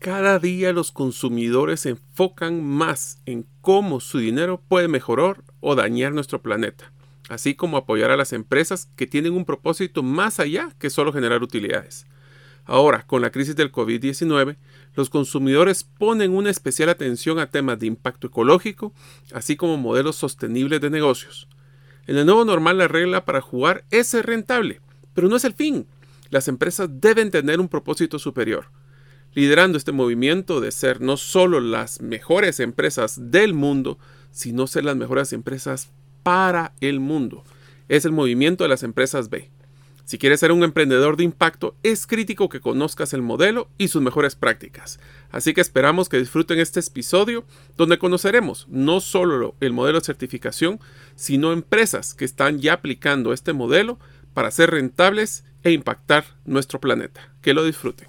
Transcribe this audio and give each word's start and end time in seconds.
Cada 0.00 0.38
día 0.38 0.72
los 0.72 0.92
consumidores 0.92 1.80
se 1.80 1.90
enfocan 1.90 2.64
más 2.64 3.18
en 3.26 3.44
cómo 3.60 4.00
su 4.00 4.16
dinero 4.16 4.58
puede 4.66 4.88
mejorar 4.88 5.44
o 5.60 5.74
dañar 5.74 6.14
nuestro 6.14 6.40
planeta, 6.40 6.90
así 7.28 7.54
como 7.54 7.76
apoyar 7.76 8.10
a 8.10 8.16
las 8.16 8.32
empresas 8.32 8.88
que 8.96 9.06
tienen 9.06 9.34
un 9.34 9.44
propósito 9.44 10.02
más 10.02 10.40
allá 10.40 10.74
que 10.78 10.88
solo 10.88 11.12
generar 11.12 11.42
utilidades. 11.42 12.06
Ahora, 12.64 13.06
con 13.06 13.20
la 13.20 13.30
crisis 13.30 13.56
del 13.56 13.70
COVID-19, 13.70 14.56
los 14.94 15.10
consumidores 15.10 15.84
ponen 15.84 16.34
una 16.34 16.48
especial 16.48 16.88
atención 16.88 17.38
a 17.38 17.50
temas 17.50 17.78
de 17.78 17.88
impacto 17.88 18.28
ecológico, 18.28 18.94
así 19.34 19.54
como 19.54 19.76
modelos 19.76 20.16
sostenibles 20.16 20.80
de 20.80 20.88
negocios. 20.88 21.46
En 22.06 22.16
el 22.16 22.24
nuevo 22.24 22.46
normal 22.46 22.78
la 22.78 22.88
regla 22.88 23.26
para 23.26 23.42
jugar 23.42 23.84
es 23.90 24.06
ser 24.06 24.24
rentable, 24.24 24.80
pero 25.12 25.28
no 25.28 25.36
es 25.36 25.44
el 25.44 25.52
fin. 25.52 25.86
Las 26.30 26.48
empresas 26.48 26.88
deben 26.90 27.30
tener 27.30 27.60
un 27.60 27.68
propósito 27.68 28.18
superior 28.18 28.79
liderando 29.34 29.78
este 29.78 29.92
movimiento 29.92 30.60
de 30.60 30.72
ser 30.72 31.00
no 31.00 31.16
solo 31.16 31.60
las 31.60 32.00
mejores 32.00 32.60
empresas 32.60 33.30
del 33.30 33.54
mundo, 33.54 33.98
sino 34.30 34.66
ser 34.66 34.84
las 34.84 34.96
mejores 34.96 35.32
empresas 35.32 35.90
para 36.22 36.72
el 36.80 37.00
mundo. 37.00 37.44
Es 37.88 38.04
el 38.04 38.12
movimiento 38.12 38.64
de 38.64 38.68
las 38.68 38.82
empresas 38.82 39.30
B. 39.30 39.50
Si 40.10 40.18
quieres 40.18 40.40
ser 40.40 40.50
un 40.50 40.64
emprendedor 40.64 41.16
de 41.16 41.22
impacto, 41.22 41.76
es 41.84 42.04
crítico 42.04 42.48
que 42.48 42.60
conozcas 42.60 43.12
el 43.14 43.22
modelo 43.22 43.68
y 43.78 43.86
sus 43.86 44.02
mejores 44.02 44.34
prácticas. 44.34 44.98
Así 45.30 45.54
que 45.54 45.60
esperamos 45.60 46.08
que 46.08 46.18
disfruten 46.18 46.58
este 46.58 46.80
episodio 46.80 47.44
donde 47.76 47.98
conoceremos 47.98 48.66
no 48.68 49.00
solo 49.00 49.54
el 49.60 49.72
modelo 49.72 50.00
de 50.00 50.04
certificación, 50.04 50.80
sino 51.14 51.52
empresas 51.52 52.14
que 52.14 52.24
están 52.24 52.58
ya 52.58 52.72
aplicando 52.72 53.32
este 53.32 53.52
modelo 53.52 54.00
para 54.34 54.50
ser 54.50 54.70
rentables 54.70 55.44
e 55.62 55.70
impactar 55.70 56.24
nuestro 56.44 56.80
planeta. 56.80 57.32
Que 57.40 57.54
lo 57.54 57.62
disfruten. 57.62 58.08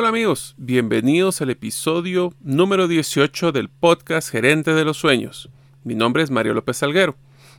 Hola 0.00 0.10
amigos, 0.10 0.54
bienvenidos 0.58 1.42
al 1.42 1.50
episodio 1.50 2.32
número 2.40 2.86
18 2.86 3.50
del 3.50 3.68
podcast 3.68 4.30
Gerente 4.30 4.72
de 4.72 4.84
los 4.84 4.96
Sueños. 4.96 5.50
Mi 5.82 5.96
nombre 5.96 6.22
es 6.22 6.30
Mario 6.30 6.54
López 6.54 6.76
Salguero. 6.76 7.16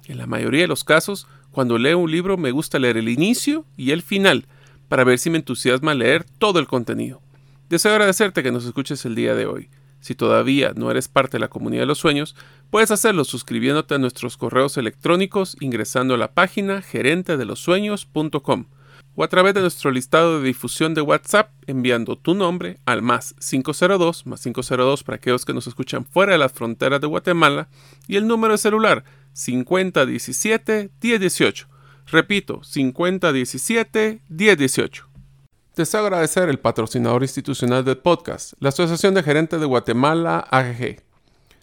En 0.07 0.17
la 0.17 0.25
mayoría 0.25 0.61
de 0.61 0.69
los 0.69 0.85
casos, 0.85 1.27
cuando 1.51 1.77
leo 1.77 1.97
un 1.97 2.09
libro 2.09 2.37
me 2.37 2.51
gusta 2.51 2.79
leer 2.79 2.95
el 2.95 3.09
inicio 3.09 3.65
y 3.75 3.91
el 3.91 4.01
final 4.01 4.45
para 4.87 5.03
ver 5.03 5.19
si 5.19 5.29
me 5.29 5.37
entusiasma 5.37 5.93
leer 5.93 6.23
todo 6.23 6.59
el 6.59 6.67
contenido. 6.67 7.21
Deseo 7.67 7.91
agradecerte 7.91 8.41
que 8.41 8.53
nos 8.53 8.63
escuches 8.63 9.03
el 9.03 9.15
día 9.15 9.35
de 9.35 9.45
hoy. 9.45 9.69
Si 9.99 10.15
todavía 10.15 10.71
no 10.73 10.89
eres 10.91 11.09
parte 11.09 11.35
de 11.35 11.41
la 11.41 11.49
comunidad 11.49 11.81
de 11.81 11.87
los 11.87 11.97
sueños, 11.97 12.37
puedes 12.69 12.89
hacerlo 12.89 13.25
suscribiéndote 13.25 13.95
a 13.95 13.99
nuestros 13.99 14.37
correos 14.37 14.77
electrónicos 14.77 15.57
ingresando 15.59 16.13
a 16.13 16.17
la 16.17 16.31
página 16.31 16.81
gerentedelosueños.com 16.83 18.67
o 19.19 19.23
a 19.25 19.27
través 19.27 19.53
de 19.53 19.59
nuestro 19.59 19.91
listado 19.91 20.39
de 20.39 20.47
difusión 20.47 20.93
de 20.93 21.01
WhatsApp 21.01 21.51
enviando 21.67 22.17
tu 22.17 22.35
nombre 22.35 22.79
al 22.85 23.01
más 23.01 23.35
502, 23.41 24.25
más 24.25 24.41
502 24.43 25.03
para 25.03 25.17
aquellos 25.17 25.43
que 25.43 25.53
nos 25.53 25.67
escuchan 25.67 26.05
fuera 26.05 26.31
de 26.31 26.37
las 26.37 26.53
fronteras 26.53 27.01
de 27.01 27.07
Guatemala 27.07 27.67
y 28.07 28.15
el 28.15 28.27
número 28.27 28.53
de 28.53 28.59
celular 28.59 29.03
5017 29.33 30.91
1018. 31.03 31.67
Repito, 32.07 32.63
5017 32.63 34.21
1018. 34.29 35.09
Deseo 35.75 35.99
agradecer 35.99 36.47
el 36.47 36.59
patrocinador 36.59 37.21
institucional 37.23 37.83
del 37.83 37.97
podcast, 37.97 38.53
la 38.61 38.69
Asociación 38.69 39.15
de 39.15 39.23
Gerentes 39.23 39.59
de 39.59 39.65
Guatemala, 39.65 40.47
AGG. 40.49 41.01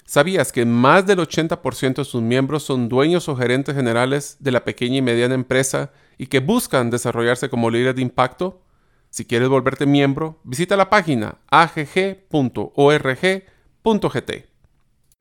¿Sabías 0.05 0.53
que 0.53 0.67
más 0.67 1.07
del 1.07 1.21
80% 1.21 1.95
de 1.95 2.05
sus 2.05 2.21
miembros 2.21 2.65
son 2.65 2.91
dueños 2.91 3.31
o 3.31 3.35
gerentes 3.35 3.75
generales 3.75 4.37
de 4.41 4.53
la 4.53 4.63
pequeña 4.63 4.99
y 4.99 5.03
mediana 5.03 5.35
empresa 5.35 5.91
y 6.19 6.27
que 6.27 6.41
buscan 6.41 6.91
desarrollarse 6.91 7.49
como 7.49 7.71
líderes 7.71 7.97
de 7.97 8.03
impacto? 8.03 8.63
Si 9.11 9.25
quieres 9.25 9.49
volverte 9.49 9.87
miembro, 9.87 10.41
visita 10.45 10.77
la 10.77 10.91
página 10.91 11.39
agg.org.gt. 11.51 12.27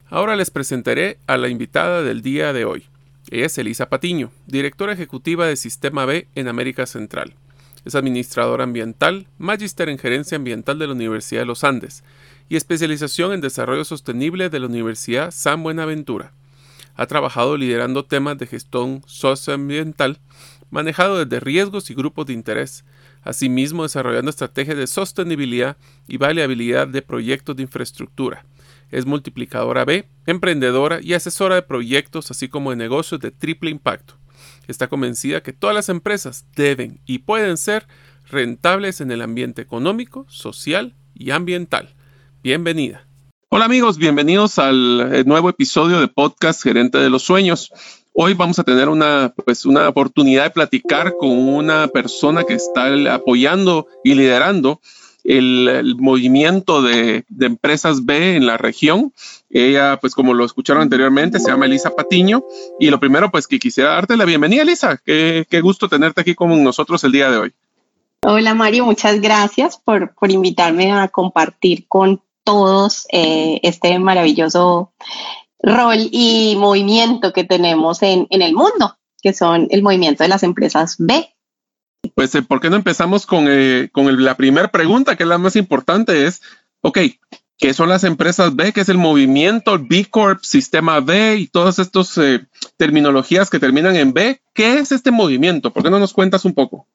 Ahora 0.08 0.36
les 0.36 0.52
presentaré 0.52 1.20
a 1.28 1.38
la 1.38 1.50
invitada 1.50 2.04
del 2.04 2.22
día 2.22 2.54
de 2.54 2.66
hoy. 2.66 2.86
Es 3.32 3.58
Elisa 3.58 3.90
Patiño, 3.90 4.32
directora 4.46 4.94
ejecutiva 4.94 5.48
de 5.48 5.56
Sistema 5.56 6.06
B 6.06 6.28
en 6.36 6.48
América 6.48 6.86
Central. 6.86 7.34
Es 7.86 7.96
administradora 7.96 8.64
ambiental, 8.64 9.28
magíster 9.38 9.90
en 9.90 9.98
gerencia 9.98 10.36
ambiental 10.36 10.78
de 10.78 10.88
la 10.88 10.94
Universidad 10.94 11.42
de 11.42 11.46
los 11.46 11.64
Andes 11.64 12.04
y 12.50 12.56
especialización 12.56 13.34
en 13.34 13.42
desarrollo 13.42 13.84
sostenible 13.84 14.50
de 14.50 14.60
la 14.60 14.68
Universidad 14.68 15.32
San 15.32 15.64
Buenaventura. 15.64 16.34
Ha 16.96 17.08
trabajado 17.08 17.58
liderando 17.58 18.06
temas 18.06 18.38
de 18.38 18.48
gestión 18.48 19.04
socioambiental 19.06 20.20
manejado 20.70 21.24
desde 21.24 21.40
riesgos 21.40 21.90
y 21.90 21.94
grupos 21.94 22.26
de 22.26 22.34
interés, 22.34 22.86
asimismo 23.22 23.84
desarrollando 23.84 24.30
estrategias 24.30 24.78
de 24.78 24.88
sostenibilidad 24.88 25.78
y 26.08 26.18
variabilidad 26.18 26.88
de 26.88 27.02
proyectos 27.02 27.56
de 27.56 27.64
infraestructura. 27.64 28.46
Es 28.92 29.06
multiplicadora 29.06 29.86
B, 29.86 30.08
emprendedora 30.26 31.00
y 31.02 31.14
asesora 31.14 31.56
de 31.56 31.62
proyectos 31.64 32.32
así 32.32 32.48
como 32.48 32.70
de 32.70 32.76
negocios 32.76 33.20
de 33.20 33.32
triple 33.32 33.72
impacto. 33.72 34.16
Está 34.68 34.88
convencida 34.88 35.42
que 35.42 35.54
todas 35.54 35.76
las 35.76 35.90
empresas 35.90 36.46
deben 36.56 37.02
y 37.06 37.20
pueden 37.20 37.58
ser 37.58 37.88
rentables 38.30 39.02
en 39.02 39.12
el 39.12 39.22
ambiente 39.22 39.62
económico, 39.62 40.26
social 40.30 40.96
y 41.14 41.32
ambiental. 41.32 41.96
Bienvenida. 42.44 43.08
Hola 43.50 43.66
amigos, 43.66 43.98
bienvenidos 43.98 44.60
al 44.60 45.14
eh, 45.14 45.24
nuevo 45.24 45.50
episodio 45.50 46.00
de 46.00 46.08
podcast 46.08 46.62
Gerente 46.62 46.98
de 46.98 47.10
los 47.10 47.24
Sueños. 47.24 47.72
Hoy 48.18 48.34
vamos 48.34 48.58
a 48.60 48.64
tener 48.64 48.88
una, 48.88 49.34
pues, 49.44 49.66
una 49.66 49.90
oportunidad 49.90 50.46
de 50.46 50.50
platicar 50.52 51.18
con 51.18 51.32
una 51.32 51.90
persona 51.90 52.46
que 52.46 52.54
está 52.54 52.88
apoyando 53.14 53.88
y 54.06 54.16
liderando 54.16 54.80
el, 55.26 55.98
movimiento 56.00 56.82
de, 56.82 57.26
empresas 57.42 58.06
B 58.06 58.38
en 58.38 58.46
la 58.46 58.56
región. 58.56 59.12
Ella, 59.50 59.98
pues 60.00 60.16
como 60.16 60.34
lo 60.34 60.46
escucharon 60.46 60.84
anteriormente, 60.84 61.42
se 61.42 61.50
llama 61.50 61.66
Elisa 61.66 61.90
Patiño. 61.90 62.46
Y 62.80 62.90
lo 62.90 63.02
primero, 63.02 63.30
pues 63.32 63.48
que 63.48 63.60
quisiera 63.60 63.92
darte 63.92 64.16
la 64.16 64.24
bienvenida, 64.24 64.62
Elisa. 64.62 64.98
Qué, 65.06 65.46
gusto 65.62 65.90
tenerte 65.90 66.22
aquí 66.22 66.36
con 66.36 66.64
nosotros 66.64 67.04
el 67.04 67.12
día 67.12 67.30
de 67.30 67.38
hoy. 67.38 67.54
Hola 68.22 68.54
Mario, 68.54 68.86
muchas 68.86 69.20
gracias 69.20 69.78
por, 69.78 70.16
por 70.16 70.32
invitarme 70.32 70.94
a 70.94 71.10
compartir 71.10 71.86
con 71.90 72.22
todos 72.46 73.08
eh, 73.12 73.60
este 73.62 74.00
maravilloso 74.00 74.94
rol 75.66 75.98
y 76.12 76.56
movimiento 76.58 77.34
que 77.34 77.44
tenemos 77.44 78.04
en, 78.04 78.28
el 78.30 78.54
mundo, 78.54 78.98
que 79.22 79.34
son 79.34 79.68
el 79.72 79.82
movimiento 79.82 80.24
de 80.24 80.30
las 80.30 80.44
empresas 80.44 80.96
B. 81.00 81.28
Pues, 82.14 82.36
eh, 82.36 82.44
¿por 82.44 82.62
qué 82.62 82.70
no 82.70 82.76
empezamos 82.76 83.26
con, 83.26 83.48
eh, 83.50 83.90
la 83.94 84.38
primera 84.38 84.70
pregunta, 84.70 85.16
que 85.16 85.24
es 85.24 85.30
la 85.30 85.40
más 85.40 85.56
importante? 85.56 86.28
Es, 86.28 86.44
ok, 86.82 87.00
¿qué 87.58 87.74
son 87.74 87.90
las 87.90 88.04
empresas 88.04 88.56
B? 88.56 88.72
¿Qué 88.74 88.82
es 88.82 88.90
el 88.90 89.00
movimiento, 89.00 89.80
B 89.82 90.06
Corp, 90.06 90.44
Sistema 90.44 91.00
B 91.00 91.38
y 91.38 91.48
todas 91.48 91.80
estas 91.80 92.16
eh, 92.20 92.46
terminologías 92.78 93.50
que 93.50 93.60
terminan 93.60 93.96
en 93.96 94.14
B? 94.14 94.40
¿Qué 94.54 94.78
es 94.78 94.92
este 94.92 95.10
movimiento? 95.10 95.74
¿Por 95.74 95.82
qué 95.82 95.90
no 95.90 96.00
nos 96.00 96.14
cuentas 96.14 96.46
un 96.46 96.54
poco? 96.54 96.86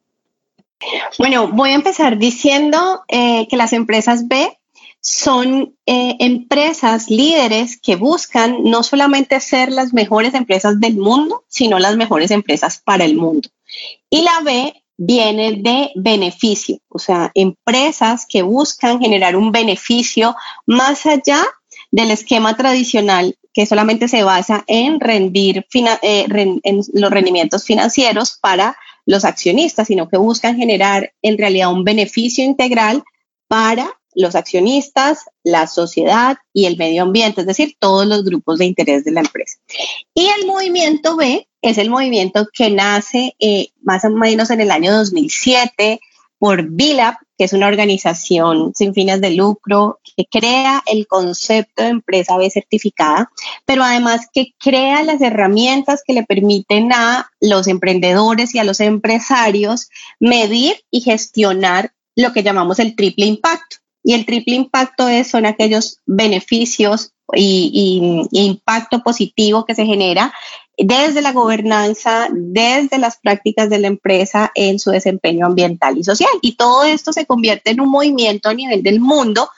Bueno, 1.19 1.49
voy 1.49 1.71
a 1.71 1.75
empezar 1.75 2.17
diciendo 2.17 3.03
que 3.09 3.57
las 3.57 3.75
empresas 3.75 4.29
B 4.29 4.60
son 5.01 5.77
eh, 5.87 6.17
empresas 6.19 7.09
líderes 7.09 7.81
que 7.81 7.97
buscan 7.97 8.63
no 8.65 8.83
solamente 8.83 9.41
ser 9.41 9.73
las 9.73 9.95
mejores 9.95 10.35
empresas 10.35 10.79
del 10.79 10.97
mundo, 10.97 11.45
sino 11.49 11.79
las 11.79 11.97
mejores 11.97 12.31
empresas 12.31 12.83
para 12.85 13.05
el 13.05 13.17
mundo. 13.17 13.49
Y 14.11 14.23
la 14.23 14.41
B 14.41 14.75
viene 14.99 15.53
de 15.53 15.93
beneficio, 15.95 16.79
o 16.89 16.99
sea, 16.99 17.31
empresas 17.35 18.27
que 18.29 18.43
buscan 18.43 19.01
generar 19.01 19.35
un 19.35 19.51
beneficio 19.51 20.37
más 20.67 21.07
allá 21.07 21.43
del 21.91 22.11
esquema 22.11 22.55
tradicional 22.57 23.37
que 23.55 23.65
solamente 23.65 24.09
se 24.09 24.23
basa 24.23 24.63
en 24.67 25.01
rendir 25.01 25.67
eh, 26.03 26.27
los 26.93 27.11
rendimientos 27.11 27.65
financieros 27.65 28.39
para 28.41 28.77
los 29.07 29.25
accionistas, 29.25 29.89
sino 29.89 30.09
que 30.09 30.19
buscan 30.19 30.57
generar 30.57 31.13
en 31.23 31.39
realidad 31.39 31.73
un 31.73 31.85
beneficio 31.85 32.45
integral 32.45 33.03
para 33.49 34.00
los 34.15 34.35
accionistas, 34.35 35.25
la 35.45 35.67
sociedad 35.67 36.39
y 36.53 36.67
el 36.67 36.77
medio 36.77 37.03
ambiente, 37.03 37.43
es 37.43 37.47
decir, 37.47 37.77
todos 37.79 38.07
los 38.07 38.25
grupos 38.25 38.59
de 38.59 38.67
interés 38.67 39.05
de 39.05 39.13
la 39.13 39.21
empresa. 39.21 39.59
Y 40.15 40.27
el 40.29 40.47
movimiento 40.47 41.17
B 41.17 41.49
es 41.63 41.79
el 41.79 41.91
movimiento 41.91 42.49
que 42.53 42.71
nace 42.71 43.35
eh, 43.39 43.69
más 43.83 44.05
o 44.05 44.11
menos 44.11 44.51
en 44.51 44.61
el 44.61 44.71
año 44.71 44.93
2007 44.93 46.01
por 46.39 46.63
BILAB, 46.71 47.17
que 47.37 47.45
es 47.45 47.53
una 47.53 47.69
organización 47.69 48.73
sin 48.75 48.95
fines 48.95 49.21
de 49.21 49.31
lucro 49.31 50.01
que 50.17 50.25
crea 50.25 50.83
el 50.87 51.07
concepto 51.07 51.83
de 51.83 51.91
empresa 51.91 52.39
B 52.39 52.51
certificada, 52.51 53.31
pero 53.67 53.83
además 53.83 54.27
que 54.33 54.55
crea 54.59 55.03
las 55.03 55.21
herramientas 55.21 56.03
que 56.05 56.15
le 56.15 56.25
permiten 56.25 56.93
a 56.93 57.31
los 57.41 57.67
emprendedores 57.67 58.55
y 58.55 58.59
a 58.59 58.65
los 58.65 58.81
empresarios 58.81 59.91
medir 60.19 60.83
y 60.91 61.03
gestionar 61.03 61.93
lo 62.17 62.33
que 62.33 62.43
llamamos 62.43 62.79
el 62.79 62.97
triple 62.97 63.27
impacto. 63.27 63.77
Y 64.11 64.15
el 64.15 64.27
triple 64.27 64.57
impacto 64.57 65.07
es, 65.07 65.29
son 65.29 65.47
aquellos 65.47 66.01
beneficios 66.05 67.13
y, 67.33 68.27
impacto 68.33 69.05
positivo 69.05 69.65
que 69.65 69.77
se 69.77 69.87
genera 69.87 70.35
desde 70.77 71.23
la 71.23 71.31
gobernanza, 71.31 72.27
desde 72.33 72.99
las 72.99 73.21
prácticas 73.21 73.71
de 73.71 73.79
la 73.79 73.87
empresa 73.87 74.51
en 74.57 74.81
su 74.81 74.91
desempeño 74.91 75.47
ambiental 75.47 75.97
y 75.97 76.03
social. 76.03 76.33
Y 76.43 76.57
todo 76.57 76.83
esto 76.83 77.13
se 77.13 77.25
convierte 77.25 77.71
en 77.71 77.81
un 77.81 77.89
movimiento 77.89 78.49
a 78.49 78.55
nivel 78.55 78.83
del 78.83 78.99
mundo 78.99 79.49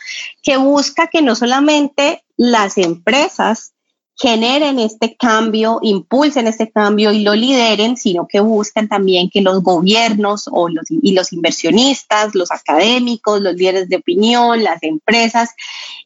que 0.42 0.58
busca 0.58 1.06
que 1.06 1.22
no 1.22 1.34
solamente 1.34 2.22
las 2.36 2.76
empresas 2.76 3.71
generen 4.16 4.78
este 4.78 5.16
cambio, 5.16 5.78
impulsen 5.82 6.46
este 6.46 6.70
cambio 6.70 7.12
y 7.12 7.20
lo 7.20 7.34
lideren, 7.34 7.96
sino 7.96 8.26
que 8.28 8.40
buscan 8.40 8.88
también 8.88 9.30
que 9.30 9.40
los 9.40 9.62
gobiernos 9.62 10.48
o 10.50 10.68
los, 10.68 10.84
y 10.90 11.12
los 11.12 11.32
inversionistas, 11.32 12.34
los 12.34 12.50
académicos, 12.50 13.40
los 13.40 13.54
líderes 13.54 13.88
de 13.88 13.96
opinión, 13.96 14.62
las 14.62 14.82
empresas 14.82 15.50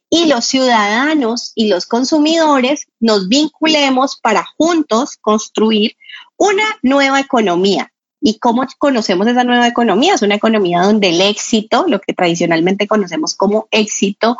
y 0.09 0.25
los 0.25 0.45
ciudadanos 0.45 1.51
y 1.53 1.67
los 1.67 1.85
consumidores 1.85 2.87
nos 2.99 3.27
vinculemos 3.27 4.17
para 4.17 4.45
juntos 4.57 5.17
construir 5.19 5.95
una 6.37 6.63
nueva 6.81 7.19
economía. 7.19 7.91
¿Y 8.29 8.39
cómo 8.39 8.65
conocemos 8.77 9.25
esa 9.25 9.45
nueva 9.45 9.69
economía? 9.69 10.15
Es 10.15 10.21
una 10.21 10.35
economía 10.35 10.81
donde 10.81 11.11
el 11.11 11.21
éxito, 11.21 11.85
lo 11.87 12.01
que 12.01 12.11
tradicionalmente 12.11 12.85
conocemos 12.85 13.35
como 13.35 13.69
éxito, 13.71 14.35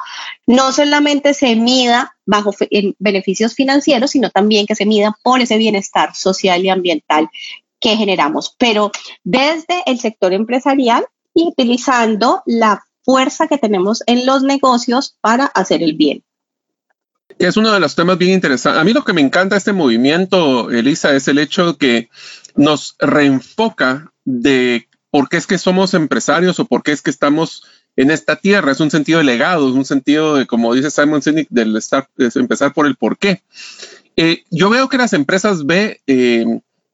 no 0.46 0.74
solamente 0.74 1.34
se 1.34 1.56
mida 1.56 2.14
bajo 2.26 2.52
beneficios 3.00 3.56
financieros, 3.56 4.12
sino 4.12 4.30
también 4.30 4.66
que 4.66 4.76
se 4.76 4.86
mida 4.86 5.18
por 5.24 5.40
ese 5.40 5.58
bienestar 5.58 6.14
social 6.16 6.66
y 6.66 6.70
ambiental 6.70 7.30
que 7.80 7.96
generamos, 7.96 8.54
pero 8.60 8.92
desde 9.24 9.84
el 9.86 10.02
sector 10.02 10.34
empresarial 10.34 11.06
y 11.34 11.44
utilizando 11.48 12.44
la 12.46 12.84
fuerza 13.04 13.48
que 13.48 13.58
tenemos 13.58 14.04
en 14.06 14.26
los 14.26 14.44
negocios 14.44 15.16
para 15.22 15.46
hacer 15.46 15.82
el 15.82 15.94
bien. 15.94 16.26
Es 17.40 17.58
uno 17.58 17.72
de 17.72 17.80
los 17.80 17.96
temas 17.96 18.18
bien 18.18 18.34
interesantes. 18.34 18.82
A 18.82 18.84
mí 18.84 18.94
lo 18.94 19.04
que 19.04 19.14
me 19.14 19.22
encanta 19.22 19.56
de 19.56 19.60
este 19.60 19.74
movimiento, 19.74 20.72
Elisa, 20.72 21.16
es 21.16 21.28
el 21.28 21.38
hecho 21.38 21.78
que 21.78 22.10
nos 22.56 22.96
reenfoca 23.00 24.12
de 24.26 24.88
por 25.12 25.30
qué 25.30 25.38
es 25.38 25.48
que 25.48 25.58
somos 25.58 25.94
empresarios 25.94 26.60
o 26.60 26.66
por 26.66 26.84
qué 26.84 26.92
es 26.92 27.02
que 27.02 27.12
estamos 27.12 27.64
en 27.96 28.12
esta 28.12 28.38
tierra. 28.38 28.72
Es 28.72 28.80
un 28.80 28.92
sentido 28.92 29.20
de 29.20 29.26
legado, 29.26 29.70
es 29.70 29.76
un 29.76 29.86
sentido 29.86 30.36
de, 30.36 30.48
como 30.48 30.74
dice 30.74 30.92
Simon 30.92 31.22
Sinek, 31.22 31.48
del 31.50 31.76
estar, 31.76 32.10
empezar 32.18 32.74
por 32.74 32.88
el 32.88 32.96
por 32.96 33.18
qué. 33.18 33.42
Eh, 34.16 34.44
yo 34.50 34.70
veo 34.70 34.90
que 34.90 34.98
las 34.98 35.14
empresas 35.14 35.66
B 35.66 36.02
eh, 36.08 36.46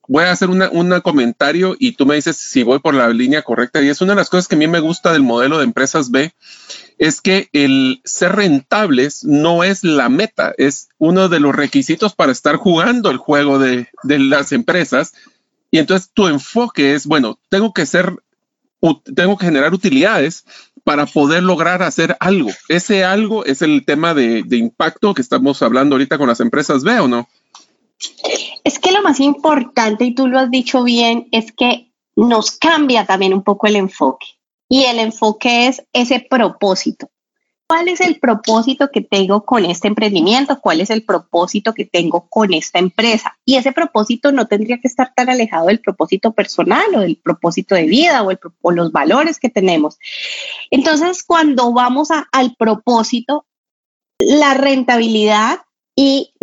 voy 0.07 0.23
a 0.25 0.31
hacer 0.31 0.49
un 0.49 1.01
comentario 1.01 1.75
y 1.79 1.93
tú 1.93 2.05
me 2.05 2.15
dices 2.15 2.35
si 2.35 2.63
voy 2.63 2.79
por 2.79 2.93
la 2.93 3.09
línea 3.09 3.41
correcta. 3.41 3.81
Y 3.81 3.89
es 3.89 4.01
una 4.01 4.13
de 4.13 4.17
las 4.17 4.29
cosas 4.29 4.47
que 4.47 4.55
a 4.55 4.57
mí 4.57 4.67
me 4.67 4.79
gusta 4.79 5.13
del 5.13 5.23
modelo 5.23 5.57
de 5.57 5.63
empresas 5.63 6.11
B, 6.11 6.33
es 6.97 7.21
que 7.21 7.49
el 7.53 8.01
ser 8.03 8.35
rentables 8.35 9.23
no 9.23 9.63
es 9.63 9.83
la 9.83 10.09
meta, 10.09 10.53
es 10.57 10.89
uno 10.97 11.29
de 11.29 11.39
los 11.39 11.55
requisitos 11.55 12.15
para 12.15 12.31
estar 12.31 12.55
jugando 12.55 13.09
el 13.09 13.17
juego 13.17 13.59
de, 13.59 13.87
de 14.03 14.19
las 14.19 14.51
empresas. 14.51 15.13
Y 15.71 15.79
entonces 15.79 16.11
tu 16.13 16.27
enfoque 16.27 16.93
es, 16.93 17.05
bueno, 17.05 17.39
tengo 17.49 17.73
que 17.73 17.85
ser, 17.85 18.15
tengo 19.15 19.37
que 19.37 19.45
generar 19.45 19.73
utilidades 19.73 20.45
para 20.83 21.05
poder 21.05 21.43
lograr 21.43 21.81
hacer 21.81 22.17
algo. 22.19 22.51
Ese 22.69 23.03
algo 23.03 23.45
es 23.45 23.61
el 23.61 23.85
tema 23.85 24.13
de, 24.13 24.43
de 24.43 24.57
impacto 24.57 25.13
que 25.13 25.21
estamos 25.21 25.61
hablando 25.61 25.95
ahorita 25.95 26.17
con 26.17 26.27
las 26.27 26.39
empresas 26.39 26.83
B, 26.83 26.99
¿o 26.99 27.07
no? 27.07 27.27
Es 28.63 28.79
que 28.79 28.91
lo 28.91 29.01
más 29.01 29.19
importante, 29.19 30.05
y 30.05 30.13
tú 30.13 30.27
lo 30.27 30.39
has 30.39 30.51
dicho 30.51 30.83
bien, 30.83 31.27
es 31.31 31.51
que 31.51 31.91
nos 32.15 32.51
cambia 32.51 33.05
también 33.05 33.33
un 33.33 33.43
poco 33.43 33.67
el 33.67 33.75
enfoque. 33.75 34.27
Y 34.73 34.85
el 34.85 34.97
enfoque 34.97 35.67
es 35.67 35.83
ese 35.93 36.25
propósito. 36.27 37.11
¿Cuál 37.67 37.89
es 37.89 38.01
el 38.01 38.19
propósito 38.19 38.89
que 38.91 39.01
tengo 39.01 39.45
con 39.45 39.65
este 39.65 39.87
emprendimiento? 39.87 40.59
¿Cuál 40.59 40.81
es 40.81 40.89
el 40.89 41.05
propósito 41.05 41.75
que 41.75 41.85
tengo 41.85 42.27
con 42.27 42.55
esta 42.55 42.79
empresa? 42.79 43.37
Y 43.45 43.57
ese 43.57 43.71
propósito 43.71 44.31
no 44.31 44.47
tendría 44.47 44.79
que 44.79 44.87
estar 44.87 45.13
tan 45.15 45.29
alejado 45.29 45.67
del 45.67 45.79
propósito 45.79 46.31
personal 46.33 46.85
o 46.95 47.01
del 47.01 47.17
propósito 47.17 47.75
de 47.75 47.83
vida 47.83 48.23
o, 48.23 48.71
los 48.71 48.91
valores 48.91 49.39
que 49.39 49.49
tenemos. 49.49 49.99
Entonces, 50.71 51.21
cuando 51.21 51.71
vamos 51.71 52.07
al 52.31 52.55
propósito, 52.55 53.45
la 54.17 54.55
rentabilidad 54.55 55.59
y, 55.95 56.33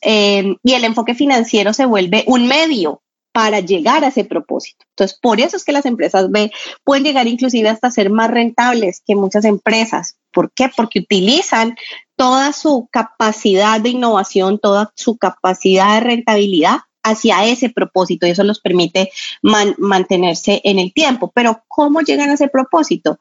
eh, 0.00 0.56
y 0.64 0.72
el 0.72 0.82
enfoque 0.82 1.14
financiero 1.14 1.72
se 1.72 1.86
vuelve 1.86 2.24
un 2.26 2.48
medio 2.48 3.02
para 3.32 3.60
llegar 3.60 4.04
a 4.04 4.08
ese 4.08 4.24
propósito. 4.24 4.84
Entonces, 4.90 5.18
por 5.20 5.40
eso 5.40 5.56
es 5.56 5.64
que 5.64 5.72
las 5.72 5.86
empresas 5.86 6.30
B 6.30 6.52
pueden 6.84 7.04
llegar 7.04 7.26
inclusive 7.26 7.68
hasta 7.68 7.90
ser 7.90 8.10
más 8.10 8.30
rentables 8.30 9.02
que 9.06 9.16
muchas 9.16 9.44
empresas. 9.44 10.16
¿Por 10.30 10.52
qué? 10.52 10.70
Porque 10.74 11.00
utilizan 11.00 11.76
toda 12.16 12.52
su 12.52 12.88
capacidad 12.92 13.80
de 13.80 13.90
innovación, 13.90 14.58
toda 14.58 14.92
su 14.94 15.16
capacidad 15.16 15.94
de 15.94 16.00
rentabilidad 16.00 16.80
hacia 17.02 17.44
ese 17.44 17.70
propósito 17.70 18.26
y 18.26 18.30
eso 18.30 18.44
los 18.44 18.60
permite 18.60 19.10
mantenerse 19.42 20.60
en 20.64 20.78
el 20.78 20.92
tiempo. 20.92 21.32
Pero 21.34 21.64
¿cómo 21.68 22.00
llegan 22.00 22.30
a 22.30 22.34
ese 22.34 22.48
propósito? 22.48 23.18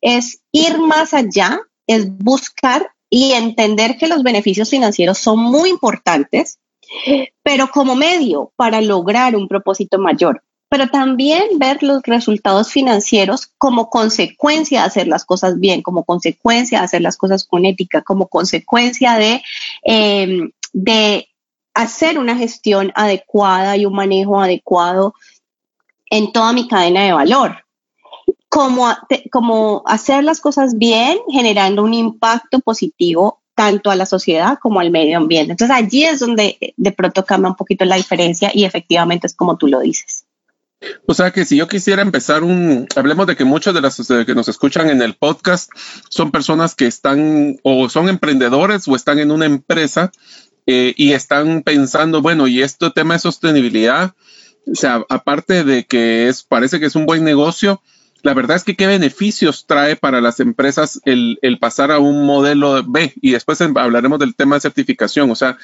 Es 0.00 0.42
ir 0.52 0.78
más 0.78 1.14
allá, 1.14 1.60
es 1.86 2.16
buscar 2.18 2.90
y 3.08 3.32
entender 3.32 3.96
que 3.96 4.08
los 4.08 4.22
beneficios 4.22 4.70
financieros 4.70 5.18
son 5.18 5.38
muy 5.38 5.70
importantes, 5.70 6.58
pero 7.42 7.68
como 7.68 7.94
medio 7.94 8.52
para 8.56 8.80
lograr 8.80 9.36
un 9.36 9.48
propósito 9.48 9.98
mayor. 9.98 10.42
Pero 10.68 10.88
también 10.88 11.58
ver 11.58 11.82
los 11.82 12.02
resultados 12.04 12.72
financieros 12.72 13.48
como 13.58 13.90
consecuencia 13.90 14.80
de 14.80 14.86
hacer 14.86 15.06
las 15.06 15.24
cosas 15.24 15.60
bien, 15.60 15.82
como 15.82 16.04
consecuencia 16.04 16.78
de 16.78 16.84
hacer 16.84 17.02
las 17.02 17.16
cosas 17.16 17.44
con 17.46 17.66
ética, 17.66 18.02
como 18.02 18.28
consecuencia 18.28 19.16
de, 19.16 19.42
em, 19.82 20.50
de 20.72 21.28
hacer 21.74 22.18
una 22.18 22.36
gestión 22.36 22.92
adecuada 22.94 23.76
y 23.76 23.84
un 23.84 23.94
manejo 23.94 24.40
adecuado 24.40 25.14
en 26.10 26.32
toda 26.32 26.52
mi 26.52 26.68
cadena 26.68 27.04
de 27.04 27.12
valor 27.12 27.62
como, 29.30 29.82
hacer 29.86 30.24
las 30.24 30.40
cosas 30.40 30.76
bien, 30.76 31.18
generando 31.30 31.82
un 31.82 31.94
impacto 31.94 32.60
positivo 32.60 33.41
tanto 33.54 33.90
a 33.90 33.96
la 33.96 34.06
sociedad 34.06 34.58
como 34.60 34.80
al 34.80 34.90
medio 34.90 35.18
ambiente. 35.18 35.52
Entonces 35.52 35.76
allí 35.76 36.04
es 36.04 36.20
donde 36.20 36.74
de 36.76 36.92
pronto 36.92 37.24
cambia 37.24 37.50
un 37.50 37.56
poquito 37.56 37.84
la 37.84 37.96
diferencia 37.96 38.50
y 38.54 38.64
efectivamente 38.64 39.26
es 39.26 39.34
como 39.34 39.56
tú 39.56 39.66
lo 39.66 39.80
dices. 39.80 40.24
O 41.06 41.14
sea 41.14 41.30
que 41.30 41.44
si 41.44 41.56
yo 41.56 41.68
quisiera 41.68 42.02
empezar 42.02 42.42
un, 42.42 42.88
hablemos 42.96 43.26
de 43.26 43.36
que 43.36 43.44
muchos 43.44 43.72
de 43.74 43.80
los 43.80 43.96
que 44.26 44.34
nos 44.34 44.48
escuchan 44.48 44.90
en 44.90 45.00
el 45.00 45.14
podcast 45.14 45.70
son 46.08 46.30
personas 46.30 46.74
que 46.74 46.86
están 46.86 47.58
o 47.62 47.88
son 47.88 48.08
emprendedores 48.08 48.88
o 48.88 48.96
están 48.96 49.18
en 49.18 49.30
una 49.30 49.46
empresa 49.46 50.10
eh, 50.66 50.94
y 50.96 51.12
están 51.12 51.62
pensando, 51.62 52.22
bueno, 52.22 52.48
y 52.48 52.62
este 52.62 52.90
tema 52.90 53.14
de 53.14 53.20
sostenibilidad, 53.20 54.14
o 54.70 54.74
sea, 54.74 55.04
aparte 55.08 55.64
de 55.64 55.84
que 55.84 56.28
es, 56.28 56.42
parece 56.42 56.80
que 56.80 56.86
es 56.86 56.96
un 56.96 57.06
buen 57.06 57.24
negocio, 57.24 57.80
la 58.22 58.34
verdad 58.34 58.56
es 58.56 58.64
que 58.64 58.76
qué 58.76 58.86
beneficios 58.86 59.66
trae 59.66 59.96
para 59.96 60.20
las 60.20 60.40
empresas 60.40 61.00
el, 61.04 61.38
pasar 61.60 61.90
a 61.90 61.98
un 61.98 62.24
modelo 62.24 62.82
B 62.84 63.12
y 63.20 63.32
después 63.32 63.60
hablaremos 63.60 64.18
del 64.18 64.34
tema 64.34 64.56
de 64.56 64.60
certificación, 64.60 65.30
o 65.30 65.34
sea, 65.34 65.58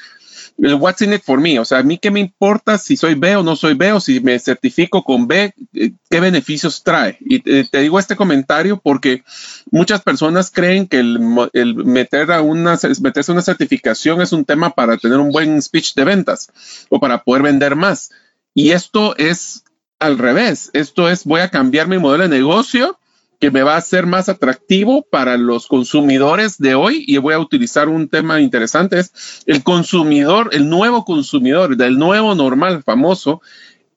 el 0.57 0.75
what's 0.75 1.01
in 1.01 1.13
it 1.13 1.21
for 1.23 1.39
me, 1.39 1.57
o 1.59 1.65
sea, 1.65 1.79
a 1.79 1.83
mí 1.83 1.97
qué 1.97 2.11
me 2.11 2.19
importa 2.19 2.77
si 2.77 2.97
soy 2.97 3.15
B 3.15 3.37
o 3.37 3.43
no 3.43 3.55
soy 3.55 3.75
B 3.75 3.93
o 3.93 4.01
si 4.01 4.19
me 4.19 4.37
certifico 4.39 5.03
con 5.03 5.27
B, 5.27 5.53
eh, 5.73 5.91
qué 6.09 6.19
beneficios 6.19 6.83
trae. 6.83 7.17
Y 7.21 7.39
te, 7.39 7.79
digo 7.79 7.97
este 7.97 8.17
comentario 8.17 8.77
porque 8.77 9.23
muchas 9.71 10.01
personas 10.01 10.51
creen 10.51 10.87
que 10.87 10.99
el, 10.99 11.75
meter 11.75 12.31
a 12.31 12.41
una, 12.41 12.77
meterse 13.01 13.31
a 13.31 13.35
una 13.35 13.41
certificación 13.41 14.21
es 14.21 14.33
un 14.33 14.43
tema 14.43 14.71
para 14.71 14.97
tener 14.97 15.19
un 15.19 15.31
buen 15.31 15.61
speech 15.61 15.93
de 15.93 16.03
ventas 16.03 16.49
o 16.89 16.99
para 16.99 17.23
poder 17.23 17.43
vender 17.43 17.75
más. 17.75 18.11
Y 18.53 18.71
esto 18.71 19.15
es 19.17 19.63
al 19.99 20.17
revés. 20.17 20.69
Esto 20.73 21.09
es, 21.09 21.25
voy 21.25 21.41
a 21.41 21.49
cambiar 21.49 21.87
mi 21.87 21.97
modelo 21.97 22.23
de 22.23 22.29
negocio 22.29 22.97
que 23.39 23.51
me 23.51 23.63
va 23.63 23.77
a 23.77 23.81
ser 23.81 24.05
más 24.05 24.27
atractivo 24.27 25.05
para 25.09 25.37
los 25.37 25.67
consumidores 25.67 26.57
de 26.57 26.75
hoy 26.75 27.05
y 27.07 27.17
voy 27.17 27.33
a 27.33 27.39
utilizar 27.39 27.87
un 27.87 28.09
tema 28.09 28.41
interesante, 28.41 28.99
es 28.99 29.43
el 29.45 29.63
consumidor, 29.63 30.49
el 30.51 30.67
nuevo 30.67 31.05
consumidor, 31.05 31.77
del 31.77 31.97
nuevo 31.97 32.35
normal 32.35 32.83
famoso, 32.83 33.41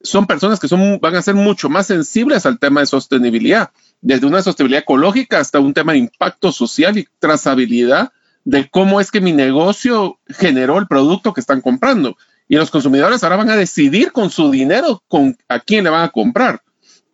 son 0.01 0.27
personas 0.27 0.61
que 0.61 0.69
son, 0.69 1.01
van 1.01 1.17
a 1.17 1.23
ser 1.23 1.35
mucho 1.35 1.69
más 1.69 1.89
sensibles 1.89 2.47
al 2.47 2.59
tema 2.59 2.81
de 2.81 2.87
sostenibilidad, 2.87 3.71
desde 4.01 4.27
una 4.27 4.43
sostenibilidad 4.43 4.83
ecológica 4.83 5.41
hasta 5.41 5.59
un 5.59 5.75
tema 5.75 5.93
de 5.93 5.99
impacto 5.99 6.53
social 6.53 6.99
y 6.99 7.09
trazabilidad 7.19 8.13
de 8.45 8.69
cómo 8.69 9.01
es 9.01 9.11
que 9.11 9.21
mi 9.21 9.33
negocio 9.33 10.19
generó 10.29 10.79
el 10.79 10.87
producto 10.87 11.33
que 11.33 11.41
están 11.41 11.61
comprando. 11.61 12.17
Y 12.53 12.57
los 12.57 12.71
consumidores 12.71 13.25
ahora 13.25 13.37
van 13.37 13.49
a 13.49 13.57
decidir 13.57 14.13
con 14.13 14.29
su 14.29 14.51
dinero 14.51 15.03
con 15.09 15.39
a 15.49 15.59
quién 15.59 15.85
le 15.85 15.91
van 15.91 16.05
a 16.05 16.11
comprar. 16.11 16.63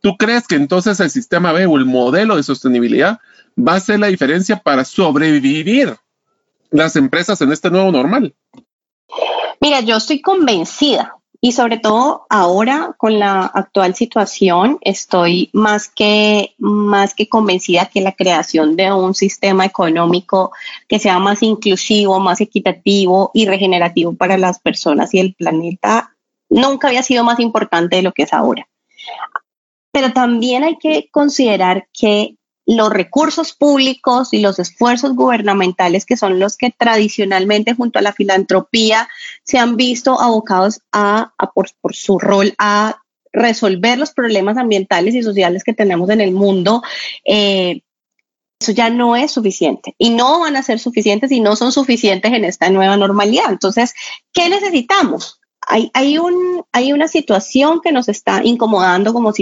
¿Tú 0.00 0.16
crees 0.16 0.49
que 0.49 0.57
entonces 0.57 0.99
el 0.99 1.11
sistema 1.11 1.52
B 1.52 1.64
o 1.66 1.76
el 1.76 1.85
modelo 1.85 2.35
de 2.35 2.42
sostenibilidad 2.42 3.21
va 3.57 3.75
a 3.75 3.80
ser 3.80 4.00
la 4.00 4.09
diferencia 4.09 4.57
para 4.57 4.85
sobrevivir 4.85 5.97
las 6.73 6.97
empresas 6.97 7.40
en 7.40 7.52
este 7.52 7.71
nuevo 7.71 7.92
normal? 7.92 8.35
Mira, 9.61 9.78
yo 9.78 9.99
estoy 9.99 10.21
convencida 10.21 11.17
y 11.40 11.52
sobre 11.52 11.78
todo 11.78 12.26
ahora 12.30 12.95
con 12.99 13.18
la 13.18 13.42
actual 13.42 13.95
situación 13.95 14.78
estoy 14.80 15.50
más 15.52 15.88
que, 15.88 16.54
más 16.59 17.14
que 17.14 17.28
convencida 17.28 17.87
que 17.87 18.00
la 18.00 18.12
creación 18.12 18.75
de 18.75 18.92
un 18.92 19.14
sistema 19.14 19.64
económico 19.64 20.52
que 20.88 20.99
sea 20.99 21.21
más 21.21 21.42
inclusivo, 21.42 22.18
más 22.18 22.40
equitativo 22.40 23.30
y 23.35 23.47
regenerativo 23.47 24.14
para 24.14 24.37
las 24.37 24.59
personas 24.59 25.14
y 25.14 25.21
el 25.21 25.35
planeta 25.35 26.16
nunca 26.50 26.88
había 26.88 27.02
sido 27.02 27.23
más 27.23 27.38
importante 27.38 27.97
de 27.97 28.02
lo 28.02 28.12
que 28.12 28.25
es 28.25 28.33
ahora. 28.33 28.68
Pero 29.92 30.12
también 30.12 30.64
hay 30.64 30.76
que 30.76 31.09
considerar 31.11 31.88
que 31.92 32.37
los 32.68 32.90
recursos 32.90 33.54
públicos 33.54 34.34
y 34.34 34.40
los 34.40 34.58
esfuerzos 34.58 35.14
gubernamentales, 35.14 36.04
que 36.04 36.18
son 36.18 36.38
los 36.38 36.58
que 36.58 36.70
tradicionalmente 36.70 37.75
junto 37.75 37.98
a 37.98 38.02
la 38.02 38.12
filantropía 38.12 39.08
se 39.42 39.56
han 39.56 39.76
visto 39.76 40.20
abocados 40.20 40.82
a, 40.92 41.32
por, 41.54 41.94
su 41.94 42.18
rol 42.18 42.52
a 42.58 43.00
resolver 43.32 43.98
los 43.98 44.10
problemas 44.10 44.58
ambientales 44.58 45.14
y 45.14 45.22
sociales 45.22 45.64
que 45.64 45.72
tenemos 45.72 46.10
en 46.10 46.20
el 46.20 46.32
mundo, 46.32 46.82
eh, 47.25 47.80
eso 48.60 48.72
ya 48.72 48.90
no 48.90 49.16
es 49.16 49.30
suficiente 49.30 49.94
y 49.96 50.10
no 50.10 50.40
van 50.40 50.56
a 50.56 50.62
ser 50.62 50.78
suficientes 50.78 51.32
y 51.32 51.40
no 51.40 51.56
son 51.56 51.72
suficientes 51.72 52.34
en 52.34 52.44
esta 52.44 52.68
nueva 52.68 52.98
normalidad. 52.98 53.46
Entonces, 53.48 53.94
¿qué 54.34 54.50
necesitamos? 54.50 55.40
Hay, 55.68 56.18
un, 56.18 56.64
hay 56.72 56.92
una 56.92 57.08
situación 57.08 57.80
que 57.82 57.92
nos 57.92 58.08
está 58.08 58.40
incomodando 58.42 59.12
como, 59.12 59.32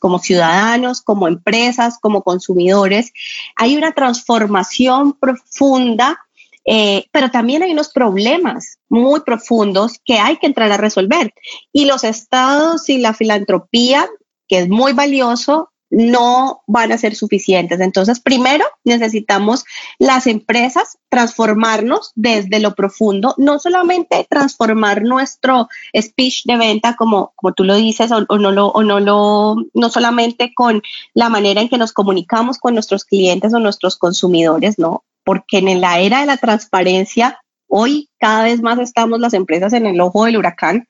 como 0.00 0.18
ciudadanos, 0.20 1.02
como 1.02 1.26
empresas, 1.26 1.98
como 2.00 2.22
consumidores. 2.22 3.12
Hay 3.56 3.76
una 3.76 3.92
transformación 3.92 5.14
profunda, 5.14 6.20
eh, 6.64 7.06
pero 7.10 7.30
también 7.30 7.64
hay 7.64 7.72
unos 7.72 7.90
problemas 7.90 8.78
muy 8.88 9.20
profundos 9.20 9.98
que 10.04 10.18
hay 10.18 10.36
que 10.36 10.46
entrar 10.46 10.70
a 10.70 10.76
resolver. 10.76 11.34
Y 11.72 11.86
los 11.86 12.04
estados 12.04 12.88
y 12.88 12.98
la 12.98 13.12
filantropía, 13.12 14.08
que 14.46 14.60
es 14.60 14.68
muy 14.68 14.92
valioso, 14.92 15.71
no 15.92 16.62
van 16.66 16.90
a 16.90 16.98
ser 16.98 17.14
suficientes. 17.14 17.78
Entonces, 17.78 18.18
primero 18.18 18.64
necesitamos 18.82 19.64
las 19.98 20.26
empresas 20.26 20.98
transformarnos 21.10 22.12
desde 22.14 22.60
lo 22.60 22.74
profundo, 22.74 23.34
no 23.36 23.58
solamente 23.58 24.26
transformar 24.28 25.02
nuestro 25.02 25.68
speech 25.94 26.44
de 26.46 26.56
venta 26.56 26.96
como, 26.96 27.34
como 27.36 27.52
tú 27.52 27.64
lo 27.64 27.76
dices, 27.76 28.10
o, 28.10 28.22
no 28.38 28.50
lo, 28.50 28.68
o 28.68 28.82
no 28.82 29.00
lo, 29.00 29.56
no 29.74 29.90
solamente 29.90 30.52
con 30.54 30.82
la 31.12 31.28
manera 31.28 31.60
en 31.60 31.68
que 31.68 31.78
nos 31.78 31.92
comunicamos 31.92 32.58
con 32.58 32.72
nuestros 32.72 33.04
clientes 33.04 33.52
o 33.52 33.58
nuestros 33.58 33.98
consumidores, 33.98 34.78
no, 34.78 35.04
porque 35.24 35.58
en 35.58 35.80
la 35.82 36.00
era 36.00 36.20
de 36.20 36.26
la 36.26 36.38
transparencia, 36.38 37.38
hoy 37.68 38.08
cada 38.18 38.44
vez 38.44 38.62
más 38.62 38.78
estamos 38.78 39.20
las 39.20 39.34
empresas 39.34 39.74
en 39.74 39.84
el 39.84 40.00
ojo 40.00 40.24
del 40.24 40.38
huracán 40.38 40.88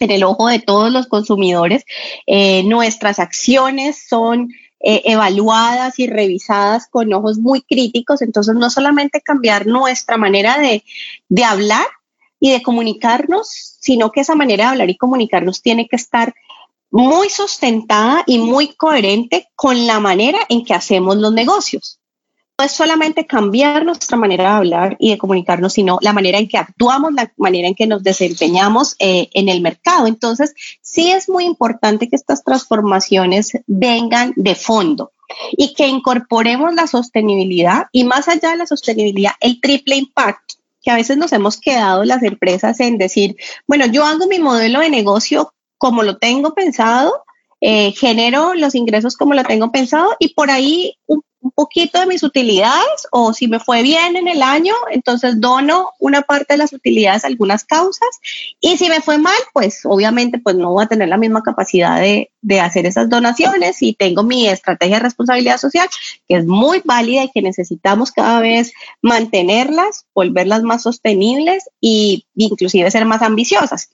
en 0.00 0.10
el 0.10 0.24
ojo 0.24 0.48
de 0.48 0.58
todos 0.58 0.90
los 0.90 1.06
consumidores. 1.06 1.84
Eh, 2.26 2.64
nuestras 2.64 3.18
acciones 3.18 4.02
son 4.08 4.48
eh, 4.80 5.02
evaluadas 5.04 5.98
y 5.98 6.06
revisadas 6.06 6.88
con 6.88 7.12
ojos 7.12 7.38
muy 7.38 7.62
críticos. 7.62 8.22
Entonces, 8.22 8.54
no 8.54 8.70
solamente 8.70 9.20
cambiar 9.20 9.66
nuestra 9.66 10.16
manera 10.16 10.58
de, 10.58 10.82
hablar 11.44 11.86
y 12.40 12.50
de 12.50 12.62
comunicarnos, 12.62 13.48
sino 13.80 14.10
que 14.10 14.20
esa 14.20 14.34
manera 14.34 14.64
de 14.64 14.70
hablar 14.70 14.90
y 14.90 14.96
comunicarnos 14.96 15.62
tiene 15.62 15.86
que 15.86 15.96
estar 15.96 16.34
muy 16.90 17.28
sustentada 17.28 18.24
y 18.26 18.38
muy 18.38 18.74
coherente 18.74 19.48
con 19.54 19.86
la 19.86 20.00
manera 20.00 20.38
en 20.48 20.64
que 20.64 20.74
hacemos 20.74 21.16
los 21.16 21.32
negocios 21.32 21.99
es 22.62 22.72
solamente 22.72 23.26
cambiar 23.26 23.84
nuestra 23.84 24.16
manera 24.16 24.44
de 24.44 24.50
hablar 24.50 24.96
y 24.98 25.10
de 25.10 25.18
comunicarnos, 25.18 25.72
sino 25.72 25.98
la 26.00 26.12
manera 26.12 26.38
en 26.38 26.48
que 26.48 26.58
actuamos, 26.58 27.12
la 27.12 27.32
manera 27.36 27.68
en 27.68 27.74
que 27.74 27.86
nos 27.86 28.02
desempeñamos 28.02 28.96
eh, 28.98 29.28
en 29.34 29.48
el 29.48 29.60
mercado. 29.60 30.06
Entonces, 30.06 30.54
sí 30.80 31.10
es 31.10 31.28
muy 31.28 31.44
importante 31.44 32.08
que 32.08 32.16
estas 32.16 32.44
transformaciones 32.44 33.52
vengan 33.66 34.32
de 34.36 34.54
fondo 34.54 35.12
y 35.52 35.74
que 35.74 35.86
incorporemos 35.86 36.74
la 36.74 36.86
sostenibilidad 36.86 37.86
y 37.92 38.04
más 38.04 38.28
allá 38.28 38.50
de 38.50 38.56
la 38.56 38.66
sostenibilidad, 38.66 39.32
el 39.40 39.60
triple 39.60 39.96
impacto 39.96 40.56
que 40.82 40.90
a 40.90 40.96
veces 40.96 41.16
nos 41.18 41.32
hemos 41.32 41.58
quedado 41.58 42.04
las 42.04 42.22
empresas 42.22 42.80
en 42.80 42.96
decir, 42.96 43.36
bueno, 43.66 43.86
yo 43.86 44.04
hago 44.04 44.26
mi 44.26 44.38
modelo 44.38 44.80
de 44.80 44.88
negocio 44.88 45.52
como 45.76 46.02
lo 46.02 46.18
tengo 46.18 46.54
pensado, 46.54 47.24
eh, 47.60 47.92
genero 47.92 48.54
los 48.54 48.74
ingresos 48.74 49.16
como 49.16 49.34
lo 49.34 49.44
tengo 49.44 49.70
pensado 49.70 50.16
y 50.18 50.34
por 50.34 50.50
ahí 50.50 50.96
un 51.42 51.52
poquito 51.52 51.98
de 51.98 52.06
mis 52.06 52.22
utilidades 52.22 53.06
o 53.10 53.32
si 53.32 53.48
me 53.48 53.60
fue 53.60 53.82
bien 53.82 54.16
en 54.16 54.28
el 54.28 54.42
año, 54.42 54.74
entonces 54.90 55.40
dono 55.40 55.90
una 55.98 56.22
parte 56.22 56.54
de 56.54 56.58
las 56.58 56.72
utilidades 56.72 57.24
a 57.24 57.28
algunas 57.28 57.64
causas 57.64 58.08
y 58.60 58.76
si 58.76 58.88
me 58.88 59.00
fue 59.00 59.18
mal, 59.18 59.38
pues 59.52 59.80
obviamente 59.84 60.38
pues 60.38 60.56
no 60.56 60.72
voy 60.72 60.84
a 60.84 60.88
tener 60.88 61.08
la 61.08 61.16
misma 61.16 61.42
capacidad 61.42 61.98
de, 61.98 62.30
de 62.42 62.60
hacer 62.60 62.86
esas 62.86 63.08
donaciones 63.08 63.80
y 63.82 63.94
tengo 63.94 64.22
mi 64.22 64.48
estrategia 64.48 64.96
de 64.96 65.04
responsabilidad 65.04 65.58
social 65.58 65.88
que 66.28 66.36
es 66.36 66.46
muy 66.46 66.82
válida 66.84 67.24
y 67.24 67.30
que 67.30 67.42
necesitamos 67.42 68.12
cada 68.12 68.40
vez 68.40 68.72
mantenerlas, 69.00 70.06
volverlas 70.14 70.62
más 70.62 70.82
sostenibles 70.82 71.64
e 71.80 72.22
inclusive 72.34 72.90
ser 72.90 73.06
más 73.06 73.22
ambiciosas. 73.22 73.90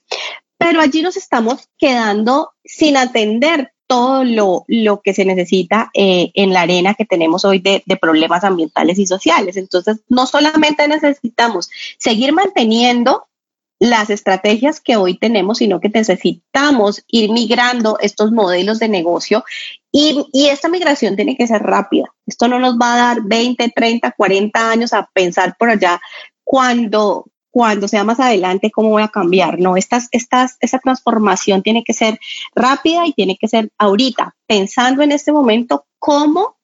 Pero 0.57 0.81
allí 0.81 1.01
nos 1.01 1.17
estamos 1.17 1.69
quedando 1.77 2.51
sin 2.63 2.97
atender 2.97 3.71
todo 3.87 4.23
lo, 4.23 4.65
lo 4.67 5.01
que 5.01 5.13
se 5.13 5.23
necesita 5.23 5.89
eh, 5.93 6.31
en 6.33 6.53
la 6.53 6.61
arena 6.61 6.93
que 6.93 7.05
tenemos 7.05 7.45
hoy 7.45 7.59
de, 7.59 7.83
de, 7.85 7.95
problemas 7.95 8.43
ambientales 8.43 8.99
y 8.99 9.05
sociales. 9.05 9.55
Entonces, 9.55 10.01
no 10.09 10.25
solamente 10.25 10.87
necesitamos 10.87 11.69
seguir 11.97 12.33
manteniendo 12.33 13.27
las 13.79 14.09
estrategias 14.09 14.81
que 14.81 14.97
hoy 14.97 15.17
tenemos, 15.17 15.59
sino 15.59 15.79
que 15.79 15.89
necesitamos 15.89 17.03
ir 17.07 17.31
migrando 17.31 17.97
estos 18.01 18.31
modelos 18.31 18.79
de 18.79 18.89
negocio 18.89 19.43
y, 19.91 20.25
y, 20.33 20.47
esta 20.47 20.67
migración 20.67 21.15
tiene 21.15 21.37
que 21.37 21.47
ser 21.47 21.61
rápida. 21.61 22.05
Esto 22.25 22.47
no 22.47 22.59
nos 22.59 22.75
va 22.75 22.93
a 22.93 22.97
dar 22.97 23.21
20, 23.23 23.71
30, 23.75 24.11
40 24.11 24.69
años 24.69 24.93
a 24.93 25.07
pensar 25.13 25.55
por 25.57 25.69
allá 25.69 26.01
cuando, 26.43 27.27
cuando 27.57 27.87
sea 27.87 28.03
más 28.03 28.19
adelante 28.19 28.69
cómo 28.69 28.89
voy 28.89 29.01
a 29.01 29.07
cambiar. 29.07 29.57
No, 29.57 29.77
estas, 29.77 30.09
estas, 30.11 30.57
esa 30.59 30.77
transformación 30.77 31.63
tiene 31.63 31.83
que 31.83 31.91
ser 31.91 32.19
rápida 32.53 33.07
y 33.07 33.13
tiene 33.13 33.35
que 33.35 33.47
ser 33.47 33.71
ahorita, 33.79 34.35
pensando 34.45 35.01
en 35.01 35.11
este 35.11 35.31
momento 35.31 35.87
cómo 35.97 36.57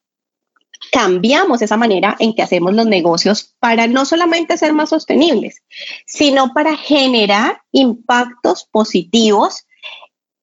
cambiamos 0.92 1.64
esa 1.64 1.78
manera 1.78 2.16
en 2.20 2.36
que 2.36 2.44
hacemos 2.44 2.76
los 2.76 2.86
negocios 2.86 3.56
para 3.58 3.88
no 3.88 4.06
solamente 4.06 4.56
ser 4.56 4.74
más 4.74 4.90
sostenibles, 4.90 5.64
sino 6.06 6.54
para 6.54 6.78
generar 6.78 7.64
impactos 7.72 8.68
positivos 8.72 9.66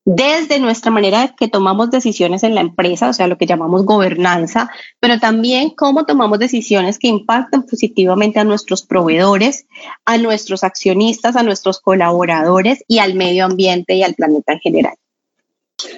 desde 0.04 0.58
nuestra 0.58 0.90
manera 0.90 1.34
que 1.38 1.48
tomamos 1.48 1.90
decisiones 1.90 2.42
en 2.42 2.54
la 2.54 2.62
empresa, 2.62 3.10
o 3.10 3.12
sea, 3.12 3.26
lo 3.26 3.36
que 3.36 3.46
llamamos 3.46 3.84
gobernanza, 3.84 4.70
pero 4.98 5.18
también 5.18 5.70
cómo 5.70 6.06
tomamos 6.06 6.38
decisiones 6.38 6.98
que 6.98 7.08
impactan 7.08 7.64
positivamente 7.64 8.40
a 8.40 8.44
nuestros 8.44 8.82
proveedores, 8.82 9.66
a 10.04 10.18
nuestros 10.18 10.64
accionistas, 10.64 11.36
a 11.36 11.42
nuestros 11.42 11.80
colaboradores 11.80 12.82
y 12.88 12.98
al 12.98 13.14
medio 13.14 13.44
ambiente 13.44 13.94
y 13.94 14.02
al 14.02 14.14
planeta 14.14 14.54
en 14.54 14.60
general. 14.60 14.94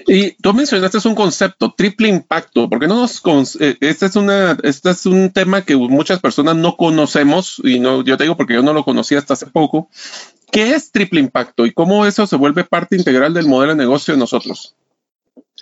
Y 0.06 0.32
tú 0.32 0.52
mencionaste 0.52 1.06
un 1.08 1.14
concepto, 1.14 1.74
triple 1.76 2.08
impacto, 2.08 2.68
porque 2.68 2.86
no 2.86 2.96
nos 2.96 3.22
este 3.80 4.06
es 4.06 4.16
una 4.16 4.56
este 4.62 4.90
es 4.90 5.06
un 5.06 5.30
tema 5.32 5.62
que 5.62 5.76
muchas 5.76 6.20
personas 6.20 6.56
no 6.56 6.76
conocemos 6.76 7.60
y 7.64 7.78
no 7.78 8.02
yo 8.04 8.16
te 8.16 8.24
digo 8.24 8.36
porque 8.36 8.54
yo 8.54 8.62
no 8.62 8.72
lo 8.72 8.84
conocía 8.84 9.18
hasta 9.18 9.34
hace 9.34 9.46
poco. 9.46 9.88
¿Qué 10.52 10.74
es 10.74 10.92
triple 10.92 11.18
impacto 11.18 11.64
y 11.64 11.72
cómo 11.72 12.04
eso 12.04 12.26
se 12.26 12.36
vuelve 12.36 12.64
parte 12.64 12.94
integral 12.94 13.32
del 13.32 13.46
modelo 13.48 13.72
de 13.72 13.78
negocio 13.78 14.12
de 14.12 14.20
nosotros? 14.20 14.76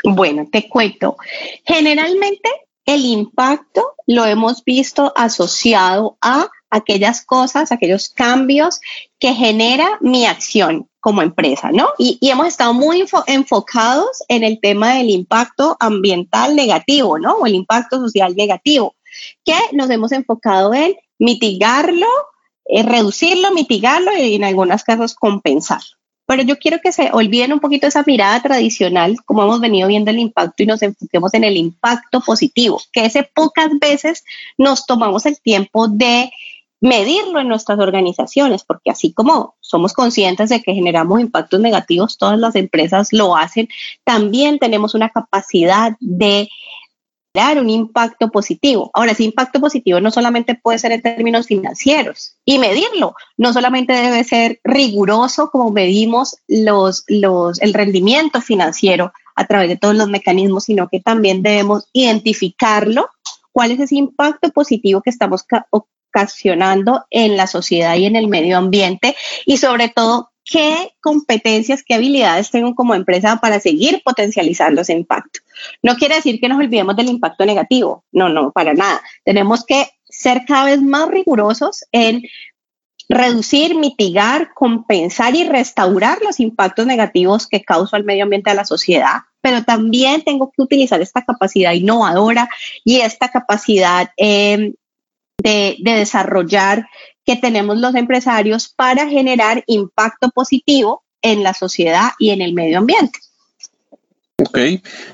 Bueno, 0.03 0.49
te 0.51 0.69
cuento. 0.69 1.17
Generalmente 1.65 2.51
el 2.85 3.05
impacto 3.05 3.95
lo 4.09 4.27
hemos 4.27 4.65
visto 4.65 5.13
asociado 5.15 6.19
a 6.21 6.51
aquellas 6.71 7.25
cosas, 7.25 7.71
aquellos 7.71 8.09
cambios 8.09 8.81
que 9.21 9.33
genera 9.33 9.99
mi 10.01 10.27
acción 10.27 10.89
como 10.99 11.23
empresa, 11.23 11.71
¿no? 11.73 11.91
Y, 11.97 12.19
hemos 12.23 12.49
estado 12.49 12.75
muy 12.75 13.07
enfocados 13.27 14.25
en 14.29 14.43
el 14.43 14.61
tema 14.61 14.95
del 14.95 15.11
impacto 15.11 15.77
ambiental 15.79 16.57
negativo, 16.57 17.17
¿no? 17.19 17.35
O 17.35 17.47
el 17.47 17.55
impacto 17.55 18.01
social 18.01 18.35
negativo, 18.35 18.97
que 19.45 19.55
nos 19.73 19.89
hemos 19.89 20.11
enfocado 20.11 20.75
en 20.75 20.97
mitigarlo 21.19 22.09
reducirlo, 22.85 23.53
mitigarlo 23.53 24.17
y 24.17 24.35
en 24.35 24.45
algunos 24.45 24.85
casos 24.85 25.15
compensarlo. 25.15 26.01
Pero 26.27 26.45
yo 26.45 26.59
quiero 26.59 26.79
que 26.81 26.93
se 26.93 27.11
olviden 27.13 27.53
un 27.53 27.59
poquito 27.59 27.89
esa 27.89 28.05
mirada 28.07 28.41
tradicional, 28.41 29.17
como 29.25 29.43
hemos 29.43 29.61
venido 29.61 29.89
viendo 29.89 30.13
el 30.13 30.21
impacto 30.21 30.63
y 30.63 30.67
nos 30.67 30.81
enfoquemos 30.81 31.35
en 31.35 31.43
el 31.43 31.57
impacto 31.57 32.21
positivo, 32.21 32.81
que 32.93 33.05
ese 33.05 33.25
pocas 33.25 33.71
veces 33.81 34.23
nos 34.57 34.87
tomamos 34.87 35.27
el 35.27 35.41
tiempo 35.41 35.89
de 35.89 36.31
medirlo 36.81 37.41
en 37.41 37.49
nuestras 37.49 37.79
organizaciones, 37.79 38.65
porque 38.65 38.91
así 38.91 39.13
como 39.13 39.57
somos 39.61 39.93
conscientes 39.93 40.49
de 40.49 40.63
que 40.63 40.73
generamos 40.73 41.21
impactos 41.21 41.61
negativos, 41.61 42.17
todas 42.17 42.39
las 42.39 42.55
empresas 42.55 43.13
lo 43.13 43.37
hacen, 43.37 43.69
también 44.05 44.59
tenemos 44.59 44.95
una 44.95 45.11
capacidad 45.11 45.97
de 46.01 46.49
un 47.33 47.71
impacto 47.71 48.31
positivo. 48.31 48.91
Ahora, 48.93 49.13
ese 49.13 49.25
impacto 49.25 49.61
positivo 49.61 50.01
no 50.01 50.11
solamente 50.11 50.57
puede 50.57 50.79
ser 50.79 50.93
en 50.93 51.03
términos 51.03 51.47
financieros 51.47 52.37
y 52.45 52.59
medirlo, 52.59 53.15
no 53.37 53.53
solamente 53.53 53.93
debe 53.93 54.25
ser 54.25 54.61
riguroso 54.65 55.51
como 55.51 55.71
medimos 55.71 56.37
los, 56.49 57.05
los, 57.07 57.61
el 57.63 57.73
rendimiento 57.73 58.41
financiero 58.41 59.13
a 59.37 59.47
través 59.47 59.69
de 59.69 59.77
todos 59.77 59.95
los 59.95 60.09
mecanismos, 60.09 60.65
sino 60.65 60.89
que 60.89 61.01
también 61.01 61.43
debemos 61.43 61.89
identificarlo, 61.93 63.09
cuál 63.53 63.71
es 63.71 63.81
ese 63.81 63.97
impacto 63.97 64.51
positivo 64.51 65.01
que 65.01 65.11
estamos 65.11 65.45
ocasionando 65.71 67.05
en 67.11 67.37
la 67.37 67.47
sociedad 67.47 67.97
y 67.97 68.07
en 68.07 68.17
el 68.17 68.27
medio 68.27 68.59
ambiente 68.59 69.17
y 69.47 69.59
sobre 69.59 69.89
todo 69.89 70.30
qué 70.51 70.93
competencias, 71.01 71.85
qué 71.85 71.95
habilidades 71.95 72.51
tengo 72.51 72.75
como 72.75 72.95
empresa 72.95 73.37
para 73.37 73.61
seguir 73.61 74.03
potencializando 74.05 74.81
ese 74.81 74.93
impacto. 74.93 75.41
No 75.81 75.95
quiere 75.95 76.17
decir 76.17 76.41
que 76.41 76.49
nos 76.49 76.59
olvidemos 76.59 76.97
del 76.97 77.09
impacto 77.09 77.47
negativo, 77.47 78.05
no, 78.11 78.29
no, 78.29 78.51
para 78.51 78.75
nada. 78.75 79.01
Tenemos 79.25 79.65
que 79.65 79.89
ser 80.09 80.45
cada 80.47 80.65
vez 80.65 80.83
más 80.83 81.09
rigurosos 81.09 81.85
en 81.93 82.25
reducir, 83.09 83.77
mitigar, 83.77 84.53
compensar 84.53 85.37
y 85.37 85.45
restaurar 85.45 86.19
los 86.23 86.41
impactos 86.41 86.85
negativos 86.85 87.47
que 87.47 87.63
causa 87.63 87.97
el 87.97 88.05
medio 88.05 88.25
ambiente 88.25 88.51
a 88.51 88.55
la 88.55 88.65
sociedad, 88.65 89.21
pero 89.41 89.63
también 89.65 90.23
tengo 90.23 90.51
que 90.51 90.63
utilizar 90.63 91.01
esta 91.01 91.25
capacidad 91.25 91.73
innovadora 91.73 92.49
y 92.85 93.01
esta 93.01 93.29
capacidad 93.29 94.11
eh, 94.17 94.75
de, 95.43 95.77
desarrollar 95.81 96.89
que 97.25 97.37
tenemos 97.37 97.79
los 97.79 97.95
empresarios 97.95 98.69
para 98.69 99.09
generar 99.09 99.63
impacto 99.67 100.31
positivo 100.31 101.03
en 101.23 101.43
la 101.43 101.55
sociedad 101.55 102.11
y 102.19 102.31
en 102.31 102.43
el 102.43 102.55
medio 102.55 102.79
ambiente. 102.79 103.19
Ok, 104.39 104.59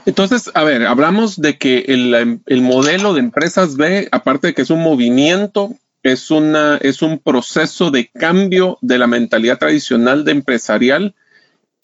entonces, 0.07 0.51
a 0.55 0.63
ver, 0.63 0.87
hablamos 0.87 1.41
de 1.41 1.59
que 1.59 1.85
el, 1.89 2.41
el, 2.47 2.63
modelo 2.63 3.13
de 3.13 3.21
empresas 3.21 3.77
B, 3.77 4.09
aparte 4.13 4.49
de 4.49 4.55
que 4.55 4.63
es 4.63 4.71
un 4.71 4.83
movimiento, 4.83 5.75
es, 6.05 6.31
una, 6.31 6.77
es 6.77 7.03
un 7.03 7.19
proceso 7.19 7.91
de 7.91 8.09
cambio 8.09 8.79
de 8.83 8.99
la 8.99 9.09
mentalidad 9.09 9.59
tradicional 9.59 10.25
de 10.25 10.31
empresarial 10.31 11.15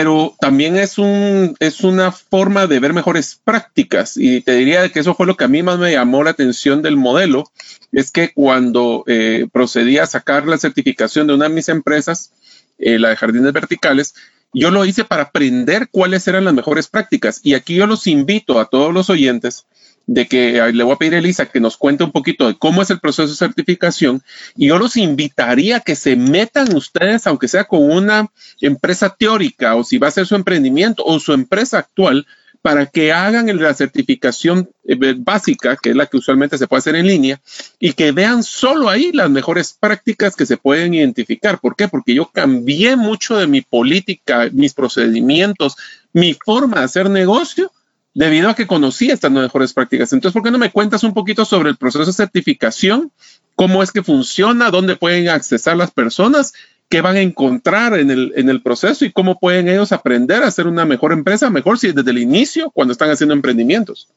pero 0.02 0.34
también 0.40 0.76
es, 0.78 0.98
un, 0.98 1.54
es 1.60 1.82
una 1.84 2.10
forma 2.10 2.66
de 2.66 2.80
ver 2.80 2.92
mejores 2.92 3.40
prácticas. 3.44 4.16
Y 4.16 4.40
te 4.40 4.56
diría 4.56 4.88
que 4.88 4.98
eso 4.98 5.14
fue 5.14 5.28
lo 5.28 5.36
que 5.36 5.44
a 5.44 5.48
mí 5.48 5.62
más 5.62 5.78
me 5.78 5.92
llamó 5.92 6.24
la 6.24 6.30
atención 6.30 6.82
del 6.82 6.96
modelo, 6.96 7.44
es 7.92 8.10
que 8.10 8.32
cuando 8.32 9.04
eh, 9.06 9.46
procedí 9.52 9.98
a 9.98 10.06
sacar 10.06 10.48
la 10.48 10.58
certificación 10.58 11.28
de 11.28 11.34
una 11.34 11.46
de 11.48 11.54
mis 11.54 11.68
empresas, 11.68 12.32
eh, 12.80 12.98
la 12.98 13.10
de 13.10 13.16
jardines 13.16 13.52
verticales, 13.52 14.16
yo 14.52 14.72
lo 14.72 14.84
hice 14.84 15.04
para 15.04 15.22
aprender 15.22 15.88
cuáles 15.88 16.26
eran 16.26 16.46
las 16.46 16.54
mejores 16.54 16.88
prácticas. 16.88 17.38
Y 17.44 17.54
aquí 17.54 17.76
yo 17.76 17.86
los 17.86 18.08
invito 18.08 18.58
a 18.58 18.64
todos 18.64 18.92
los 18.92 19.08
oyentes 19.08 19.66
de 20.06 20.26
que 20.26 20.72
le 20.72 20.84
voy 20.84 20.94
a 20.94 20.98
pedir 20.98 21.14
a 21.14 21.18
Elisa 21.18 21.46
que 21.46 21.60
nos 21.60 21.76
cuente 21.76 22.04
un 22.04 22.12
poquito 22.12 22.46
de 22.46 22.58
cómo 22.58 22.82
es 22.82 22.90
el 22.90 23.00
proceso 23.00 23.28
de 23.28 23.36
certificación 23.36 24.22
y 24.56 24.68
yo 24.68 24.78
los 24.78 24.96
invitaría 24.96 25.76
a 25.76 25.80
que 25.80 25.96
se 25.96 26.16
metan 26.16 26.74
ustedes, 26.74 27.26
aunque 27.26 27.48
sea 27.48 27.64
con 27.64 27.90
una 27.90 28.30
empresa 28.60 29.14
teórica 29.16 29.74
o 29.76 29.84
si 29.84 29.98
va 29.98 30.08
a 30.08 30.12
ser 30.12 30.26
su 30.26 30.34
emprendimiento 30.34 31.04
o 31.04 31.20
su 31.20 31.32
empresa 31.32 31.78
actual, 31.78 32.26
para 32.62 32.86
que 32.86 33.12
hagan 33.12 33.54
la 33.60 33.74
certificación 33.74 34.70
eh, 34.84 35.14
básica, 35.18 35.76
que 35.76 35.90
es 35.90 35.96
la 35.96 36.06
que 36.06 36.16
usualmente 36.16 36.56
se 36.56 36.68
puede 36.68 36.78
hacer 36.78 36.94
en 36.94 37.08
línea, 37.08 37.40
y 37.80 37.92
que 37.92 38.12
vean 38.12 38.44
solo 38.44 38.88
ahí 38.88 39.10
las 39.12 39.28
mejores 39.28 39.76
prácticas 39.78 40.36
que 40.36 40.46
se 40.46 40.56
pueden 40.56 40.94
identificar. 40.94 41.58
¿Por 41.58 41.74
qué? 41.74 41.88
Porque 41.88 42.14
yo 42.14 42.30
cambié 42.32 42.94
mucho 42.94 43.36
de 43.36 43.48
mi 43.48 43.62
política, 43.62 44.48
mis 44.52 44.74
procedimientos, 44.74 45.76
mi 46.12 46.34
forma 46.34 46.78
de 46.78 46.84
hacer 46.84 47.10
negocio 47.10 47.71
debido 48.14 48.50
a 48.50 48.54
que 48.54 48.66
conocí 48.66 49.10
estas 49.10 49.30
mejores 49.30 49.72
prácticas. 49.72 50.12
Entonces, 50.12 50.34
¿por 50.34 50.42
qué 50.42 50.50
no 50.50 50.58
me 50.58 50.70
cuentas 50.70 51.02
un 51.04 51.14
poquito 51.14 51.44
sobre 51.44 51.70
el 51.70 51.76
proceso 51.76 52.04
de 52.04 52.12
certificación? 52.12 53.10
¿Cómo 53.54 53.82
es 53.82 53.92
que 53.92 54.02
funciona? 54.02 54.70
¿Dónde 54.70 54.96
pueden 54.96 55.28
accesar 55.28 55.76
las 55.76 55.90
personas? 55.90 56.52
¿Qué 56.88 57.00
van 57.00 57.16
a 57.16 57.20
encontrar 57.20 57.98
en 57.98 58.10
el, 58.10 58.32
en 58.36 58.48
el 58.48 58.62
proceso? 58.62 59.04
¿Y 59.04 59.12
cómo 59.12 59.38
pueden 59.38 59.68
ellos 59.68 59.92
aprender 59.92 60.42
a 60.42 60.50
ser 60.50 60.66
una 60.66 60.84
mejor 60.84 61.12
empresa? 61.12 61.48
Mejor 61.48 61.78
si 61.78 61.92
desde 61.92 62.10
el 62.10 62.18
inicio, 62.18 62.70
cuando 62.70 62.92
están 62.92 63.10
haciendo 63.10 63.34
emprendimientos. 63.34 64.08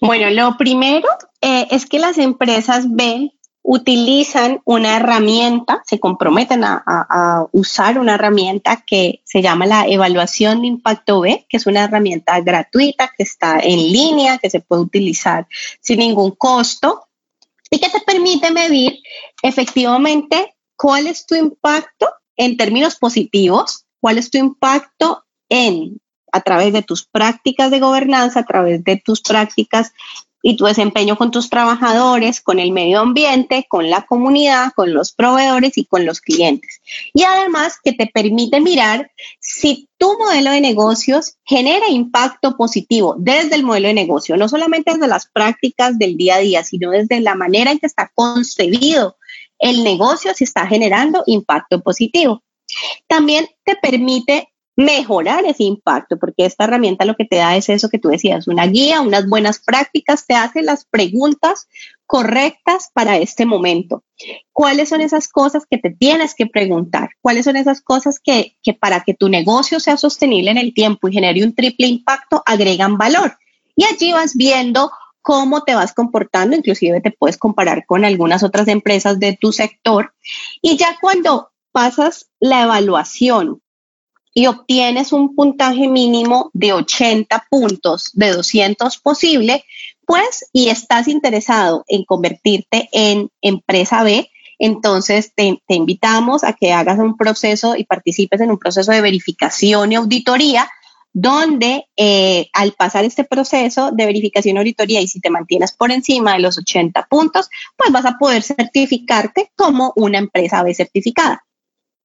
Bueno, 0.00 0.30
lo 0.30 0.56
primero 0.56 1.06
eh, 1.40 1.68
es 1.70 1.86
que 1.86 1.98
las 1.98 2.18
empresas 2.18 2.86
ven 2.88 3.32
utilizan 3.62 4.60
una 4.64 4.96
herramienta, 4.96 5.82
se 5.86 6.00
comprometen 6.00 6.64
a, 6.64 7.46
usar 7.52 7.98
una 7.98 8.14
herramienta 8.14 8.82
que 8.86 9.20
se 9.24 9.42
llama 9.42 9.66
la 9.66 9.86
evaluación 9.86 10.62
de 10.62 10.68
impacto 10.68 11.20
B, 11.20 11.46
que 11.48 11.56
es 11.56 11.66
una 11.66 11.84
herramienta 11.84 12.40
gratuita 12.40 13.12
que 13.16 13.22
está 13.22 13.60
en 13.60 13.78
línea, 13.92 14.38
que 14.38 14.50
se 14.50 14.60
puede 14.60 14.82
utilizar 14.82 15.46
sin 15.80 15.98
ningún 15.98 16.32
costo 16.32 17.08
y 17.70 17.78
que 17.78 17.90
te 17.90 18.00
permite 18.00 18.50
medir 18.50 18.98
efectivamente 19.42 20.56
cuál 20.76 21.06
es 21.06 21.26
tu 21.26 21.34
impacto 21.34 22.10
en 22.36 22.56
términos 22.56 22.96
positivos, 22.96 23.84
cuál 24.00 24.18
es 24.18 24.30
tu 24.30 24.38
impacto 24.38 25.24
en 25.48 26.00
a 26.32 26.40
través 26.40 26.72
de 26.72 26.82
tus 26.82 27.04
prácticas 27.04 27.70
de 27.70 27.80
gobernanza, 27.80 28.40
a 28.40 28.44
través 28.44 28.84
de 28.84 28.96
tus 28.96 29.20
prácticas 29.20 29.92
y 30.42 30.56
tu 30.56 30.64
desempeño 30.64 31.16
con 31.16 31.30
tus 31.30 31.50
trabajadores, 31.50 32.40
con 32.40 32.58
el 32.58 32.72
medio 32.72 33.00
ambiente, 33.00 33.66
con 33.68 33.90
la 33.90 34.02
comunidad, 34.02 34.72
con 34.74 34.94
los 34.94 35.12
proveedores 35.12 35.76
y 35.76 35.84
con 35.84 36.06
los 36.06 36.20
clientes. 36.20 36.80
Y 37.12 37.24
además 37.24 37.76
que 37.82 37.92
te 37.92 38.06
permite 38.06 38.60
mirar 38.60 39.10
si 39.38 39.88
tu 39.98 40.18
modelo 40.18 40.50
de 40.50 40.60
negocios 40.60 41.36
genera 41.44 41.88
impacto 41.88 42.56
positivo 42.56 43.16
desde 43.18 43.56
el 43.56 43.64
modelo 43.64 43.88
de 43.88 43.94
negocio, 43.94 44.36
no 44.36 44.48
solamente 44.48 44.92
desde 44.92 45.08
las 45.08 45.26
prácticas 45.26 45.98
del 45.98 46.16
día 46.16 46.36
a 46.36 46.40
día, 46.40 46.64
sino 46.64 46.90
desde 46.90 47.20
la 47.20 47.34
manera 47.34 47.70
en 47.70 47.78
que 47.78 47.86
está 47.86 48.10
concebido 48.14 49.16
el 49.58 49.84
negocio, 49.84 50.32
si 50.34 50.44
está 50.44 50.66
generando 50.66 51.22
impacto 51.26 51.82
positivo. 51.82 52.42
También 53.08 53.48
te 53.64 53.76
permite 53.76 54.48
mejorar 54.76 55.44
ese 55.44 55.64
impacto, 55.64 56.18
porque 56.18 56.46
esta 56.46 56.64
herramienta 56.64 57.04
lo 57.04 57.16
que 57.16 57.24
te 57.24 57.36
da 57.36 57.56
es 57.56 57.68
eso 57.68 57.88
que 57.88 57.98
tú 57.98 58.08
decías, 58.08 58.48
una 58.48 58.66
guía, 58.66 59.00
unas 59.00 59.28
buenas 59.28 59.58
prácticas, 59.58 60.26
te 60.26 60.34
hace 60.34 60.62
las 60.62 60.84
preguntas 60.84 61.68
correctas 62.06 62.90
para 62.92 63.18
este 63.18 63.46
momento. 63.46 64.02
¿Cuáles 64.52 64.88
son 64.88 65.00
esas 65.00 65.28
cosas 65.28 65.64
que 65.68 65.78
te 65.78 65.90
tienes 65.90 66.34
que 66.34 66.46
preguntar? 66.46 67.10
¿Cuáles 67.20 67.44
son 67.44 67.56
esas 67.56 67.80
cosas 67.80 68.18
que, 68.18 68.56
que 68.62 68.74
para 68.74 69.04
que 69.04 69.14
tu 69.14 69.28
negocio 69.28 69.80
sea 69.80 69.96
sostenible 69.96 70.50
en 70.50 70.58
el 70.58 70.74
tiempo 70.74 71.08
y 71.08 71.12
genere 71.12 71.44
un 71.44 71.54
triple 71.54 71.86
impacto 71.86 72.42
agregan 72.46 72.98
valor? 72.98 73.38
Y 73.76 73.84
allí 73.84 74.12
vas 74.12 74.34
viendo 74.34 74.90
cómo 75.22 75.62
te 75.62 75.74
vas 75.74 75.92
comportando, 75.92 76.56
inclusive 76.56 77.00
te 77.00 77.10
puedes 77.10 77.36
comparar 77.36 77.86
con 77.86 78.04
algunas 78.04 78.42
otras 78.42 78.68
empresas 78.68 79.20
de 79.20 79.36
tu 79.40 79.52
sector. 79.52 80.14
Y 80.60 80.76
ya 80.76 80.96
cuando 81.00 81.50
pasas 81.72 82.30
la 82.40 82.62
evaluación 82.62 83.62
y 84.34 84.46
obtienes 84.46 85.12
un 85.12 85.34
puntaje 85.34 85.88
mínimo 85.88 86.50
de 86.52 86.72
80 86.72 87.46
puntos 87.50 88.10
de 88.14 88.32
200 88.32 88.98
posible, 88.98 89.64
pues 90.06 90.48
y 90.52 90.68
estás 90.68 91.08
interesado 91.08 91.84
en 91.88 92.04
convertirte 92.04 92.88
en 92.92 93.30
empresa 93.42 94.02
B, 94.02 94.30
entonces 94.58 95.32
te, 95.34 95.58
invitamos 95.68 96.44
a 96.44 96.52
que 96.52 96.72
hagas 96.72 96.98
un 96.98 97.16
proceso 97.16 97.76
y 97.76 97.84
participes 97.84 98.40
en 98.40 98.50
un 98.50 98.58
proceso 98.58 98.92
de 98.92 99.00
verificación 99.00 99.90
y 99.90 99.94
auditoría 99.94 100.68
donde 101.12 101.86
eh, 101.96 102.48
al 102.52 102.72
pasar 102.72 103.04
este 103.04 103.24
proceso 103.24 103.90
de 103.90 104.06
verificación 104.06 104.56
y 104.56 104.58
auditoría 104.60 105.00
y 105.00 105.08
si 105.08 105.20
te 105.20 105.30
mantienes 105.30 105.72
por 105.72 105.90
encima 105.90 106.34
de 106.34 106.40
los 106.40 106.58
80 106.58 107.06
puntos, 107.10 107.48
pues 107.76 107.90
vas 107.90 108.04
a 108.04 108.18
poder 108.18 108.42
certificarte 108.42 109.50
como 109.56 109.92
una 109.96 110.18
empresa 110.18 110.62
B 110.62 110.74
certificada. 110.74 111.42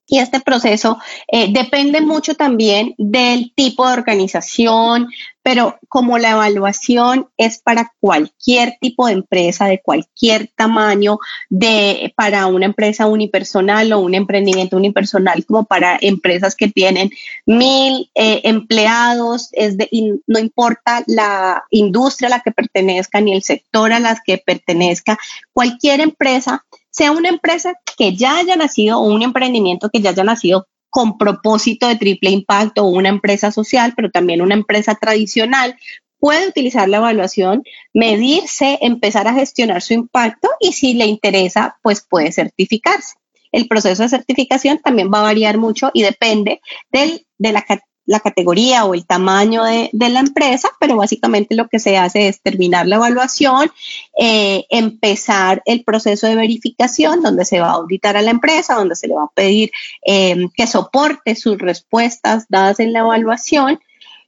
Y 0.08 0.20
este 0.20 0.40
proceso 0.40 1.00
eh, 1.28 1.52
depende 1.52 2.00
mucho 2.02 2.36
también 2.36 2.94
del 2.98 3.52
tipo 3.56 3.88
de 3.88 3.94
organización, 3.94 5.08
pero 5.42 5.78
como 5.90 6.18
la 6.18 6.32
evaluación 6.32 7.30
es 7.38 7.60
para 7.60 7.94
cualquier 8.00 8.78
tipo 8.82 9.08
de 9.08 9.14
empresa, 9.14 9.66
de 9.66 9.82
cualquier 9.82 10.48
tamaño, 10.56 11.20
de, 11.50 12.14
para 12.16 12.48
una 12.48 12.66
empresa 12.66 13.08
unipersonal 13.08 13.94
o 13.94 14.00
un 14.00 14.16
emprendimiento 14.16 14.78
unipersonal, 14.78 15.46
como 15.46 15.66
para 15.66 15.98
empresas 16.02 16.56
que 16.56 16.68
tienen 16.68 17.12
mil 17.46 18.10
eh, 18.16 18.42
empleados, 18.44 19.50
es 19.52 19.78
de, 19.78 19.90
no 20.28 20.40
importa 20.40 21.04
la 21.08 21.64
industria 21.70 22.28
a 22.28 22.38
la 22.38 22.40
que 22.42 22.52
pertenezca 22.52 23.22
ni 23.22 23.34
el 23.34 23.44
sector 23.44 23.94
a 23.94 24.00
la 24.00 24.20
que 24.26 24.38
pertenezca, 24.38 25.18
cualquier 25.54 26.02
empresa 26.02 26.66
sea 26.96 27.12
una 27.12 27.28
empresa 27.28 27.74
que 27.98 28.16
ya 28.16 28.38
haya 28.38 28.56
nacido 28.56 29.00
o 29.00 29.14
un 29.14 29.22
emprendimiento 29.22 29.90
que 29.90 30.00
ya 30.00 30.12
haya 30.12 30.24
nacido 30.24 30.66
con 30.90 31.18
propósito 31.18 31.90
de 31.90 31.98
triple 31.98 32.30
impacto 32.30 32.86
o 32.86 32.88
una 32.88 33.10
empresa 33.10 33.52
social, 33.52 33.92
pero 33.98 34.12
también 34.12 34.42
una 34.42 34.54
empresa 34.54 34.96
tradicional, 34.96 35.76
puede 36.20 36.48
utilizar 36.48 36.88
la 36.88 36.98
evaluación, 36.98 37.64
medirse, 37.94 38.80
empezar 38.82 39.28
a 39.28 39.34
gestionar 39.34 39.82
su 39.82 39.94
impacto 39.94 40.48
y 40.62 40.72
si 40.72 40.94
le 40.94 41.06
interesa, 41.06 41.78
pues 41.84 42.00
puede 42.02 42.32
certificarse. 42.32 43.16
El 43.52 43.68
proceso 43.68 44.04
de 44.04 44.10
certificación 44.10 44.80
también 44.80 45.12
va 45.14 45.20
a 45.20 45.24
variar 45.24 45.58
mucho 45.58 45.92
y 45.94 46.02
depende 46.02 46.62
del, 46.92 47.28
de 47.38 47.52
la, 47.52 47.66
la 48.06 48.20
categoría 48.20 48.86
o 48.86 48.94
el 48.94 49.06
tamaño 49.06 49.64
de, 49.64 49.90
la 49.94 50.20
empresa, 50.20 50.70
pero 50.80 50.96
básicamente 50.96 51.56
lo 51.56 51.68
que 51.68 51.80
se 51.80 51.98
hace 51.98 52.28
es 52.28 52.42
terminar 52.42 52.88
la 52.88 52.98
evaluación, 52.98 53.72
eh, 54.20 54.66
empezar 54.70 55.62
el 55.66 55.84
proceso 55.84 56.28
de 56.28 56.36
verificación 56.36 57.22
donde 57.22 57.46
se 57.46 57.60
va 57.60 57.70
a 57.70 57.74
auditar 57.74 58.16
a 58.18 58.22
la 58.22 58.32
empresa, 58.32 58.76
donde 58.76 58.96
se 58.96 59.08
le 59.08 59.16
va 59.16 59.24
a 59.24 59.32
pedir 59.34 59.72
em, 60.04 60.50
que 60.56 60.68
soporte 60.68 61.36
sus 61.36 61.58
respuestas 61.58 62.46
dadas 62.50 62.80
en 62.80 62.94
la 62.94 63.00
evaluación. 63.00 63.80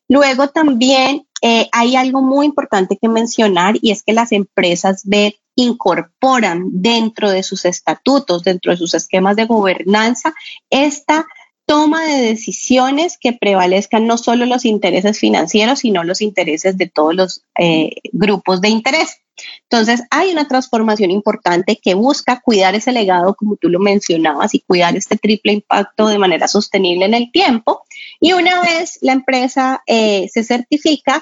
Luego 0.10 0.48
también 0.48 1.28
eh, 1.42 1.70
hay 1.72 1.96
algo 1.96 2.22
muy 2.22 2.46
importante 2.46 2.98
que 3.00 3.10
mencionar 3.10 3.76
y 3.82 3.92
es 3.92 4.04
que 4.04 4.14
las 4.14 4.32
empresas 4.32 5.04
B 5.06 5.38
incorporan 5.56 6.70
dentro 6.72 7.32
de 7.32 7.44
sus 7.44 7.66
estatutos, 7.66 8.44
dentro 8.44 8.72
de 8.72 8.78
sus 8.78 8.94
esquemas 8.94 9.36
de 9.36 9.46
gobernanza, 9.46 10.34
esta 10.70 11.26
toma 11.68 12.06
de 12.06 12.22
decisiones 12.22 13.18
que 13.20 13.34
prevalezcan 13.34 14.08
no 14.08 14.18
solo 14.18 14.46
los 14.46 14.64
intereses 14.64 15.20
financieros, 15.20 15.80
sino 15.80 16.06
los 16.06 16.22
intereses 16.22 16.78
de 16.78 16.88
todos 16.88 17.14
los 17.14 17.44
eh, 17.60 17.92
grupos 18.14 18.62
de 18.62 18.70
interés. 18.70 19.18
Entonces, 19.70 20.02
hay 20.10 20.32
una 20.32 20.48
transformación 20.48 21.12
importante 21.12 21.78
que 21.82 21.94
busca 21.94 22.40
cuidar 22.40 22.74
ese 22.74 22.94
legado, 22.94 23.36
como 23.36 23.58
tú 23.58 23.70
lo 23.70 23.80
mencionabas, 23.80 24.56
y 24.56 24.62
cuidar 24.62 24.96
este 24.96 25.18
triple 25.18 25.52
impacto 25.52 26.08
de 26.08 26.18
manera 26.18 26.48
sostenible 26.48 27.06
en 27.06 27.14
el 27.14 27.32
tiempo. 27.32 27.84
Y 28.22 28.32
una 28.32 28.62
vez 28.62 28.98
la 29.02 29.12
empresa 29.12 29.84
eh, 29.86 30.30
se 30.32 30.46
certifica, 30.46 31.22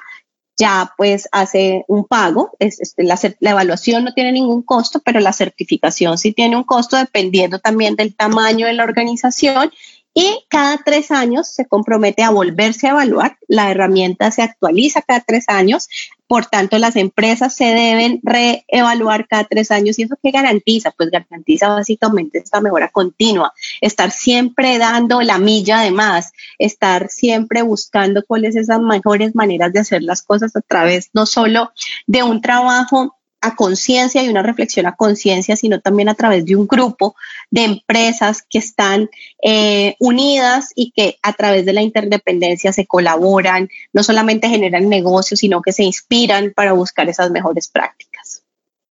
ya 0.57 0.93
pues 0.95 1.27
hace 1.31 1.83
un 1.87 2.05
pago. 2.05 2.51
la, 2.97 3.19
la, 3.39 3.51
evaluación 3.51 4.05
no 4.05 4.13
tiene 4.13 4.31
ningún 4.31 4.61
costo, 4.61 5.01
pero 5.03 5.19
la 5.19 5.33
certificación 5.33 6.19
sí 6.19 6.33
tiene 6.33 6.55
un 6.55 6.63
costo 6.63 6.97
dependiendo 6.97 7.59
también 7.59 7.95
del 7.95 8.15
tamaño 8.15 8.67
de 8.67 8.73
la 8.73 8.83
organización 8.83 9.71
y 10.17 10.45
cada 10.49 10.77
tres 10.77 11.11
años 11.11 11.49
se 11.49 11.67
compromete 11.67 12.23
a 12.23 12.29
volverse 12.29 12.87
a 12.87 12.91
evaluar. 12.91 13.37
La 13.49 13.69
herramienta 13.69 14.31
se 14.31 14.41
actualiza 14.41 15.01
cada 15.01 15.19
tres 15.19 15.43
años, 15.49 15.89
por 16.25 16.45
tanto 16.45 16.79
las 16.79 16.95
empresas 16.95 17.53
se 17.53 17.65
deben 17.65 18.21
reevaluar 18.23 19.27
cada 19.27 19.43
tres 19.43 19.71
años. 19.71 19.99
¿Y 19.99 20.03
eso 20.03 20.15
qué 20.23 20.31
garantiza? 20.31 20.91
Pues 20.91 21.11
garantiza 21.11 21.67
básicamente 21.67 22.39
esta 22.39 22.61
mejora 22.61 22.87
continua, 22.91 23.51
estar 23.81 24.09
siempre 24.09 24.77
dando 24.77 25.21
la 25.21 25.37
milla 25.37 25.81
de 25.81 25.91
más, 25.91 26.31
estar 26.59 27.09
siempre 27.09 27.61
buscando 27.61 28.23
cuáles 28.25 28.53
son 28.53 28.63
esas 28.63 28.79
mejores 28.79 29.35
maneras 29.35 29.73
de 29.73 29.81
hacer 29.81 30.01
las 30.01 30.23
cosas 30.23 30.55
a 30.55 30.61
través 30.61 31.09
no 31.13 31.25
solo 31.25 31.73
de 32.07 32.23
un 32.23 32.39
trabajo 32.39 33.17
a 33.45 33.55
conciencia 33.55 34.23
y 34.23 34.29
una 34.29 34.41
reflexión 34.41 34.87
a 34.87 34.95
conciencia, 34.95 35.55
sino 35.55 35.79
también 35.79 36.09
a 36.09 36.15
través 36.15 36.45
de 36.45 36.55
un 36.55 36.65
grupo 36.65 37.15
de 37.51 37.63
empresas 37.63 38.41
que 38.49 38.57
están 38.57 39.09
eh, 39.43 39.95
unidas 39.99 40.71
y 40.75 40.91
que 40.91 41.17
a 41.21 41.33
través 41.33 41.63
de 41.65 41.73
la 41.73 41.83
interdependencia 41.83 42.73
se 42.73 42.87
colaboran, 42.87 43.69
no 43.93 44.01
solamente 44.01 44.49
generan 44.49 44.89
negocios, 44.89 45.41
sino 45.41 45.61
que 45.61 45.73
se 45.73 45.83
inspiran 45.83 46.53
para 46.55 46.73
buscar 46.73 47.07
esas 47.07 47.29
mejores 47.29 47.67
prácticas. 47.67 48.41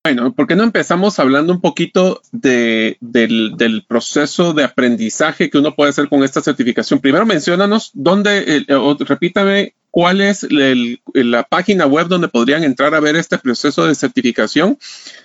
Bueno, 0.04 0.32
¿por 0.32 0.46
qué 0.46 0.54
no 0.54 0.62
empezamos 0.62 1.18
hablando 1.18 1.52
un 1.52 1.60
poquito 1.60 2.22
de, 2.30 2.96
del, 3.00 3.84
proceso 3.88 4.52
de 4.52 4.62
aprendizaje 4.62 5.50
que 5.50 5.58
uno 5.58 5.74
puede 5.74 5.90
hacer 5.90 6.08
con 6.08 6.22
esta 6.22 6.40
certificación? 6.40 7.00
Primero 7.00 7.26
menciónanos 7.26 7.90
dónde, 7.92 8.64
eh, 8.68 8.94
repítame 9.00 9.74
cuál 9.96 10.20
es 10.20 10.46
la 10.50 11.44
página 11.44 11.86
web 11.86 12.08
donde 12.08 12.28
podrían 12.28 12.64
entrar 12.64 12.94
a 12.94 13.00
ver 13.00 13.16
este 13.16 13.38
proceso 13.38 13.86
de 13.86 13.94
certificación. 13.94 14.78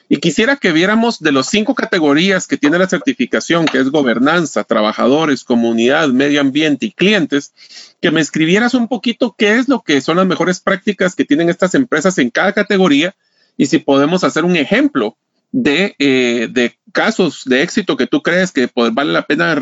Y 0.08 0.22
quisiera 0.22 0.56
que 0.56 0.72
viéramos 0.72 1.20
de 1.20 1.34
las 1.34 1.50
cinco 1.50 1.76
categorías 1.76 2.48
que 2.48 2.56
tiene 2.56 2.80
la 2.80 2.88
certificación, 2.88 3.66
que 3.66 3.80
es 3.80 3.90
gobernanza, 3.90 4.64
trabajadores, 4.64 5.44
comunidad, 5.44 6.08
medio 6.08 6.40
ambiente 6.40 6.86
y 6.86 6.94
clientes, 6.94 7.52
que 8.00 8.12
me 8.12 8.22
escribieras 8.22 8.74
un 8.74 8.88
poquito 8.88 9.36
qué 9.38 9.58
es 9.58 9.68
lo 9.68 9.82
que 9.82 10.00
son 10.00 10.16
las 10.16 10.26
mejores 10.26 10.62
prácticas 10.62 11.16
que 11.16 11.26
tienen 11.26 11.50
estas 11.50 11.76
empresas 11.76 12.18
en 12.18 12.30
cada 12.30 12.54
categoría 12.54 13.14
y 13.58 13.66
si 13.66 13.80
podemos 13.80 14.24
hacer 14.24 14.46
un 14.46 14.56
ejemplo 14.56 15.18
de, 15.52 15.96
eh, 16.00 16.72
casos 16.94 17.44
de 17.44 17.62
éxito 17.62 17.98
que 17.98 18.08
tú 18.08 18.22
crees 18.22 18.54
que 18.54 18.70
pues, 18.70 18.94
vale 18.94 19.12
la 19.12 19.24
pena 19.24 19.54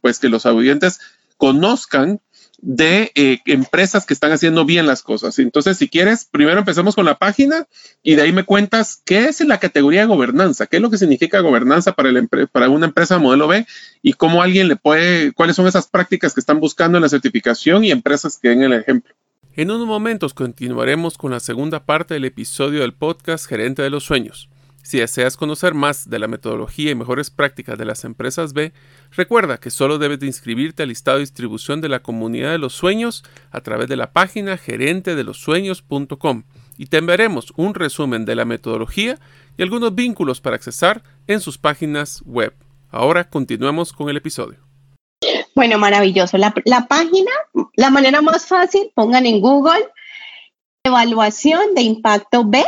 pues, 0.00 0.20
que 0.20 0.28
los 0.28 0.46
audientes 0.46 1.00
conozcan 1.36 2.20
de 2.62 3.10
eh, 3.16 3.40
empresas 3.46 4.06
que 4.06 4.14
están 4.14 4.30
haciendo 4.30 4.64
bien 4.64 4.86
las 4.86 5.02
cosas. 5.02 5.38
Entonces, 5.40 5.76
si 5.76 5.88
quieres, 5.88 6.24
primero 6.24 6.60
empecemos 6.60 6.94
con 6.94 7.04
la 7.04 7.18
página 7.18 7.66
y 8.04 8.14
de 8.14 8.22
ahí 8.22 8.32
me 8.32 8.44
cuentas 8.44 9.02
qué 9.04 9.26
es 9.26 9.40
la 9.40 9.58
categoría 9.58 10.06
gobernanza, 10.06 10.68
qué 10.68 10.76
es 10.76 10.82
lo 10.82 10.88
que 10.88 10.96
significa 10.96 11.40
gobernanza 11.40 11.92
para, 11.92 12.08
el 12.08 12.28
para 12.50 12.68
una 12.68 12.86
empresa 12.86 13.18
modelo 13.18 13.48
B 13.48 13.66
y 14.00 14.12
cómo 14.12 14.42
alguien 14.42 14.68
le 14.68 14.76
puede, 14.76 15.32
cuáles 15.32 15.56
son 15.56 15.66
esas 15.66 15.88
prácticas 15.88 16.34
que 16.34 16.40
están 16.40 16.60
buscando 16.60 16.98
en 16.98 17.02
la 17.02 17.08
certificación 17.08 17.84
y 17.84 17.90
empresas 17.90 18.38
que 18.38 18.50
den 18.50 18.62
el 18.62 18.72
ejemplo. 18.74 19.12
En 19.54 19.70
unos 19.70 19.86
momentos 19.86 20.32
continuaremos 20.32 21.18
con 21.18 21.32
la 21.32 21.40
segunda 21.40 21.84
parte 21.84 22.14
del 22.14 22.24
episodio 22.24 22.82
del 22.82 22.94
podcast 22.94 23.46
Gerente 23.46 23.82
de 23.82 23.90
los 23.90 24.04
Sueños. 24.04 24.48
Si 24.82 24.98
deseas 24.98 25.36
conocer 25.36 25.74
más 25.74 26.10
de 26.10 26.18
la 26.18 26.26
metodología 26.26 26.90
y 26.90 26.96
mejores 26.96 27.30
prácticas 27.30 27.78
de 27.78 27.84
las 27.84 28.04
empresas 28.04 28.52
B, 28.52 28.72
recuerda 29.12 29.58
que 29.58 29.70
solo 29.70 29.98
debes 29.98 30.18
de 30.18 30.26
inscribirte 30.26 30.82
al 30.82 30.88
listado 30.88 31.18
de 31.18 31.22
distribución 31.22 31.80
de 31.80 31.88
la 31.88 32.02
comunidad 32.02 32.50
de 32.50 32.58
los 32.58 32.72
sueños 32.72 33.22
a 33.52 33.60
través 33.60 33.88
de 33.88 33.96
la 33.96 34.12
página 34.12 34.58
gerentedelosueños.com 34.58 36.42
y 36.76 36.86
te 36.86 36.98
enviaremos 36.98 37.52
un 37.56 37.74
resumen 37.74 38.24
de 38.24 38.34
la 38.34 38.44
metodología 38.44 39.20
y 39.56 39.62
algunos 39.62 39.94
vínculos 39.94 40.40
para 40.40 40.56
accesar 40.56 41.04
en 41.28 41.40
sus 41.40 41.58
páginas 41.58 42.22
web. 42.26 42.52
Ahora 42.90 43.30
continuemos 43.30 43.92
con 43.92 44.08
el 44.08 44.16
episodio. 44.16 44.58
Bueno, 45.54 45.78
maravilloso. 45.78 46.38
La, 46.38 46.52
la 46.64 46.88
página, 46.88 47.30
la 47.76 47.90
manera 47.90 48.20
más 48.20 48.46
fácil, 48.46 48.90
pongan 48.94 49.26
en 49.26 49.40
Google 49.40 49.88
evaluación 50.84 51.74
de 51.76 51.82
impacto 51.82 52.44
B 52.44 52.64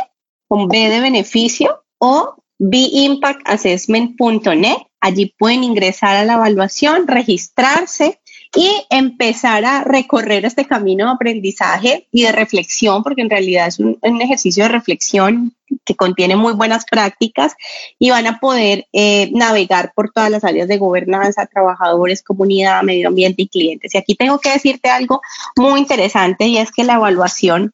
con 0.47 0.69
B 0.69 0.89
de 0.89 1.01
beneficio 1.01 1.84
o 2.05 2.35
beimpactassessment.net. 2.59 4.77
Allí 5.01 5.33
pueden 5.37 5.63
ingresar 5.63 6.15
a 6.15 6.23
la 6.23 6.35
evaluación, 6.35 7.07
registrarse 7.07 8.21
y 8.55 8.69
empezar 8.89 9.65
a 9.65 9.83
recorrer 9.83 10.45
este 10.45 10.65
camino 10.65 11.05
de 11.05 11.11
aprendizaje 11.11 12.07
y 12.11 12.23
de 12.23 12.31
reflexión, 12.31 13.03
porque 13.03 13.21
en 13.21 13.29
realidad 13.29 13.67
es 13.67 13.77
un, 13.79 13.99
ejercicio 14.21 14.63
de 14.63 14.69
reflexión 14.69 15.53
que 15.83 15.95
contiene 15.95 16.37
muy 16.37 16.53
buenas 16.53 16.85
prácticas 16.85 17.55
y 17.99 18.11
van 18.11 18.27
a 18.27 18.39
poder 18.39 18.87
eh, 18.93 19.29
navegar 19.33 19.91
por 19.95 20.11
todas 20.11 20.29
las 20.29 20.43
áreas 20.43 20.67
de 20.67 20.77
gobernanza, 20.77 21.47
trabajadores, 21.47 22.21
comunidad, 22.23 22.83
medio 22.83 23.07
ambiente 23.09 23.41
y 23.43 23.49
clientes. 23.49 23.93
Y 23.93 23.97
aquí 23.97 24.15
tengo 24.15 24.39
que 24.39 24.51
decirte 24.51 24.89
algo 24.89 25.21
muy 25.57 25.79
interesante 25.79 26.45
y 26.45 26.57
es 26.57 26.71
que 26.71 26.83
la 26.83 26.95
evaluación 26.95 27.73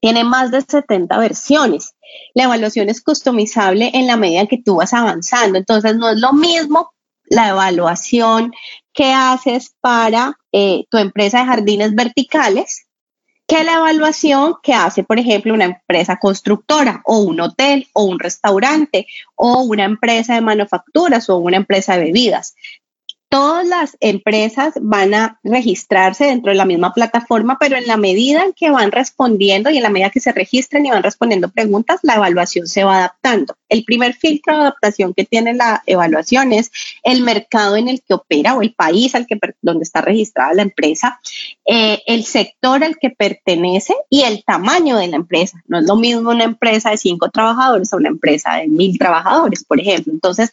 tiene 0.00 0.24
más 0.24 0.50
de 0.50 0.62
70 0.62 1.18
versiones. 1.18 1.94
La 2.34 2.44
evaluación 2.44 2.88
es 2.88 3.02
customizable 3.02 3.90
en 3.94 4.06
la 4.06 4.16
medida 4.16 4.46
que 4.46 4.62
tú 4.62 4.76
vas 4.76 4.92
avanzando. 4.92 5.58
Entonces, 5.58 5.96
no 5.96 6.08
es 6.10 6.18
lo 6.18 6.32
mismo 6.32 6.92
la 7.28 7.48
evaluación 7.48 8.52
que 8.92 9.12
haces 9.12 9.74
para 9.80 10.38
eh, 10.52 10.84
tu 10.90 10.98
empresa 10.98 11.40
de 11.40 11.46
jardines 11.46 11.94
verticales 11.94 12.86
que 13.46 13.62
la 13.62 13.74
evaluación 13.74 14.56
que 14.62 14.74
hace, 14.74 15.04
por 15.04 15.18
ejemplo, 15.18 15.54
una 15.54 15.66
empresa 15.66 16.18
constructora 16.18 17.02
o 17.04 17.18
un 17.18 17.40
hotel 17.40 17.86
o 17.92 18.04
un 18.04 18.18
restaurante 18.18 19.06
o 19.36 19.62
una 19.62 19.84
empresa 19.84 20.34
de 20.34 20.40
manufacturas 20.40 21.30
o 21.30 21.36
una 21.36 21.56
empresa 21.56 21.96
de 21.96 22.06
bebidas 22.06 22.54
todas 23.28 23.66
las 23.66 23.96
empresas 24.00 24.74
van 24.80 25.14
a 25.14 25.40
registrarse 25.42 26.26
dentro 26.26 26.50
de 26.50 26.56
la 26.56 26.64
misma 26.64 26.92
plataforma, 26.92 27.56
pero 27.58 27.76
en 27.76 27.86
la 27.86 27.96
medida 27.96 28.44
en 28.44 28.52
que 28.52 28.70
van 28.70 28.92
respondiendo 28.92 29.70
y 29.70 29.76
en 29.76 29.82
la 29.82 29.90
medida 29.90 30.10
que 30.10 30.20
se 30.20 30.32
registran 30.32 30.86
y 30.86 30.90
van 30.90 31.02
respondiendo 31.02 31.50
preguntas, 31.50 32.00
la 32.02 32.14
evaluación 32.14 32.66
se 32.66 32.84
va 32.84 32.98
adaptando. 32.98 33.56
El 33.68 33.84
primer 33.84 34.14
filtro 34.14 34.54
de 34.54 34.60
adaptación 34.62 35.12
que 35.12 35.24
tiene 35.24 35.54
la 35.54 35.82
evaluación 35.86 36.52
es 36.52 36.70
el 37.02 37.22
mercado 37.22 37.76
en 37.76 37.88
el 37.88 38.00
que 38.02 38.14
opera 38.14 38.54
o 38.54 38.62
el 38.62 38.74
país 38.74 39.14
al 39.14 39.26
que 39.26 39.38
donde 39.60 39.82
está 39.82 40.00
registrada 40.00 40.54
la 40.54 40.62
empresa, 40.62 41.20
eh, 41.64 42.02
el 42.06 42.24
sector 42.24 42.84
al 42.84 42.96
que 42.96 43.10
pertenece 43.10 43.94
y 44.08 44.22
el 44.22 44.44
tamaño 44.44 44.96
de 44.96 45.08
la 45.08 45.16
empresa. 45.16 45.62
No 45.66 45.78
es 45.78 45.86
lo 45.86 45.96
mismo 45.96 46.30
una 46.30 46.44
empresa 46.44 46.90
de 46.90 46.96
cinco 46.96 47.28
trabajadores 47.30 47.92
a 47.92 47.96
una 47.96 48.08
empresa 48.08 48.54
de 48.54 48.68
mil 48.68 48.98
trabajadores, 48.98 49.64
por 49.64 49.80
ejemplo. 49.80 50.12
Entonces, 50.12 50.50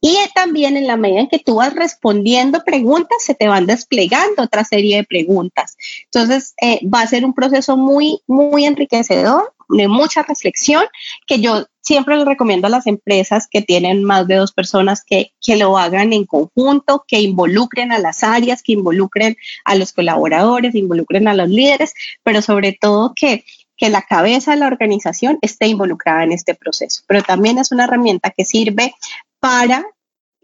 y 0.00 0.16
también 0.34 0.76
en 0.76 0.86
la 0.86 0.96
medida 0.96 1.20
en 1.20 1.28
que 1.28 1.38
tú 1.38 1.56
vas 1.56 1.74
respondiendo 1.74 2.62
preguntas, 2.64 3.18
se 3.20 3.34
te 3.34 3.48
van 3.48 3.66
desplegando 3.66 4.42
otra 4.42 4.64
serie 4.64 4.96
de 4.96 5.04
preguntas. 5.04 5.76
Entonces, 6.04 6.54
eh, 6.62 6.80
va 6.86 7.02
a 7.02 7.06
ser 7.06 7.24
un 7.24 7.34
proceso 7.34 7.76
muy, 7.76 8.20
muy 8.26 8.64
enriquecedor, 8.64 9.52
de 9.68 9.86
mucha 9.86 10.22
reflexión, 10.22 10.84
que 11.26 11.40
yo 11.40 11.66
siempre 11.82 12.16
le 12.16 12.24
recomiendo 12.24 12.66
a 12.66 12.70
las 12.70 12.86
empresas 12.86 13.46
que 13.50 13.60
tienen 13.60 14.02
más 14.02 14.26
de 14.26 14.36
dos 14.36 14.52
personas 14.52 15.02
que, 15.04 15.32
que 15.44 15.56
lo 15.56 15.76
hagan 15.76 16.12
en 16.12 16.24
conjunto, 16.24 17.04
que 17.06 17.20
involucren 17.20 17.92
a 17.92 17.98
las 17.98 18.22
áreas, 18.24 18.62
que 18.62 18.72
involucren 18.72 19.36
a 19.64 19.74
los 19.74 19.92
colaboradores, 19.92 20.74
involucren 20.74 21.28
a 21.28 21.34
los 21.34 21.48
líderes, 21.48 21.92
pero 22.22 22.40
sobre 22.40 22.72
todo 22.72 23.12
que 23.14 23.44
que 23.78 23.88
la 23.88 24.02
cabeza 24.02 24.50
de 24.50 24.58
la 24.58 24.66
organización 24.66 25.38
esté 25.40 25.68
involucrada 25.68 26.24
en 26.24 26.32
este 26.32 26.54
proceso, 26.54 27.02
pero 27.06 27.22
también 27.22 27.58
es 27.58 27.70
una 27.70 27.84
herramienta 27.84 28.30
que 28.36 28.44
sirve 28.44 28.92
para 29.40 29.84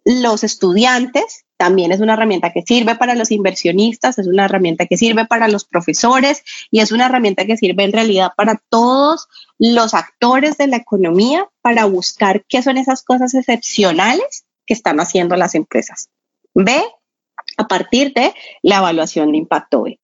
los 0.04 0.44
estudiantes, 0.44 1.44
también 1.56 1.92
es 1.92 2.00
una 2.00 2.14
herramienta 2.14 2.52
que 2.52 2.62
sirve 2.62 2.94
para 2.96 3.14
los 3.14 3.30
inversionistas, 3.30 4.18
es 4.18 4.26
una 4.26 4.44
herramienta 4.44 4.86
que 4.86 4.96
sirve 4.96 5.26
para 5.26 5.48
los 5.48 5.64
profesores 5.64 6.42
y 6.70 6.80
es 6.80 6.92
una 6.92 7.06
herramienta 7.06 7.46
que 7.46 7.56
sirve 7.56 7.84
en 7.84 7.92
realidad 7.92 8.32
para 8.36 8.60
todos 8.68 9.28
los 9.58 9.94
actores 9.94 10.58
de 10.58 10.66
la 10.66 10.76
economía 10.76 11.48
para 11.62 11.86
buscar 11.86 12.44
qué 12.48 12.62
son 12.62 12.76
esas 12.76 13.02
cosas 13.02 13.34
excepcionales 13.34 14.44
que 14.66 14.74
están 14.74 15.00
haciendo 15.00 15.36
las 15.36 15.54
empresas. 15.54 16.10
B, 16.54 16.82
a 17.56 17.68
partir 17.68 18.12
de 18.14 18.34
la 18.62 18.78
evaluación 18.78 19.32
de 19.32 19.38
impacto 19.38 19.82
B. 19.82 19.98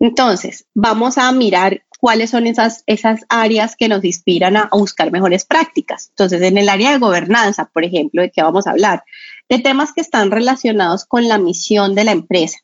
Entonces, 0.00 0.66
vamos 0.74 1.18
a 1.18 1.30
mirar 1.32 1.82
cuáles 1.98 2.30
son 2.30 2.46
esas, 2.46 2.84
esas 2.86 3.24
áreas 3.28 3.76
que 3.76 3.88
nos 3.88 4.04
inspiran 4.04 4.56
a, 4.56 4.68
buscar 4.72 5.10
mejores 5.10 5.44
prácticas. 5.44 6.08
Entonces, 6.10 6.40
en 6.42 6.56
el 6.56 6.68
área 6.68 6.92
de 6.92 6.98
gobernanza, 6.98 7.70
por 7.72 7.84
ejemplo, 7.84 8.22
¿de 8.22 8.30
qué 8.30 8.42
vamos 8.42 8.66
a 8.66 8.70
hablar? 8.70 9.04
De 9.48 9.58
temas 9.58 9.92
que 9.92 10.00
están 10.00 10.30
relacionados 10.30 11.04
con 11.04 11.28
la 11.28 11.38
misión 11.38 11.94
de 11.94 12.04
la 12.04 12.12
empresa, 12.12 12.58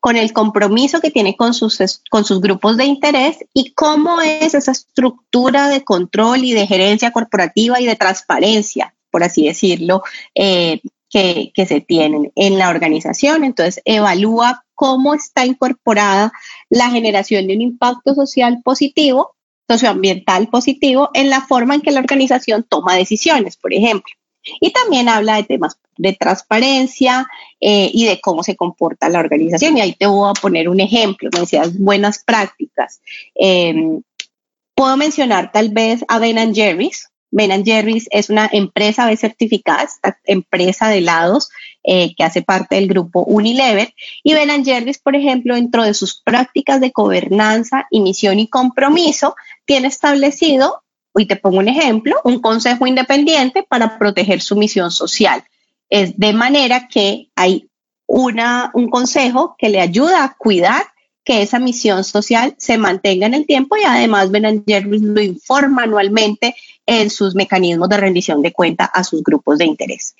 con 0.00 0.16
el 0.16 0.32
compromiso 0.32 1.00
que 1.00 1.10
tiene 1.10 1.36
con 1.36 1.54
sus, 1.54 1.78
con 2.10 2.24
sus 2.24 2.40
grupos 2.40 2.76
de 2.76 2.84
interés 2.84 3.38
y 3.54 3.72
cómo 3.72 4.20
es 4.20 4.54
esa 4.54 4.72
estructura 4.72 5.68
de 5.68 5.84
control 5.84 6.44
y 6.44 6.52
de 6.52 6.66
gerencia 6.66 7.12
corporativa 7.12 7.80
y 7.80 7.86
de 7.86 7.96
transparencia, 7.96 8.94
por 9.10 9.24
así 9.24 9.46
decirlo, 9.46 10.02
eh, 10.34 10.80
que, 11.10 11.52
se 11.66 11.80
tienen 11.80 12.32
en 12.34 12.58
la 12.58 12.68
organización. 12.68 13.44
Entonces, 13.44 13.82
evalúa 13.84 14.64
cómo 14.74 15.14
está 15.14 15.46
incorporada 15.46 16.32
la 16.68 16.90
generación 16.90 17.46
de 17.46 17.54
un 17.54 17.62
impacto 17.62 18.14
social 18.14 18.60
positivo, 18.62 19.34
socioambiental 19.68 20.48
positivo, 20.48 21.10
en 21.14 21.30
la 21.30 21.42
forma 21.42 21.74
en 21.74 21.80
que 21.80 21.90
la 21.90 22.00
organización 22.00 22.64
toma 22.68 22.94
decisiones, 22.94 23.56
por 23.56 23.74
ejemplo. 23.74 24.12
Y 24.60 24.70
también 24.70 25.08
habla 25.08 25.36
de 25.36 25.42
temas 25.42 25.78
de 25.96 26.12
transparencia 26.12 27.26
eh, 27.60 27.90
y 27.92 28.06
de 28.06 28.20
cómo 28.20 28.42
se 28.42 28.56
comporta 28.56 29.08
la 29.08 29.18
organización. 29.18 29.76
Y 29.76 29.80
ahí 29.80 29.94
te 29.94 30.06
voy 30.06 30.30
a 30.30 30.40
poner 30.40 30.68
un 30.68 30.80
ejemplo, 30.80 31.28
me 31.32 31.40
decías 31.40 31.76
buenas 31.76 32.22
prácticas. 32.24 33.00
Em, 33.34 34.02
puedo 34.74 34.96
mencionar 34.96 35.52
tal 35.52 35.70
vez 35.70 36.04
a 36.08 36.18
Ben 36.18 36.54
Jerry's, 36.54 37.10
Ben 37.30 37.64
Jerry's 37.64 38.08
es 38.10 38.30
una 38.30 38.48
empresa 38.50 39.06
B 39.06 39.16
certificada, 39.16 39.82
esta 39.82 40.18
empresa 40.24 40.88
de 40.88 40.98
helados 40.98 41.50
eh, 41.84 42.14
que 42.16 42.24
hace 42.24 42.42
parte 42.42 42.76
del 42.76 42.88
grupo 42.88 43.24
Unilever. 43.24 43.92
Y 44.22 44.34
Ben 44.34 44.64
Jerry's, 44.64 44.98
por 44.98 45.14
ejemplo, 45.14 45.54
dentro 45.54 45.82
de 45.84 45.94
sus 45.94 46.20
prácticas 46.20 46.80
de 46.80 46.90
gobernanza 46.90 47.86
y 47.90 48.00
misión 48.00 48.38
y 48.38 48.48
compromiso, 48.48 49.36
tiene 49.64 49.88
establecido, 49.88 50.82
y 51.14 51.26
te 51.26 51.36
pongo 51.36 51.58
un 51.58 51.68
ejemplo, 51.68 52.20
un 52.24 52.40
consejo 52.40 52.86
independiente 52.86 53.62
para 53.62 53.98
proteger 53.98 54.40
su 54.40 54.56
misión 54.56 54.90
social. 54.90 55.44
Es 55.90 56.18
de 56.18 56.32
manera 56.32 56.88
que 56.88 57.30
hay 57.34 57.68
una, 58.06 58.70
un 58.74 58.88
consejo 58.88 59.54
que 59.58 59.68
le 59.68 59.80
ayuda 59.80 60.24
a 60.24 60.34
cuidar 60.36 60.82
que 61.28 61.42
esa 61.42 61.58
misión 61.58 62.04
social 62.04 62.54
se 62.56 62.78
mantenga 62.78 63.26
en 63.26 63.34
el 63.34 63.46
tiempo 63.46 63.76
y 63.76 63.82
además 63.84 64.30
Ben 64.30 64.64
Jerry's 64.66 65.02
lo 65.02 65.20
informa 65.20 65.82
anualmente 65.82 66.56
en 66.86 67.10
sus 67.10 67.34
mecanismos 67.34 67.90
de 67.90 67.98
rendición 67.98 68.40
de 68.40 68.54
cuenta 68.54 68.86
a 68.86 69.04
sus 69.04 69.22
grupos 69.22 69.58
de 69.58 69.66
interés. 69.66 70.16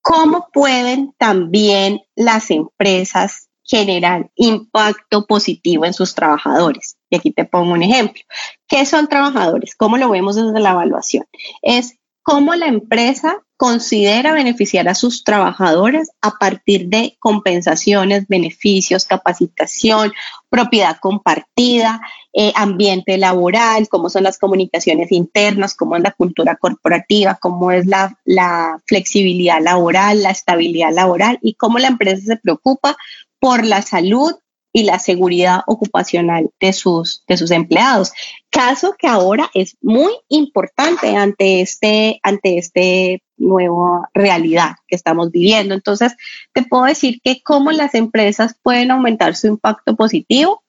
¿Cómo 0.00 0.46
pueden 0.52 1.12
también 1.18 2.02
las 2.14 2.52
empresas 2.52 3.48
generar 3.64 4.30
impacto 4.36 5.26
positivo 5.26 5.84
en 5.84 5.92
sus 5.92 6.14
trabajadores? 6.14 6.96
Y 7.10 7.16
aquí 7.16 7.32
te 7.32 7.44
pongo 7.44 7.72
un 7.72 7.82
ejemplo. 7.82 8.22
¿Qué 8.68 8.86
son 8.86 9.08
trabajadores? 9.08 9.74
¿Cómo 9.74 9.96
lo 9.96 10.08
vemos 10.08 10.36
desde 10.36 10.60
la 10.60 10.70
evaluación? 10.70 11.24
Es 11.62 11.98
cómo 12.22 12.54
la 12.54 12.66
empresa 12.66 13.44
considera 13.60 14.32
beneficiar 14.32 14.88
a 14.88 14.94
sus 14.94 15.22
trabajadores 15.22 16.12
a 16.22 16.30
partir 16.38 16.88
de 16.88 17.18
compensaciones, 17.18 18.26
beneficios, 18.26 19.04
capacitación, 19.04 20.14
propiedad 20.48 20.96
compartida, 20.98 22.00
eh, 22.32 22.54
ambiente 22.56 23.18
laboral, 23.18 23.86
cómo 23.90 24.08
son 24.08 24.22
las 24.22 24.38
comunicaciones 24.38 25.12
internas, 25.12 25.74
cómo 25.74 25.96
es 25.96 26.02
la 26.02 26.12
cultura 26.12 26.56
corporativa, 26.56 27.38
cómo 27.38 27.70
es 27.70 27.84
la, 27.84 28.18
la 28.24 28.80
flexibilidad 28.86 29.60
laboral, 29.60 30.22
la 30.22 30.30
estabilidad 30.30 30.94
laboral 30.94 31.38
y 31.42 31.52
cómo 31.52 31.78
la 31.78 31.88
empresa 31.88 32.22
se 32.24 32.36
preocupa 32.38 32.96
por 33.40 33.66
la 33.66 33.82
salud 33.82 34.36
y 34.72 34.84
la 34.84 34.98
seguridad 34.98 35.62
ocupacional 35.66 36.50
de 36.60 36.72
sus, 36.72 37.24
de 37.28 37.36
sus 37.36 37.50
empleados. 37.50 38.12
Caso 38.48 38.94
que 38.98 39.06
ahora 39.06 39.50
es 39.52 39.76
muy 39.82 40.12
importante 40.28 41.14
ante 41.14 41.60
este, 41.60 42.20
ante 42.22 42.56
este 42.56 43.22
nueva 43.40 44.08
realidad 44.14 44.76
que 44.86 44.96
estamos 44.96 45.30
viviendo. 45.30 45.74
Entonces, 45.74 46.14
te 46.52 46.62
puedo 46.62 46.84
decir 46.84 47.20
que 47.22 47.42
cómo 47.42 47.72
las 47.72 47.94
empresas 47.94 48.54
pueden 48.62 48.90
aumentar 48.90 49.34
su 49.34 49.48
impacto 49.48 49.96
positivo. 49.96 50.62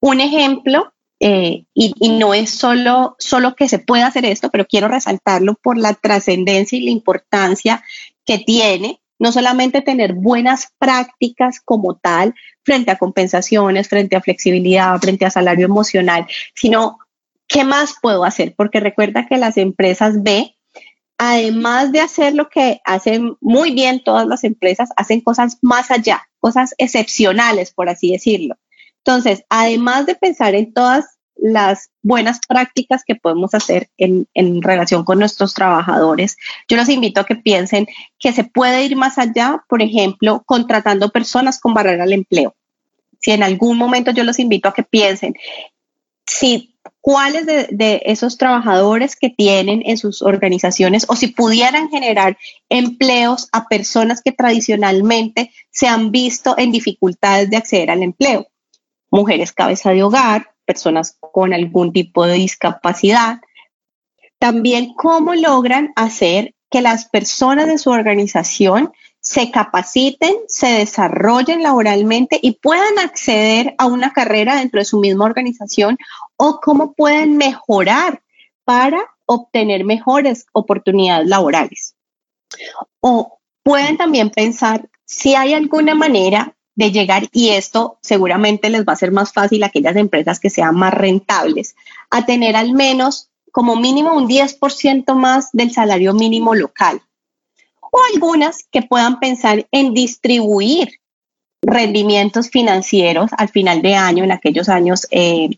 Un 0.00 0.20
ejemplo, 0.20 0.92
eh, 1.20 1.64
y, 1.74 1.94
no 2.18 2.34
es 2.34 2.50
solo, 2.50 3.16
solo 3.18 3.54
que 3.54 3.68
se 3.68 3.78
pueda 3.78 4.06
hacer 4.06 4.24
esto, 4.24 4.50
pero 4.50 4.66
quiero 4.66 4.88
resaltarlo 4.88 5.54
por 5.54 5.78
la 5.78 5.94
trascendencia 5.94 6.78
y 6.78 6.84
la 6.84 6.90
importancia 6.90 7.82
que 8.24 8.38
tiene 8.38 9.00
no 9.18 9.32
solamente 9.32 9.80
tener 9.80 10.14
buenas 10.14 10.68
prácticas 10.78 11.60
como 11.64 11.96
tal 11.96 12.34
frente 12.62 12.90
a 12.90 12.98
compensaciones, 12.98 13.88
frente 13.88 14.16
a 14.16 14.20
flexibilidad, 14.20 14.98
frente 15.00 15.24
a 15.24 15.30
salario 15.30 15.66
emocional, 15.66 16.26
sino 16.54 16.98
qué 17.46 17.64
más 17.64 17.94
puedo 18.00 18.24
hacer, 18.24 18.54
porque 18.56 18.80
recuerda 18.80 19.26
que 19.26 19.36
las 19.36 19.56
empresas 19.56 20.22
B, 20.22 20.53
además 21.18 21.92
de 21.92 22.00
hacer 22.00 22.34
lo 22.34 22.48
que 22.48 22.80
hacen 22.84 23.36
muy 23.40 23.72
bien 23.72 24.02
todas 24.02 24.26
las 24.26 24.44
empresas, 24.44 24.90
hacen 24.96 25.20
cosas 25.20 25.58
más 25.62 25.90
allá, 25.90 26.28
cosas 26.40 26.74
excepcionales, 26.78 27.72
por 27.72 27.88
así 27.88 28.12
decirlo. 28.12 28.56
Entonces, 28.98 29.44
además 29.48 30.06
de 30.06 30.14
pensar 30.14 30.54
en 30.54 30.72
todas 30.72 31.14
las 31.36 31.90
buenas 32.02 32.40
prácticas 32.46 33.02
que 33.04 33.16
podemos 33.16 33.54
hacer 33.54 33.90
en, 33.98 34.26
relación 34.62 35.04
con 35.04 35.18
nuestros 35.18 35.52
trabajadores. 35.52 36.36
Yo 36.68 36.76
los 36.76 36.88
invito 36.88 37.20
a 37.20 37.26
que 37.26 37.36
piensen 37.36 37.86
que 38.18 38.32
se 38.32 38.44
puede 38.44 38.84
ir 38.84 38.96
más 38.96 39.18
allá, 39.18 39.64
por 39.68 39.82
ejemplo, 39.82 40.42
contratando 40.46 41.10
personas 41.10 41.60
con 41.60 41.74
barrera 41.74 42.04
al 42.04 42.12
empleo. 42.12 42.54
Si 43.20 43.32
en 43.32 43.42
algún 43.42 43.78
momento 43.78 44.10
yo 44.10 44.24
los 44.24 44.38
invito 44.38 44.68
a 44.68 44.74
que 44.74 44.84
piensen 44.84 45.34
si 46.26 46.73
cuáles 47.00 47.46
de, 47.46 48.02
esos 48.04 48.38
trabajadores 48.38 49.16
que 49.16 49.30
tienen 49.30 49.82
en 49.84 49.98
sus 49.98 50.22
organizaciones 50.22 51.06
o 51.08 51.16
si 51.16 51.28
pudieran 51.28 51.88
generar 51.88 52.38
empleos 52.68 53.48
a 53.52 53.68
personas 53.68 54.22
que 54.22 54.32
tradicionalmente 54.32 55.52
se 55.70 55.86
han 55.86 56.10
visto 56.10 56.56
en 56.58 56.72
dificultades 56.72 57.50
de 57.50 57.56
acceder 57.56 57.90
al 57.90 58.02
empleo. 58.02 58.46
Mujeres 59.10 59.52
cabeza 59.52 59.90
de 59.90 60.02
hogar, 60.02 60.50
personas 60.64 61.16
con 61.20 61.52
algún 61.52 61.92
tipo 61.92 62.26
de 62.26 62.34
discapacidad. 62.34 63.40
También 64.38 64.94
cómo 64.94 65.34
logran 65.34 65.92
hacer 65.96 66.54
que 66.70 66.80
las 66.80 67.04
personas 67.04 67.66
de 67.66 67.78
su 67.78 67.90
organización 67.90 68.92
se 69.24 69.50
capaciten, 69.50 70.34
se 70.48 70.66
desarrollen 70.66 71.62
laboralmente 71.62 72.38
y 72.42 72.52
puedan 72.52 72.98
acceder 72.98 73.74
a 73.78 73.86
una 73.86 74.12
carrera 74.12 74.56
dentro 74.56 74.80
de 74.80 74.84
su 74.84 75.00
misma 75.00 75.24
organización 75.24 75.96
o 76.36 76.60
cómo 76.60 76.92
pueden 76.92 77.38
mejorar 77.38 78.22
para 78.64 79.00
obtener 79.24 79.84
mejores 79.84 80.44
oportunidades 80.52 81.26
laborales. 81.26 81.94
O 83.00 83.38
pueden 83.62 83.96
también 83.96 84.28
pensar 84.28 84.90
si 85.06 85.34
hay 85.34 85.54
alguna 85.54 85.94
manera 85.94 86.54
de 86.74 86.90
llegar, 86.90 87.28
y 87.32 87.50
esto 87.50 87.98
seguramente 88.02 88.68
les 88.68 88.84
va 88.84 88.92
a 88.92 88.96
ser 88.96 89.10
más 89.10 89.32
fácil 89.32 89.62
a 89.62 89.66
aquellas 89.66 89.96
empresas 89.96 90.38
que 90.38 90.50
sean 90.50 90.76
más 90.76 90.92
rentables, 90.92 91.76
a 92.10 92.26
tener 92.26 92.56
al 92.56 92.72
menos 92.72 93.30
como 93.52 93.76
mínimo 93.76 94.12
un 94.12 94.28
10% 94.28 95.14
más 95.14 95.50
del 95.52 95.72
salario 95.72 96.12
mínimo 96.12 96.54
local. 96.54 97.00
O 97.94 98.00
algunas 98.12 98.64
que 98.72 98.82
puedan 98.82 99.20
pensar 99.20 99.68
en 99.70 99.94
distribuir 99.94 100.98
rendimientos 101.62 102.50
financieros 102.50 103.30
al 103.38 103.48
final 103.50 103.82
de 103.82 103.94
año, 103.94 104.24
en 104.24 104.32
aquellos 104.32 104.68
años 104.68 105.06
eh, 105.12 105.48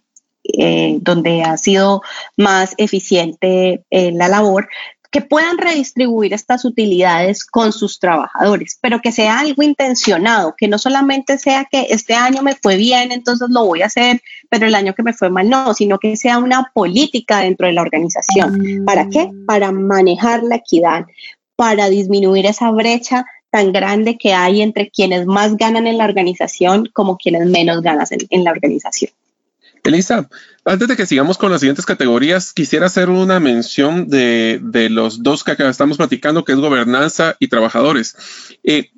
eh, 0.45 0.99
donde 1.01 1.43
ha 1.43 1.57
sido 1.57 2.03
más 2.37 2.75
eficiente 2.77 3.87
eh, 3.89 4.13
la 4.13 4.29
labor, 4.29 4.69
que 5.11 5.23
puedan 5.23 5.57
redistribuir 5.57 6.35
estas 6.35 6.67
utilidades 6.67 7.43
con 7.43 7.73
sus 7.73 7.99
trabajadores, 8.01 8.79
pero 8.83 9.01
que 9.01 9.13
sea 9.13 9.39
algo 9.39 9.63
intencionado, 9.63 10.55
que 10.59 10.69
no 10.69 10.77
solamente 10.77 11.39
sea 11.39 11.65
que 11.65 11.87
este 11.89 12.13
año 12.13 12.43
me 12.43 12.55
fue 12.55 12.77
bien, 12.77 13.13
entonces 13.13 13.49
lo 13.49 13.65
voy 13.65 13.81
a 13.81 13.87
hacer, 13.87 14.21
pero 14.51 14.67
el 14.67 14.75
año 14.75 14.95
que 14.95 15.03
me 15.03 15.15
fue 15.15 15.31
mal 15.31 15.49
no, 15.49 15.73
sino 15.73 15.99
que 15.99 16.17
sea 16.17 16.37
una 16.37 16.71
política 16.75 17.41
dentro 17.41 17.67
de 17.67 17.73
la 17.73 17.81
organización. 17.81 18.85
¿Para 18.85 19.09
qué? 19.09 19.31
Para 19.47 19.73
manejar 19.73 20.43
la 20.43 20.57
equidad, 20.57 21.07
para 21.57 21.89
disminuir 21.89 22.47
esa 22.47 22.71
brecha 22.71 23.27
tan 23.51 23.73
grande 23.73 24.19
que 24.19 24.35
hay 24.35 24.61
entre 24.61 24.91
quienes 24.91 25.27
más 25.27 25.57
ganan 25.57 25.87
en 25.87 25.99
la 25.99 26.05
organización 26.05 26.91
como 26.93 27.17
quienes 27.17 27.47
menos 27.47 27.83
ganan 27.83 28.07
en, 28.31 28.45
la 28.45 28.51
organización. 28.51 29.11
Elisa, 29.83 30.29
antes 30.65 30.89
de 30.89 30.97
que 30.97 31.07
sigamos 31.07 31.39
con 31.39 31.51
las 31.51 31.61
siguientes 31.61 31.87
categorías, 31.87 32.53
quisiera 32.53 32.87
hacer 32.87 33.09
una 33.09 33.39
mención 33.41 34.09
de, 34.09 34.61
los 34.91 35.23
dos 35.23 35.45
que 35.45 35.57
estamos 35.59 35.97
platicando, 35.97 36.45
que 36.45 36.53
es 36.53 36.59
gobernanza 36.59 37.37
y 37.39 37.49
trabajadores. 37.49 38.17
Eh, 38.65 38.91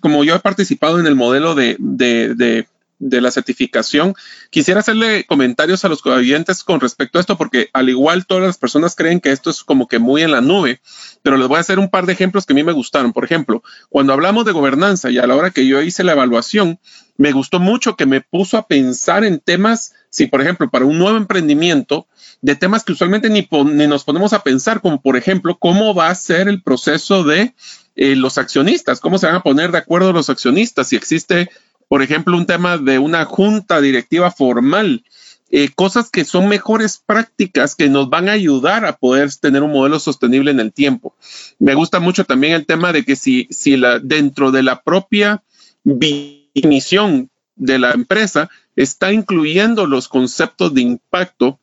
como 0.00 0.24
yo 0.24 0.34
he 0.34 0.40
participado 0.40 0.98
en 0.98 1.06
el 1.06 1.14
modelo 1.14 1.54
de, 1.54 1.76
de 1.78 2.66
la 2.98 3.30
certificación. 3.30 4.14
Quisiera 4.50 4.80
hacerle 4.80 5.24
comentarios 5.24 5.84
a 5.84 5.88
los 5.88 6.04
oyentes 6.04 6.64
con 6.64 6.80
respecto 6.80 7.18
a 7.18 7.20
esto, 7.20 7.36
porque 7.36 7.70
al 7.72 7.88
igual 7.88 8.26
todas 8.26 8.44
las 8.44 8.58
personas 8.58 8.94
creen 8.94 9.20
que 9.20 9.32
esto 9.32 9.50
es 9.50 9.62
como 9.62 9.88
que 9.88 9.98
muy 9.98 10.22
en 10.22 10.32
la 10.32 10.40
nube, 10.40 10.80
pero 11.22 11.36
les 11.36 11.48
voy 11.48 11.58
a 11.58 11.60
hacer 11.60 11.78
un 11.78 11.90
par 11.90 12.06
de 12.06 12.12
ejemplos 12.12 12.46
que 12.46 12.52
a 12.52 12.56
mí 12.56 12.64
me 12.64 12.72
gustaron. 12.72 13.12
Por 13.12 13.24
ejemplo, 13.24 13.62
cuando 13.88 14.12
hablamos 14.12 14.44
de 14.44 14.52
gobernanza 14.52 15.10
y 15.10 15.18
a 15.18 15.26
la 15.26 15.36
hora 15.36 15.50
que 15.50 15.66
yo 15.66 15.80
hice 15.82 16.04
la 16.04 16.12
evaluación, 16.12 16.80
me 17.16 17.32
gustó 17.32 17.58
mucho 17.58 17.96
que 17.96 18.06
me 18.06 18.20
puso 18.20 18.56
a 18.56 18.66
pensar 18.66 19.24
en 19.24 19.40
temas, 19.40 19.92
si 20.10 20.26
por 20.26 20.40
ejemplo, 20.40 20.70
para 20.70 20.84
un 20.84 20.98
nuevo 20.98 21.16
emprendimiento, 21.16 22.06
de 22.40 22.54
temas 22.54 22.84
que 22.84 22.92
usualmente 22.92 23.28
ni, 23.28 23.48
ni 23.66 23.86
nos 23.86 24.04
ponemos 24.04 24.32
a 24.32 24.42
pensar, 24.42 24.80
como 24.80 25.02
por 25.02 25.16
ejemplo, 25.16 25.58
cómo 25.58 25.94
va 25.94 26.08
a 26.08 26.14
ser 26.14 26.48
el 26.48 26.62
proceso 26.62 27.24
de 27.24 27.54
eh, 27.96 28.14
los 28.14 28.38
accionistas, 28.38 29.00
cómo 29.00 29.18
se 29.18 29.26
van 29.26 29.34
a 29.34 29.42
poner 29.42 29.72
de 29.72 29.78
acuerdo 29.78 30.12
los 30.12 30.30
accionistas, 30.30 30.88
si 30.88 30.96
existe 30.96 31.50
por 31.88 32.02
ejemplo, 32.02 32.36
un 32.36 32.46
tema 32.46 32.78
de 32.78 32.98
una 32.98 33.24
junta 33.24 33.80
directiva 33.80 34.30
formal, 34.30 35.02
eh, 35.50 35.70
cosas 35.74 36.10
que 36.10 36.26
son 36.26 36.46
mejores 36.46 37.02
prácticas 37.04 37.74
que 37.74 37.88
nos 37.88 38.10
van 38.10 38.28
a 38.28 38.32
ayudar 38.32 38.84
a 38.84 38.98
poder 38.98 39.34
tener 39.34 39.62
un 39.62 39.72
modelo 39.72 39.98
sostenible 39.98 40.50
en 40.50 40.60
el 40.60 40.72
tiempo. 40.72 41.14
Me 41.58 41.74
gusta 41.74 42.00
mucho 42.00 42.24
también 42.24 42.52
el 42.52 42.66
tema 42.66 42.92
de 42.92 43.04
que 43.04 43.16
si, 43.16 43.48
si 43.50 43.78
la, 43.78 43.98
dentro 43.98 44.50
de 44.50 44.62
la 44.62 44.82
propia 44.82 45.42
definición 45.84 47.30
de 47.56 47.78
la 47.78 47.92
empresa 47.92 48.50
está 48.76 49.12
incluyendo 49.12 49.86
los 49.86 50.08
conceptos 50.08 50.74
de 50.74 50.82
impacto, 50.82 51.58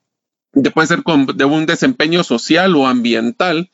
de, 0.53 0.71
puede 0.71 0.87
ser 0.87 1.03
de 1.03 1.45
un 1.45 1.67
desempeño 1.67 2.23
social 2.23 2.75
o 2.75 2.87
ambiental, 2.87 3.69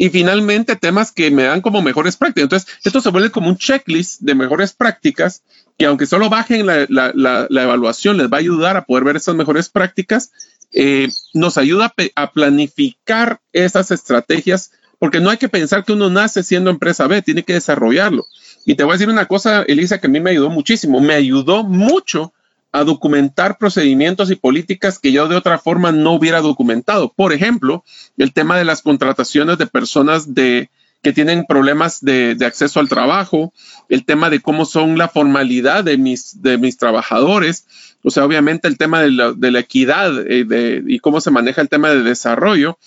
y 0.00 0.08
finalmente 0.08 0.76
temas 0.76 1.12
que 1.12 1.30
me 1.30 1.42
dan 1.42 1.60
como 1.60 1.82
mejores 1.82 2.16
prácticas. 2.16 2.44
Entonces, 2.44 2.78
esto 2.84 3.02
se 3.02 3.10
vuelve 3.10 3.30
como 3.30 3.50
un 3.50 3.58
checklist 3.58 4.22
de 4.22 4.34
mejores 4.34 4.72
prácticas 4.72 5.42
que 5.76 5.84
aunque 5.84 6.06
solo 6.06 6.30
bajen 6.30 6.64
la, 6.64 7.46
evaluación, 7.50 8.16
les 8.16 8.28
va 8.28 8.38
a 8.38 8.40
ayudar 8.40 8.78
a 8.78 8.86
poder 8.86 9.04
ver 9.04 9.16
esas 9.16 9.34
mejores 9.34 9.68
prácticas, 9.68 10.32
eh, 10.72 11.08
nos 11.34 11.58
ayuda 11.58 11.92
a, 12.14 12.32
planificar 12.32 13.42
esas 13.52 13.90
estrategias, 13.90 14.72
porque 14.98 15.20
no 15.20 15.28
hay 15.28 15.36
que 15.36 15.50
pensar 15.50 15.84
que 15.84 15.92
uno 15.92 16.08
nace 16.08 16.44
siendo 16.44 16.70
empresa 16.70 17.06
B, 17.06 17.20
tiene 17.20 17.42
que 17.42 17.52
desarrollarlo. 17.52 18.24
Y 18.64 18.76
te 18.76 18.84
voy 18.84 18.92
a 18.92 18.94
decir 18.94 19.10
una 19.10 19.26
cosa, 19.26 19.64
Elisa, 19.68 20.00
que 20.00 20.06
a 20.06 20.10
mí 20.10 20.18
me 20.18 20.30
ayudó 20.30 20.48
muchísimo, 20.48 21.02
me 21.02 21.12
ayudó 21.12 21.62
mucho 21.62 22.32
a 22.72 22.84
documentar 22.84 23.58
procedimientos 23.58 24.30
y 24.30 24.36
políticas 24.36 24.98
que 24.98 25.12
yo 25.12 25.28
de 25.28 25.36
otra 25.36 25.58
forma 25.58 25.92
no 25.92 26.12
hubiera 26.12 26.40
documentado. 26.40 27.12
Por 27.12 27.32
ejemplo, 27.32 27.84
el 28.16 28.32
tema 28.32 28.56
de 28.56 28.64
las 28.64 28.82
contrataciones 28.82 29.58
de 29.58 29.66
personas 29.66 30.34
de, 30.34 30.70
que 31.02 31.12
tienen 31.12 31.46
problemas 31.46 32.00
de, 32.00 32.36
acceso 32.44 32.78
al 32.78 32.88
trabajo, 32.88 33.52
el 33.88 34.04
tema 34.04 34.30
de 34.30 34.40
cómo 34.40 34.64
son 34.66 34.98
la 34.98 35.08
formalidad 35.08 35.84
de 35.84 35.96
mis, 35.96 36.42
de 36.42 36.58
mis 36.58 36.76
trabajadores, 36.76 37.66
o 38.02 38.10
sea, 38.10 38.24
obviamente 38.24 38.68
el 38.68 38.78
tema 38.78 39.02
de 39.02 39.10
la, 39.10 39.58
equidad 39.58 40.12
eh, 40.26 40.82
y 40.86 40.98
cómo 41.00 41.20
se 41.20 41.30
maneja 41.30 41.60
el 41.60 41.68
tema 41.68 41.90
de 41.90 42.02
desarrollo, 42.02 42.78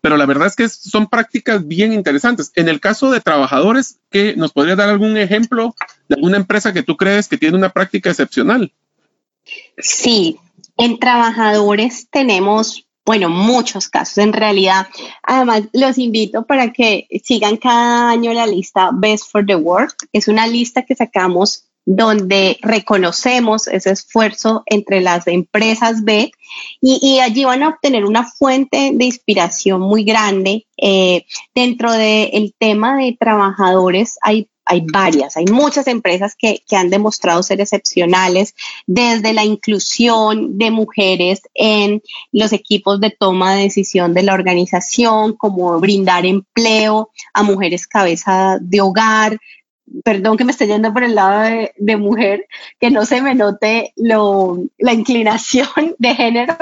pero 0.00 0.16
la 0.16 0.26
verdad 0.26 0.48
es 0.48 0.56
que 0.56 0.68
son 0.68 1.08
prácticas 1.08 1.66
bien 1.66 1.92
interesantes. 1.92 2.50
En 2.56 2.68
el 2.68 2.80
caso 2.80 3.10
de 3.10 3.20
trabajadores, 3.20 4.00
¿qué, 4.10 4.34
¿nos 4.36 4.52
podría 4.52 4.76
dar 4.76 4.88
algún 4.88 5.16
ejemplo 5.16 5.74
de 6.08 6.16
alguna 6.16 6.36
empresa 6.36 6.72
que 6.72 6.82
tú 6.82 6.96
crees 6.96 7.28
que 7.28 7.38
tiene 7.38 7.56
una 7.56 7.70
práctica 7.70 8.10
excepcional? 8.10 8.72
Sí, 9.78 10.38
en 10.76 10.98
trabajadores 10.98 12.08
tenemos 12.10 12.86
bueno, 13.04 13.28
muchos 13.28 13.88
casos 13.88 14.18
en 14.18 14.32
realidad. 14.32 14.86
Además, 15.22 15.62
los 15.72 15.98
invito 15.98 16.46
para 16.46 16.72
que 16.72 17.08
sigan 17.24 17.56
cada 17.56 18.10
año 18.10 18.32
la 18.32 18.46
lista 18.46 18.90
Best 18.92 19.30
for 19.30 19.44
the 19.44 19.56
World. 19.56 19.92
Es 20.12 20.28
una 20.28 20.46
lista 20.46 20.82
que 20.82 20.94
sacamos 20.94 21.64
donde 21.84 22.58
reconocemos 22.62 23.66
ese 23.66 23.90
esfuerzo 23.90 24.62
entre 24.66 25.00
las 25.00 25.26
empresas 25.26 26.04
B 26.04 26.30
y, 26.80 27.18
allí 27.18 27.44
van 27.44 27.64
a 27.64 27.70
obtener 27.70 28.04
una 28.04 28.24
fuente 28.24 28.92
de 28.94 29.04
inspiración 29.04 29.80
muy 29.80 30.04
grande. 30.04 30.66
Eh, 30.76 31.24
dentro 31.54 31.92
del 31.92 32.54
tema 32.58 32.96
de 32.96 33.16
trabajadores 33.18 34.16
hay 34.64 34.82
varias, 34.90 35.36
hay 35.36 35.46
muchas 35.46 35.86
empresas 35.86 36.34
que, 36.36 36.62
han 36.72 36.90
demostrado 36.90 37.42
ser 37.42 37.60
excepcionales, 37.60 38.54
desde 38.86 39.32
la 39.32 39.44
inclusión 39.44 40.58
de 40.58 40.70
mujeres 40.70 41.42
en 41.54 42.02
los 42.32 42.52
equipos 42.52 43.00
de 43.00 43.10
toma 43.10 43.54
de 43.54 43.64
decisión 43.64 44.14
de 44.14 44.22
la 44.22 44.34
organización, 44.34 45.34
como 45.34 45.78
brindar 45.80 46.24
empleo 46.26 47.10
a 47.34 47.42
mujeres 47.42 47.86
cabeza 47.86 48.58
de 48.60 48.80
hogar. 48.80 49.38
Perdón 50.04 50.36
que 50.36 50.44
me 50.44 50.52
esté 50.52 50.66
yendo 50.66 50.92
por 50.92 51.04
el 51.04 51.14
lado 51.14 51.70
de, 51.76 51.96
mujer, 51.96 52.46
que 52.80 52.90
no 52.90 53.04
se 53.04 53.20
me 53.20 53.34
note 53.34 53.92
la 53.96 54.92
inclinación 54.92 55.94
de 55.98 56.14
género, 56.14 56.56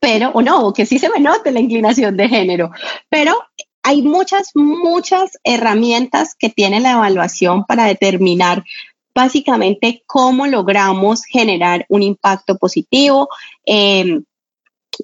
pero, 0.00 0.30
o 0.30 0.42
no, 0.42 0.72
que 0.72 0.84
sí 0.84 0.98
se 0.98 1.08
me 1.08 1.20
note 1.20 1.50
la 1.50 1.60
inclinación 1.60 2.16
de 2.16 2.28
género, 2.28 2.70
pero 3.08 3.38
hay 3.88 4.02
muchas, 4.02 4.50
muchas 4.54 5.38
herramientas 5.44 6.34
que 6.38 6.50
tiene 6.50 6.78
la 6.78 6.92
evaluación 6.92 7.64
para 7.64 7.86
determinar 7.86 8.62
básicamente 9.14 10.02
cómo 10.04 10.46
logramos 10.46 11.24
generar 11.24 11.86
un 11.88 12.02
impacto 12.02 12.58
positivo. 12.58 13.30
Em, 13.64 14.24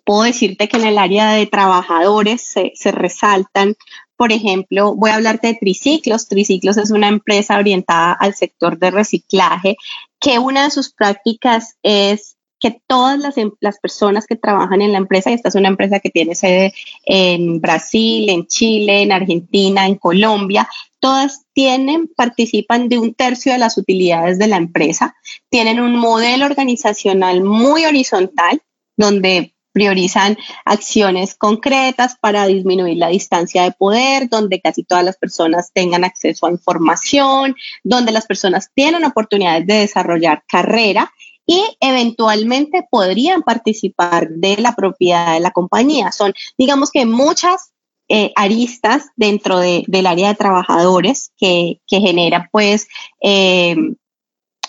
puedo 0.05 0.25
decirte 0.25 0.69
que 0.69 0.77
en 0.77 0.85
el 0.85 0.99
área 0.99 1.33
de 1.33 1.47
trabajadores 1.47 2.43
se, 2.43 2.93
resaltan, 2.93 3.75
por 4.19 4.33
ejemplo, 4.33 4.95
voy 4.95 5.13
a 5.13 5.15
hablarte 5.15 5.47
de 5.47 5.59
Triciclos. 5.59 6.29
Triciclos 6.29 6.77
es 6.77 6.91
una 6.91 7.09
empresa 7.09 7.57
orientada 7.57 8.13
al 8.13 8.35
sector 8.35 8.79
de 8.79 8.91
reciclaje 8.91 9.77
que 10.21 10.39
una 10.39 10.65
de 10.65 10.71
sus 10.73 10.93
prácticas 10.93 11.79
es 11.83 12.34
que 12.65 12.81
todas 12.87 13.19
las, 13.19 13.37
em, 13.37 13.51
las, 13.61 13.79
personas 13.79 14.27
que 14.27 14.37
trabajan 14.37 14.81
en 14.81 14.93
la 14.93 14.97
empresa, 14.97 15.31
y 15.31 15.35
esta 15.35 15.51
es 15.51 15.55
una 15.55 15.69
empresa 15.69 16.01
que 16.01 16.09
tiene 16.09 16.35
sede 16.35 16.73
en 17.05 17.61
Brasil, 17.61 18.31
en 18.31 18.47
Chile, 18.47 19.03
en 19.03 19.13
Argentina, 19.13 19.85
en 19.85 19.97
Colombia, 19.97 20.67
todas 20.99 21.43
tienen, 21.53 22.09
participan 22.17 22.89
de 22.89 22.99
un 22.99 23.13
tercio 23.13 23.53
de 23.53 23.59
las 23.59 23.77
utilidades 23.77 24.39
de 24.39 24.47
la 24.47 24.57
empresa, 24.57 25.15
tienen 25.51 25.79
un 25.79 25.95
modelo 25.95 26.47
organizacional 26.47 27.45
muy 27.45 27.85
horizontal, 27.85 28.63
donde 28.97 29.53
priorizan 29.73 30.39
acciones 30.65 31.35
concretas 31.35 32.17
para 32.19 32.47
disminuir 32.47 32.97
la 32.97 33.09
distancia 33.09 33.65
de 33.65 33.73
poder, 33.73 34.31
donde 34.31 34.63
casi 34.63 34.85
todas 34.85 35.05
las 35.05 35.19
personas 35.19 35.71
tengan 35.75 36.05
acceso 36.05 36.47
a 36.47 36.51
información, 36.51 37.57
donde 37.83 38.13
las 38.13 38.25
personas 38.25 38.71
tienen 38.73 39.05
oportunidades 39.05 39.67
de 39.67 39.81
desarrollar 39.81 40.45
carrera 40.49 41.13
y 41.47 41.63
eventualmente 41.81 42.87
podrían 42.91 43.43
participar 43.43 44.29
de 44.31 44.57
la 44.57 44.75
propiedad 44.75 45.35
de 45.35 45.41
la 45.41 45.51
compañía. 45.51 46.13
Son, 46.13 46.33
digamos 46.57 46.91
que 46.91 47.07
muchas 47.07 47.73
eh, 48.09 48.33
aristas 48.37 49.09
dentro 49.17 49.59
del 49.59 50.07
área 50.07 50.29
de 50.29 50.35
trabajadores 50.35 51.33
que, 51.39 51.81
que 51.87 52.01
genera 52.01 52.49
pues 52.53 52.87
eh, 53.23 53.77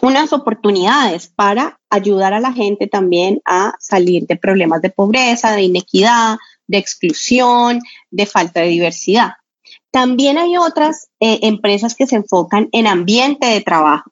unas 0.02 0.34
oportunidades 0.34 1.28
para 1.28 1.80
ayudar 1.90 2.34
a 2.34 2.40
la 2.40 2.54
gente 2.54 2.88
también 2.88 3.42
a 3.46 3.74
salir 3.80 4.26
de 4.28 4.38
problemas 4.38 4.82
de 4.82 4.90
pobreza, 4.90 5.52
de 5.52 5.64
inequidad, 5.64 6.38
de 6.68 6.78
exclusión, 6.78 7.82
de 8.12 8.26
falta 8.26 8.62
de 8.62 8.68
diversidad. 8.68 9.32
También 9.92 10.38
hay 10.38 10.58
otras 10.58 11.08
eh, 11.20 11.40
empresas 11.44 11.96
que 11.96 12.08
se 12.08 12.18
enfocan 12.18 12.70
en 12.72 12.88
ambiente 12.88 13.48
de 13.48 13.62
trabajo 13.62 14.12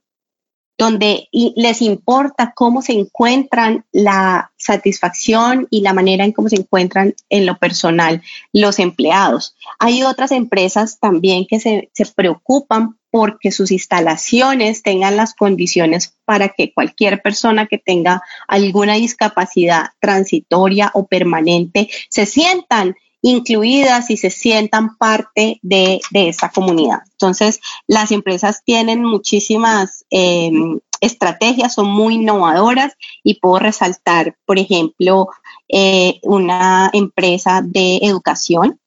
donde 0.77 1.27
les 1.31 1.81
importa 1.81 2.53
cómo 2.55 2.81
se 2.81 2.93
encuentran 2.93 3.85
la 3.91 4.51
satisfacción 4.57 5.67
y 5.69 5.81
la 5.81 5.93
manera 5.93 6.25
en 6.25 6.31
cómo 6.31 6.49
se 6.49 6.55
encuentran 6.55 7.13
en 7.29 7.45
lo 7.45 7.57
personal 7.57 8.21
los 8.51 8.79
empleados. 8.79 9.55
Hay 9.79 10.03
otras 10.03 10.31
empresas 10.31 10.99
también 10.99 11.45
que 11.47 11.59
se, 11.59 11.89
se 11.93 12.05
preocupan 12.05 12.97
porque 13.11 13.51
sus 13.51 13.69
instalaciones 13.69 14.81
tengan 14.81 15.15
las 15.15 15.35
condiciones 15.35 16.15
para 16.25 16.49
que 16.49 16.73
cualquier 16.73 17.21
persona 17.21 17.67
que 17.67 17.77
tenga 17.77 18.23
alguna 18.47 18.95
discapacidad 18.95 19.91
transitoria 19.99 20.89
o 20.95 21.05
permanente 21.05 21.89
se 22.09 22.25
sientan 22.25 22.95
incluidas 23.23 24.11
y 24.11 24.17
se 24.17 24.29
sientan 24.29 24.97
parte 24.97 25.57
de, 25.63 26.01
de 26.11 26.27
esa 26.27 26.49
comunidad. 26.49 26.99
Entonces, 27.13 27.61
las 27.87 28.11
empresas 28.11 28.61
tienen 28.65 29.01
muchísimas 29.01 30.05
em, 30.09 30.79
estrategias, 30.99 31.73
son 31.73 31.89
muy 31.89 32.15
innovadoras 32.15 32.93
y 33.23 33.39
puedo 33.39 33.59
resaltar, 33.59 34.35
por 34.45 34.59
ejemplo, 34.59 35.29
eh, 35.69 36.19
una 36.23 36.91
empresa 36.93 37.61
de 37.63 37.97
educación 38.03 38.79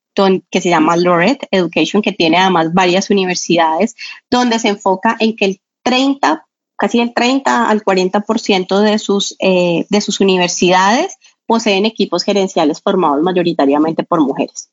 que 0.51 0.61
se 0.61 0.70
llama 0.70 0.97
Loret 0.97 1.47
Education, 1.51 2.01
que 2.01 2.12
tiene 2.12 2.39
además 2.39 2.72
varias 2.72 3.11
universidades, 3.11 3.97
donde 4.30 4.59
se 4.59 4.68
enfoca 4.68 5.16
en 5.18 5.34
que 5.34 5.45
el 5.47 5.61
30 5.82 6.47
casi 6.78 7.01
el 7.01 7.14
30 7.14 7.70
al 7.70 7.82
40% 7.82 8.80
de 8.80 8.99
sus, 8.99 9.34
eh, 9.39 9.87
de 9.89 10.01
sus 10.03 10.20
universidades 10.20 11.16
poseen 11.47 11.86
equipos 11.86 12.24
gerenciales 12.24 12.80
formados 12.80 13.22
mayoritariamente 13.22 14.03
por 14.05 14.20
mujeres. 14.20 14.70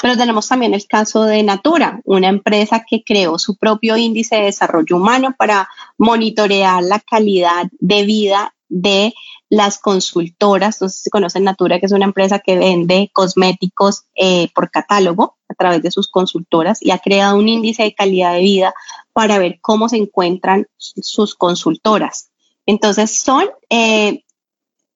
Pero 0.00 0.16
tenemos 0.16 0.48
también 0.48 0.74
el 0.74 0.86
caso 0.86 1.24
de 1.24 1.42
Natura, 1.42 2.00
una 2.04 2.28
empresa 2.28 2.84
que 2.86 3.02
creó 3.02 3.38
su 3.38 3.56
propio 3.56 3.96
índice 3.96 4.36
de 4.36 4.42
desarrollo 4.44 4.96
humano 4.96 5.34
para 5.38 5.68
monitorear 5.96 6.82
la 6.82 7.00
calidad 7.00 7.66
de 7.78 8.04
vida 8.04 8.54
de 8.68 9.14
las 9.48 9.78
consultoras. 9.78 10.80
No 10.80 10.88
sé 10.88 11.04
si 11.04 11.10
conocen 11.10 11.44
Natura, 11.44 11.80
que 11.80 11.86
es 11.86 11.92
una 11.92 12.04
empresa 12.04 12.38
que 12.38 12.58
vende 12.58 13.10
cosméticos 13.12 14.04
eh, 14.14 14.48
por 14.54 14.70
catálogo 14.70 15.36
a 15.48 15.54
través 15.54 15.82
de 15.82 15.90
sus 15.90 16.08
consultoras 16.08 16.82
y 16.82 16.90
ha 16.90 16.98
creado 16.98 17.36
un 17.36 17.48
índice 17.48 17.82
de 17.82 17.94
calidad 17.94 18.34
de 18.34 18.40
vida 18.40 18.74
para 19.12 19.38
ver 19.38 19.58
cómo 19.60 19.88
se 19.88 19.96
encuentran 19.96 20.66
sus 20.76 21.34
consultoras. 21.34 22.30
Entonces 22.66 23.20
son 23.22 23.46
eh, 23.70 24.24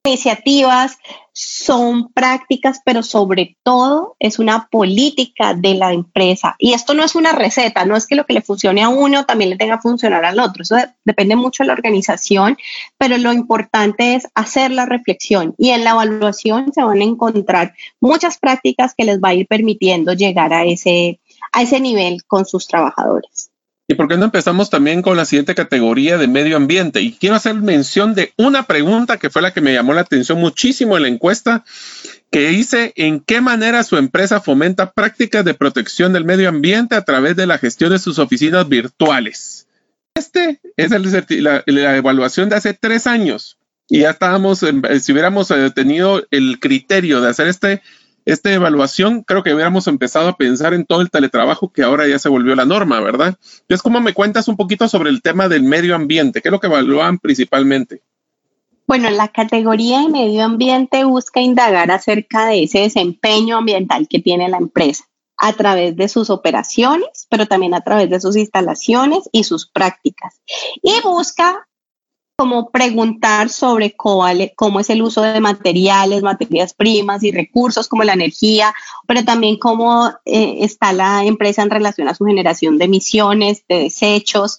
iniciativas, 0.06 0.98
son 1.32 2.12
prácticas, 2.12 2.80
pero 2.84 3.02
sobre 3.02 3.56
todo 3.64 4.16
es 4.20 4.38
una 4.38 4.68
política 4.68 5.54
de 5.54 5.74
la 5.74 5.92
empresa. 5.92 6.54
Y 6.58 6.74
esto 6.74 6.94
no 6.94 7.02
es 7.02 7.16
una 7.16 7.32
receta, 7.32 7.84
no 7.84 7.96
es 7.96 8.06
que 8.06 8.14
lo 8.14 8.24
que 8.24 8.34
le 8.34 8.42
funcione 8.42 8.82
a 8.82 8.88
uno 8.88 9.24
también 9.24 9.50
le 9.50 9.56
tenga 9.56 9.76
que 9.76 9.82
funcionar 9.82 10.24
al 10.24 10.38
otro. 10.38 10.62
Eso 10.62 10.76
depende 11.04 11.34
mucho 11.34 11.62
de 11.62 11.68
la 11.68 11.72
organización, 11.72 12.56
pero 12.98 13.18
lo 13.18 13.32
importante 13.32 14.14
es 14.14 14.28
hacer 14.34 14.70
la 14.70 14.86
reflexión 14.86 15.54
y 15.58 15.70
en 15.70 15.82
la 15.84 15.90
evaluación 15.90 16.72
se 16.72 16.84
van 16.84 17.00
a 17.00 17.04
encontrar 17.04 17.74
muchas 18.00 18.38
prácticas 18.38 18.94
que 18.96 19.04
les 19.04 19.18
va 19.18 19.30
a 19.30 19.34
ir 19.34 19.46
permitiendo 19.48 20.12
llegar 20.12 20.52
a 20.52 20.64
ese, 20.64 21.20
a 21.50 21.62
ese 21.62 21.80
nivel 21.80 22.24
con 22.26 22.44
sus 22.44 22.68
trabajadores. 22.68 23.50
¿Y 23.86 23.94
por 23.94 24.08
qué 24.08 24.16
no 24.16 24.24
empezamos 24.24 24.70
también 24.70 25.02
con 25.02 25.16
la 25.16 25.26
siguiente 25.26 25.54
categoría 25.54 26.16
de 26.16 26.26
medio 26.26 26.56
ambiente? 26.56 27.02
Y 27.02 27.12
quiero 27.12 27.36
hacer 27.36 27.54
mención 27.54 28.14
de 28.14 28.32
una 28.38 28.62
pregunta 28.62 29.18
que 29.18 29.28
fue 29.28 29.42
la 29.42 29.52
que 29.52 29.60
me 29.60 29.74
llamó 29.74 29.92
la 29.92 30.00
atención 30.00 30.38
muchísimo 30.38 30.96
en 30.96 31.02
la 31.02 31.08
encuesta 31.08 31.64
que 32.30 32.52
hice 32.52 32.94
en 32.96 33.20
qué 33.20 33.42
manera 33.42 33.84
su 33.84 33.96
empresa 33.96 34.40
fomenta 34.40 34.92
prácticas 34.92 35.44
de 35.44 35.54
protección 35.54 36.14
del 36.14 36.24
medio 36.24 36.48
ambiente 36.48 36.94
a 36.94 37.02
través 37.02 37.36
de 37.36 37.46
la 37.46 37.58
gestión 37.58 37.90
de 37.90 37.98
sus 37.98 38.18
oficinas 38.18 38.68
virtuales. 38.68 39.68
Este 40.14 40.60
es 40.76 40.90
la, 40.90 41.62
la, 41.66 41.96
evaluación 41.96 42.48
de 42.48 42.56
hace 42.56 42.72
tres 42.72 43.06
años 43.06 43.58
y 43.88 44.00
ya 44.00 44.10
estábamos, 44.10 44.60
si 44.60 45.12
hubiéramos 45.12 45.50
eh, 45.50 45.70
tenido 45.70 46.24
el 46.30 46.58
criterio 46.58 47.20
de 47.20 47.28
hacer 47.28 47.48
este 47.48 47.82
esta 48.24 48.52
evaluación, 48.52 49.22
creo 49.22 49.42
que 49.42 49.52
hubiéramos 49.52 49.86
empezado 49.86 50.28
a 50.28 50.36
pensar 50.36 50.74
en 50.74 50.86
todo 50.86 51.00
el 51.02 51.10
teletrabajo 51.10 51.72
que 51.72 51.82
ahora 51.82 52.06
ya 52.08 52.18
se 52.18 52.28
volvió 52.28 52.54
la 52.54 52.64
norma, 52.64 53.00
¿verdad? 53.00 53.38
Entonces, 53.60 53.82
¿cómo 53.82 54.00
me 54.00 54.14
cuentas 54.14 54.48
un 54.48 54.56
poquito 54.56 54.88
sobre 54.88 55.10
el 55.10 55.22
tema 55.22 55.48
del 55.48 55.62
medio 55.62 55.94
ambiente? 55.94 56.40
¿Qué 56.40 56.48
es 56.48 56.52
lo 56.52 56.60
que 56.60 56.68
evalúan 56.68 57.18
principalmente? 57.18 58.02
Bueno, 58.86 59.10
la 59.10 59.28
categoría 59.28 60.00
de 60.00 60.08
medio 60.08 60.44
ambiente 60.44 61.04
busca 61.04 61.40
indagar 61.40 61.90
acerca 61.90 62.46
de 62.46 62.64
ese 62.64 62.80
desempeño 62.80 63.56
ambiental 63.56 64.08
que 64.08 64.20
tiene 64.20 64.48
la 64.48 64.58
empresa 64.58 65.04
a 65.36 65.52
través 65.52 65.96
de 65.96 66.08
sus 66.08 66.30
operaciones, 66.30 67.26
pero 67.28 67.46
también 67.46 67.74
a 67.74 67.80
través 67.80 68.08
de 68.10 68.20
sus 68.20 68.36
instalaciones 68.36 69.28
y 69.32 69.44
sus 69.44 69.66
prácticas. 69.66 70.40
Y 70.82 70.92
busca 71.02 71.66
como 72.36 72.70
preguntar 72.70 73.48
sobre 73.48 73.94
cómo, 73.94 74.26
es 74.80 74.90
el 74.90 75.02
uso 75.02 75.22
de 75.22 75.40
materiales, 75.40 76.22
materias 76.22 76.74
primas 76.74 77.22
y 77.22 77.30
recursos 77.30 77.86
como 77.86 78.02
la 78.02 78.14
energía, 78.14 78.74
pero 79.06 79.24
también 79.24 79.56
cómo 79.56 80.08
eh, 80.24 80.58
está 80.60 80.92
la 80.92 81.24
empresa 81.24 81.62
en 81.62 81.70
relación 81.70 82.08
a 82.08 82.14
su 82.14 82.24
generación 82.24 82.78
de 82.78 82.86
emisiones, 82.86 83.64
de 83.68 83.78
desechos. 83.84 84.58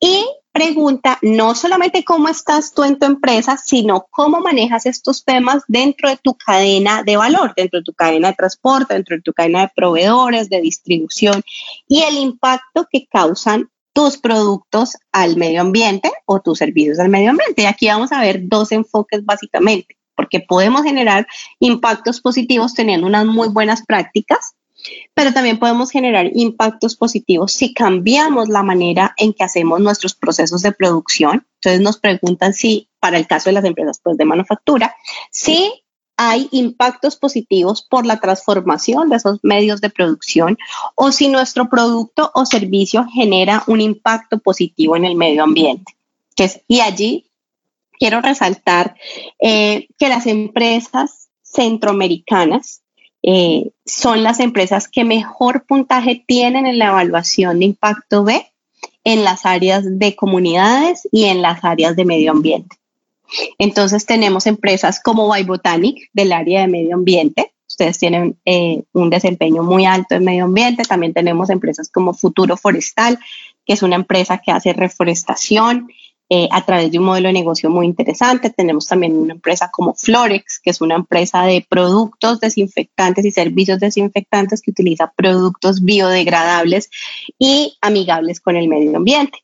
Y 0.00 0.24
pregunta 0.52 1.18
no 1.20 1.54
solamente 1.54 2.04
cómo 2.04 2.28
estás 2.28 2.72
tú 2.72 2.84
en 2.84 2.98
tu 2.98 3.04
empresa, 3.04 3.58
sino 3.58 4.06
cómo 4.10 4.40
manejas 4.40 4.86
estos 4.86 5.24
temas 5.24 5.62
dentro 5.68 6.08
de 6.08 6.16
tu 6.16 6.34
cadena 6.34 7.02
de 7.02 7.18
valor, 7.18 7.52
dentro 7.54 7.80
de 7.80 7.84
tu 7.84 7.92
cadena 7.92 8.28
de 8.28 8.34
transporte, 8.34 8.94
dentro 8.94 9.16
de 9.16 9.22
tu 9.22 9.34
cadena 9.34 9.60
de 9.60 9.72
proveedores, 9.76 10.48
de 10.48 10.62
distribución 10.62 11.42
y 11.86 12.02
el 12.02 12.16
impacto 12.16 12.88
que 12.90 13.06
causan 13.06 13.70
tus 13.92 14.18
productos 14.18 14.96
al 15.12 15.36
medio 15.36 15.60
ambiente 15.60 16.10
o 16.32 16.40
tus 16.40 16.58
servicios 16.58 17.00
al 17.00 17.08
medio 17.08 17.30
ambiente. 17.30 17.62
Y 17.62 17.66
aquí 17.66 17.88
vamos 17.88 18.12
a 18.12 18.20
ver 18.20 18.48
dos 18.48 18.70
enfoques 18.70 19.24
básicamente, 19.24 19.96
porque 20.14 20.38
podemos 20.38 20.84
generar 20.84 21.26
impactos 21.58 22.20
positivos 22.20 22.72
teniendo 22.72 23.08
unas 23.08 23.26
muy 23.26 23.48
buenas 23.48 23.84
prácticas, 23.84 24.54
pero 25.12 25.32
también 25.32 25.58
podemos 25.58 25.90
generar 25.90 26.30
impactos 26.32 26.94
positivos 26.94 27.52
si 27.52 27.74
cambiamos 27.74 28.48
la 28.48 28.62
manera 28.62 29.12
en 29.16 29.32
que 29.32 29.42
hacemos 29.42 29.80
nuestros 29.80 30.14
procesos 30.14 30.62
de 30.62 30.70
producción. 30.70 31.44
Entonces 31.56 31.80
nos 31.80 31.98
preguntan 31.98 32.54
si, 32.54 32.88
para 33.00 33.18
el 33.18 33.26
caso 33.26 33.50
de 33.50 33.54
las 33.54 33.64
empresas 33.64 34.00
pues, 34.00 34.16
de 34.16 34.24
manufactura, 34.24 34.94
si 35.32 35.82
hay 36.16 36.48
impactos 36.52 37.16
positivos 37.16 37.82
por 37.82 38.06
la 38.06 38.20
transformación 38.20 39.08
de 39.08 39.16
esos 39.16 39.40
medios 39.42 39.80
de 39.80 39.90
producción 39.90 40.58
o 40.94 41.10
si 41.10 41.26
nuestro 41.26 41.68
producto 41.68 42.30
o 42.34 42.46
servicio 42.46 43.04
genera 43.12 43.64
un 43.66 43.80
impacto 43.80 44.38
positivo 44.38 44.94
en 44.94 45.06
el 45.06 45.16
medio 45.16 45.42
ambiente. 45.42 45.96
Y 46.68 46.80
allí 46.80 47.30
quiero 47.98 48.20
resaltar 48.20 48.96
eh, 49.40 49.88
que 49.98 50.08
las 50.08 50.26
empresas 50.26 51.28
centroamericanas 51.42 52.82
eh, 53.22 53.72
son 53.84 54.22
las 54.22 54.40
empresas 54.40 54.88
que 54.88 55.04
mejor 55.04 55.66
puntaje 55.66 56.24
tienen 56.26 56.66
en 56.66 56.78
la 56.78 56.88
evaluación 56.88 57.58
de 57.58 57.66
impacto 57.66 58.24
B 58.24 58.46
en 59.04 59.24
las 59.24 59.44
áreas 59.44 59.84
de 59.98 60.16
comunidades 60.16 61.06
y 61.12 61.24
en 61.24 61.42
las 61.42 61.64
áreas 61.64 61.96
de 61.96 62.04
medio 62.04 62.32
ambiente. 62.32 62.76
Entonces 63.58 64.06
tenemos 64.06 64.46
empresas 64.46 65.00
como 65.02 65.32
Botanic 65.46 66.10
del 66.12 66.32
área 66.32 66.62
de 66.62 66.68
medio 66.68 66.94
ambiente. 66.94 67.52
Ustedes 67.68 67.98
tienen 67.98 68.36
eh, 68.44 68.82
un 68.92 69.10
desempeño 69.10 69.62
muy 69.62 69.86
alto 69.86 70.16
en 70.16 70.24
medio 70.24 70.44
ambiente. 70.44 70.82
También 70.82 71.12
tenemos 71.12 71.50
empresas 71.50 71.88
como 71.88 72.14
Futuro 72.14 72.56
Forestal, 72.56 73.18
que 73.64 73.74
es 73.74 73.82
una 73.82 73.96
empresa 73.96 74.38
que 74.38 74.50
hace 74.50 74.72
reforestación 74.72 75.88
eh, 76.32 76.48
a 76.52 76.64
través 76.64 76.92
de 76.92 76.98
un 77.00 77.06
modelo 77.06 77.26
de 77.26 77.32
negocio 77.32 77.70
muy 77.70 77.86
interesante. 77.86 78.50
Tenemos 78.50 78.86
también 78.86 79.16
una 79.16 79.34
empresa 79.34 79.68
como 79.72 79.94
Florex, 79.94 80.60
que 80.60 80.70
es 80.70 80.80
una 80.80 80.94
empresa 80.94 81.42
de 81.42 81.66
productos 81.68 82.38
desinfectantes 82.38 83.24
y 83.24 83.32
servicios 83.32 83.80
desinfectantes 83.80 84.62
que 84.62 84.70
utiliza 84.70 85.12
productos 85.16 85.82
biodegradables 85.82 86.88
y 87.36 87.76
amigables 87.80 88.40
con 88.40 88.54
el 88.54 88.68
medio 88.68 88.96
ambiente. 88.96 89.40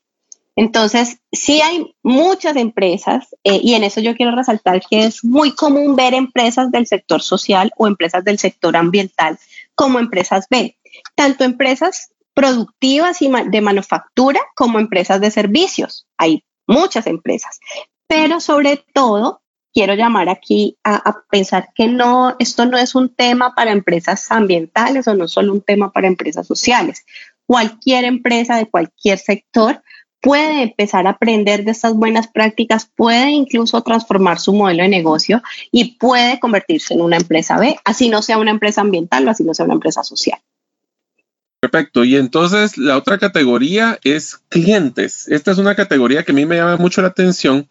Entonces, 0.55 1.17
sí 1.29 1.59
hay 1.59 1.93
muchas 2.03 2.55
empresas 2.55 3.35
eh, 3.43 3.59
y 3.61 3.73
en 3.73 3.83
eso 3.83 3.99
yo 3.99 4.15
quiero 4.15 4.33
resaltar 4.33 4.81
que 4.89 5.03
es 5.03 5.25
muy 5.25 5.53
común 5.53 5.97
ver 5.97 6.13
empresas 6.13 6.71
del 6.71 6.87
sector 6.87 7.21
social 7.21 7.69
o 7.77 7.85
empresas 7.85 8.23
del 8.23 8.39
sector 8.39 8.77
ambiental 8.77 9.37
como 9.75 9.99
empresas 9.99 10.47
B, 10.49 10.77
tanto 11.15 11.43
empresas 11.43 12.11
productivas 12.33 13.21
y 13.21 13.29
de 13.49 13.61
manufactura 13.61 14.39
como 14.55 14.79
empresas 14.79 15.19
de 15.19 15.31
servicios. 15.31 16.07
Hay 16.17 16.43
muchas 16.67 17.07
empresas, 17.07 17.59
pero 18.07 18.39
sobre 18.39 18.83
todo 18.93 19.41
quiero 19.73 19.93
llamar 19.93 20.27
aquí 20.29 20.77
a, 20.83 21.21
pensar 21.29 21.69
que 21.75 21.87
no, 21.87 22.35
esto 22.39 22.65
no 22.65 22.77
es 22.77 22.95
un 22.95 23.13
tema 23.13 23.53
para 23.53 23.71
empresas 23.71 24.31
ambientales 24.31 25.07
o 25.07 25.13
no 25.13 25.27
solo 25.27 25.53
un 25.53 25.61
tema 25.61 25.91
para 25.91 26.07
empresas 26.07 26.47
sociales. 26.47 27.05
Cualquier 27.45 28.05
empresa 28.05 28.57
de 28.57 28.65
cualquier 28.65 29.19
sector 29.19 29.83
puede 30.19 30.63
empezar 30.63 31.05
a 31.05 31.11
aprender 31.11 31.63
de 31.63 31.71
estas 31.71 31.93
buenas 31.93 32.27
prácticas, 32.27 32.89
puede 32.95 33.29
incluso 33.29 33.81
transformar 33.83 34.39
su 34.39 34.51
modelo 34.53 34.83
de 34.83 34.89
negocio 34.89 35.43
y 35.71 35.95
puede 35.97 36.39
convertirse 36.39 36.95
en 36.95 37.01
una 37.01 37.17
empresa 37.17 37.59
B, 37.59 37.77
así 37.85 38.09
no 38.09 38.21
sea 38.21 38.39
una 38.39 38.51
empresa 38.51 38.81
ambiental 38.81 39.27
o 39.27 39.31
así 39.31 39.43
no 39.43 39.53
sea 39.53 39.65
una 39.65 39.75
empresa 39.75 40.03
social. 40.03 40.39
Perfecto. 41.69 42.05
Y 42.05 42.15
entonces 42.15 42.77
la 42.77 42.97
otra 42.97 43.17
categoría 43.17 43.99
es 44.03 44.37
clientes. 44.49 45.27
Esta 45.27 45.51
es 45.51 45.57
una 45.57 45.75
categoría 45.75 46.23
que 46.23 46.31
a 46.31 46.35
mí 46.35 46.45
me 46.45 46.55
llama 46.55 46.77
mucho 46.77 47.01
la 47.01 47.09
atención 47.09 47.67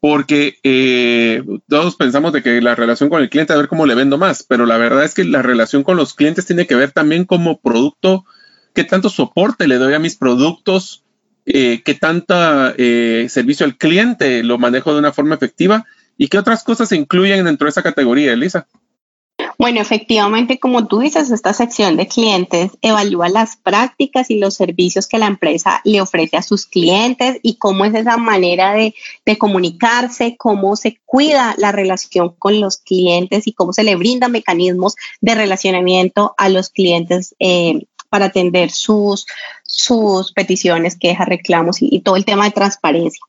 porque 0.00 0.58
eh, 0.62 1.42
todos 1.68 1.96
pensamos 1.96 2.32
de 2.32 2.42
que 2.42 2.60
la 2.60 2.74
relación 2.74 3.10
con 3.10 3.22
el 3.22 3.30
cliente, 3.30 3.52
a 3.52 3.56
ver 3.56 3.68
cómo 3.68 3.86
le 3.86 3.94
vendo 3.94 4.18
más, 4.18 4.42
pero 4.42 4.66
la 4.66 4.76
verdad 4.76 5.04
es 5.04 5.14
que 5.14 5.24
la 5.24 5.42
relación 5.42 5.82
con 5.82 5.96
los 5.96 6.14
clientes 6.14 6.46
tiene 6.46 6.66
que 6.66 6.74
ver 6.74 6.92
también 6.92 7.24
como 7.24 7.60
producto, 7.60 8.24
qué 8.74 8.84
tanto 8.84 9.08
soporte 9.08 9.66
le 9.66 9.78
doy 9.78 9.94
a 9.94 9.98
mis 9.98 10.16
productos, 10.16 11.04
eh, 11.46 11.82
qué 11.84 11.94
tanta 11.94 12.74
eh, 12.76 13.26
servicio 13.30 13.64
al 13.64 13.76
cliente 13.76 14.42
lo 14.42 14.58
manejo 14.58 14.92
de 14.92 14.98
una 14.98 15.12
forma 15.12 15.34
efectiva 15.34 15.86
y 16.18 16.28
qué 16.28 16.38
otras 16.38 16.64
cosas 16.64 16.90
se 16.90 16.96
incluyen 16.96 17.44
dentro 17.44 17.66
de 17.66 17.70
esa 17.70 17.82
categoría, 17.82 18.32
Elisa. 18.32 18.66
Bueno, 19.58 19.80
efectivamente, 19.80 20.58
como 20.58 20.86
tú 20.86 20.98
dices, 20.98 21.30
esta 21.30 21.52
sección 21.52 21.96
de 21.96 22.08
clientes 22.08 22.72
evalúa 22.82 23.28
las 23.28 23.56
prácticas 23.56 24.30
y 24.30 24.38
los 24.38 24.54
servicios 24.54 25.06
que 25.06 25.18
la 25.18 25.26
empresa 25.26 25.80
le 25.84 26.00
ofrece 26.00 26.36
a 26.36 26.42
sus 26.42 26.66
clientes 26.66 27.38
y 27.42 27.56
cómo 27.56 27.84
es 27.84 27.94
esa 27.94 28.16
manera 28.16 28.72
de, 28.72 28.94
comunicarse, 29.38 30.36
cómo 30.36 30.76
se 30.76 30.98
cuida 31.04 31.54
la 31.58 31.72
relación 31.72 32.34
con 32.38 32.60
los 32.60 32.78
clientes 32.78 33.46
y 33.46 33.52
cómo 33.52 33.72
se 33.72 33.84
le 33.84 33.96
brinda 33.96 34.28
mecanismos 34.28 34.96
de 35.20 35.34
relacionamiento 35.34 36.34
a 36.36 36.48
los 36.48 36.70
clientes 36.70 37.34
eh, 37.38 37.86
para 38.08 38.26
atender 38.26 38.70
sus, 38.70 39.26
sus 39.64 40.32
peticiones, 40.32 40.96
quejas, 40.96 41.28
reclamos 41.28 41.78
y, 41.80 42.00
todo 42.00 42.16
el 42.16 42.24
tema 42.24 42.44
de 42.44 42.52
transparencia. 42.52 43.20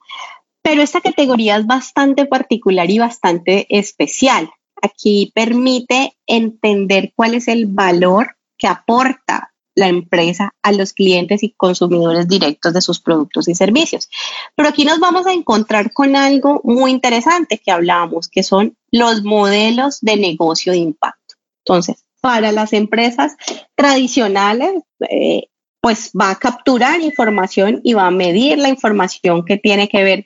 Pero 0.62 0.82
esta 0.82 1.02
categoría 1.02 1.58
es 1.58 1.66
bastante 1.66 2.26
particular 2.26 2.90
y 2.90 3.00
bastante 3.00 3.66
especial. 3.70 4.50
Aquí 4.82 5.32
permite 5.34 6.18
entender 6.28 7.14
cuál 7.16 7.36
es 7.36 7.48
el 7.48 7.68
valor 7.68 8.36
que 8.58 8.68
aporta 8.68 9.54
la 9.76 9.90
empresa 9.90 10.56
a 10.64 10.72
los 10.72 10.94
clientes 10.94 11.44
y 11.44 11.52
consumidores 11.52 12.28
directos 12.28 12.74
de 12.74 12.82
sus 12.82 13.02
productos 13.02 13.48
y 13.48 13.56
servicios. 13.56 14.10
Pero 14.56 14.70
aquí 14.70 14.86
nos 14.86 15.00
vamos 15.00 15.28
a 15.28 15.34
encontrar 15.34 15.92
con 15.92 16.16
algo 16.16 16.62
muy 16.64 16.92
interesante 16.92 17.62
que 17.64 17.72
hablábamos, 17.72 18.30
que 18.30 18.42
son 18.42 18.78
los 18.92 19.24
modelos 19.24 20.00
de 20.02 20.16
negocio 20.16 20.72
de 20.72 20.80
impacto. 20.80 21.36
Entonces, 21.66 22.06
para 22.22 22.52
las 22.52 22.74
empresas 22.74 23.36
tradicionales, 23.76 24.82
eh, 25.10 25.50
pues 25.82 26.12
va 26.20 26.32
a 26.32 26.40
capturar 26.40 27.02
información 27.02 27.82
y 27.84 27.94
va 27.94 28.08
a 28.08 28.12
medir 28.12 28.58
la 28.58 28.70
información 28.70 29.46
que 29.46 29.58
tiene 29.58 29.88
que 29.88 30.04
ver 30.04 30.26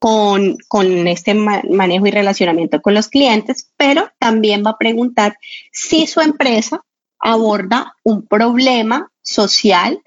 con, 0.00 0.56
este 1.06 1.34
manejo 1.34 2.06
y 2.06 2.10
relacionamiento 2.10 2.80
con 2.80 2.94
los 2.94 3.08
clientes, 3.08 3.70
pero 3.76 4.10
también 4.18 4.64
va 4.64 4.70
a 4.70 4.78
preguntar 4.78 5.36
si 5.72 6.06
su 6.06 6.22
empresa 6.22 6.82
aborda 7.18 7.94
un 8.02 8.26
problema 8.26 9.12
social 9.20 10.00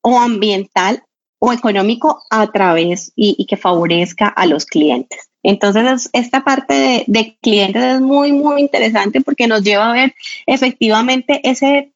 o 0.00 0.18
ambiental 0.18 1.04
o 1.38 1.52
económico 1.52 2.22
a 2.30 2.50
través 2.52 3.12
y, 3.14 3.44
que 3.44 3.58
favorezca 3.58 4.28
a 4.28 4.46
los 4.46 4.64
clientes. 4.64 5.28
Entonces, 5.42 6.08
esta 6.14 6.42
parte 6.42 6.72
de, 6.72 7.04
de, 7.06 7.36
clientes 7.42 7.82
es 7.82 8.00
muy, 8.00 8.32
muy 8.32 8.62
interesante 8.62 9.20
porque 9.20 9.46
nos 9.46 9.62
lleva 9.62 9.90
a 9.90 9.92
ver 9.92 10.14
efectivamente 10.46 11.42
ese 11.44 11.93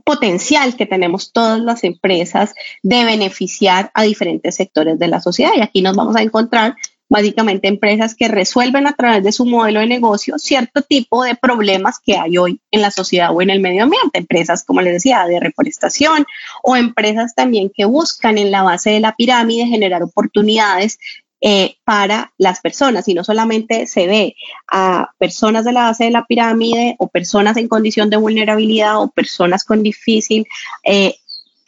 potencial 0.00 0.76
que 0.76 0.86
tenemos 0.86 1.32
todas 1.32 1.60
las 1.60 1.84
empresas 1.84 2.54
de 2.82 3.04
beneficiar 3.04 3.90
a 3.94 4.02
diferentes 4.02 4.54
sectores 4.54 4.98
de 4.98 5.08
la 5.08 5.20
sociedad. 5.20 5.52
Y 5.56 5.60
aquí 5.60 5.82
nos 5.82 5.96
vamos 5.96 6.16
a 6.16 6.22
encontrar 6.22 6.76
básicamente 7.12 7.68
empresas 7.68 8.14
que 8.14 8.26
resuelven 8.26 8.86
a 8.86 8.94
través 8.94 9.22
de 9.22 9.32
su 9.32 9.44
modelo 9.44 9.80
de 9.80 9.86
negocio 9.86 10.38
cierto 10.38 10.80
tipo 10.80 11.22
de 11.22 11.34
problemas 11.34 11.98
que 11.98 12.16
hay 12.16 12.38
hoy 12.38 12.60
en 12.70 12.80
la 12.80 12.90
sociedad 12.90 13.36
o 13.36 13.42
en 13.42 13.50
el 13.50 13.60
medio 13.60 13.82
ambiente. 13.82 14.18
Empresas, 14.18 14.64
como 14.64 14.80
les 14.80 14.94
decía, 14.94 15.26
de 15.26 15.38
reforestación 15.38 16.24
o 16.62 16.74
empresas 16.74 17.34
también 17.34 17.70
que 17.72 17.84
buscan 17.84 18.38
en 18.38 18.50
la 18.50 18.62
base 18.62 18.90
de 18.90 19.00
la 19.00 19.14
pirámide 19.14 19.66
generar 19.66 20.02
oportunidades 20.02 20.98
eh, 21.44 21.74
para 21.82 22.32
las 22.38 22.60
personas. 22.60 23.08
Y 23.08 23.14
no 23.14 23.24
solamente 23.24 23.88
se 23.88 24.06
ve 24.06 24.36
a 24.68 25.10
personas 25.18 25.64
de 25.64 25.72
la 25.72 25.82
base 25.86 26.04
de 26.04 26.12
la 26.12 26.24
pirámide 26.24 26.94
o 27.00 27.08
personas 27.08 27.56
en 27.56 27.66
condición 27.66 28.10
de 28.10 28.16
vulnerabilidad 28.16 29.02
o 29.02 29.10
personas 29.10 29.64
con 29.64 29.82
difícil 29.82 30.46
eh, 30.84 31.16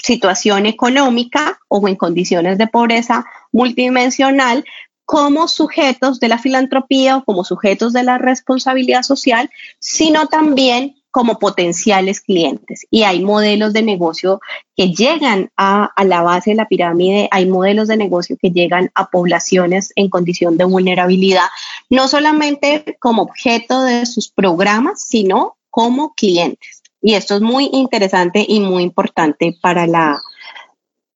situación 0.00 0.66
económica 0.66 1.58
o 1.66 1.88
en 1.88 1.96
condiciones 1.96 2.56
de 2.56 2.68
pobreza 2.68 3.26
multidimensional 3.50 4.64
como 5.04 5.48
sujetos 5.48 6.20
de 6.20 6.28
la 6.28 6.38
filantropía 6.38 7.16
o 7.16 7.24
como 7.24 7.42
sujetos 7.42 7.92
de 7.92 8.04
la 8.04 8.18
responsabilidad 8.18 9.02
social, 9.02 9.50
sino 9.80 10.28
también 10.28 11.02
como 11.14 11.38
potenciales 11.38 12.20
clientes. 12.20 12.88
Y 12.90 13.04
hay 13.04 13.22
modelos 13.22 13.72
de 13.72 13.82
negocio 13.82 14.40
que 14.76 14.88
llegan 14.88 15.52
a, 15.56 15.92
la 16.04 16.22
base 16.22 16.50
de 16.50 16.56
la 16.56 16.66
pirámide, 16.66 17.28
hay 17.30 17.46
modelos 17.46 17.86
de 17.86 17.96
negocio 17.96 18.36
que 18.36 18.50
llegan 18.50 18.90
a 18.96 19.10
poblaciones 19.10 19.92
en 19.94 20.10
condición 20.10 20.56
de 20.56 20.64
vulnerabilidad, 20.64 21.46
no 21.88 22.08
solamente 22.08 22.96
como 22.98 23.22
objeto 23.22 23.84
de 23.84 24.06
sus 24.06 24.28
programas, 24.28 25.04
sino 25.06 25.56
como 25.70 26.14
clientes. 26.14 26.82
Y 27.00 27.14
esto 27.14 27.36
es 27.36 27.42
muy 27.42 27.70
interesante 27.72 28.44
y 28.48 28.58
muy 28.58 28.82
importante 28.82 29.56
para 29.62 29.86
la, 29.86 30.20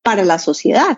para 0.01 0.23
la 0.23 0.39
sociedad. 0.39 0.97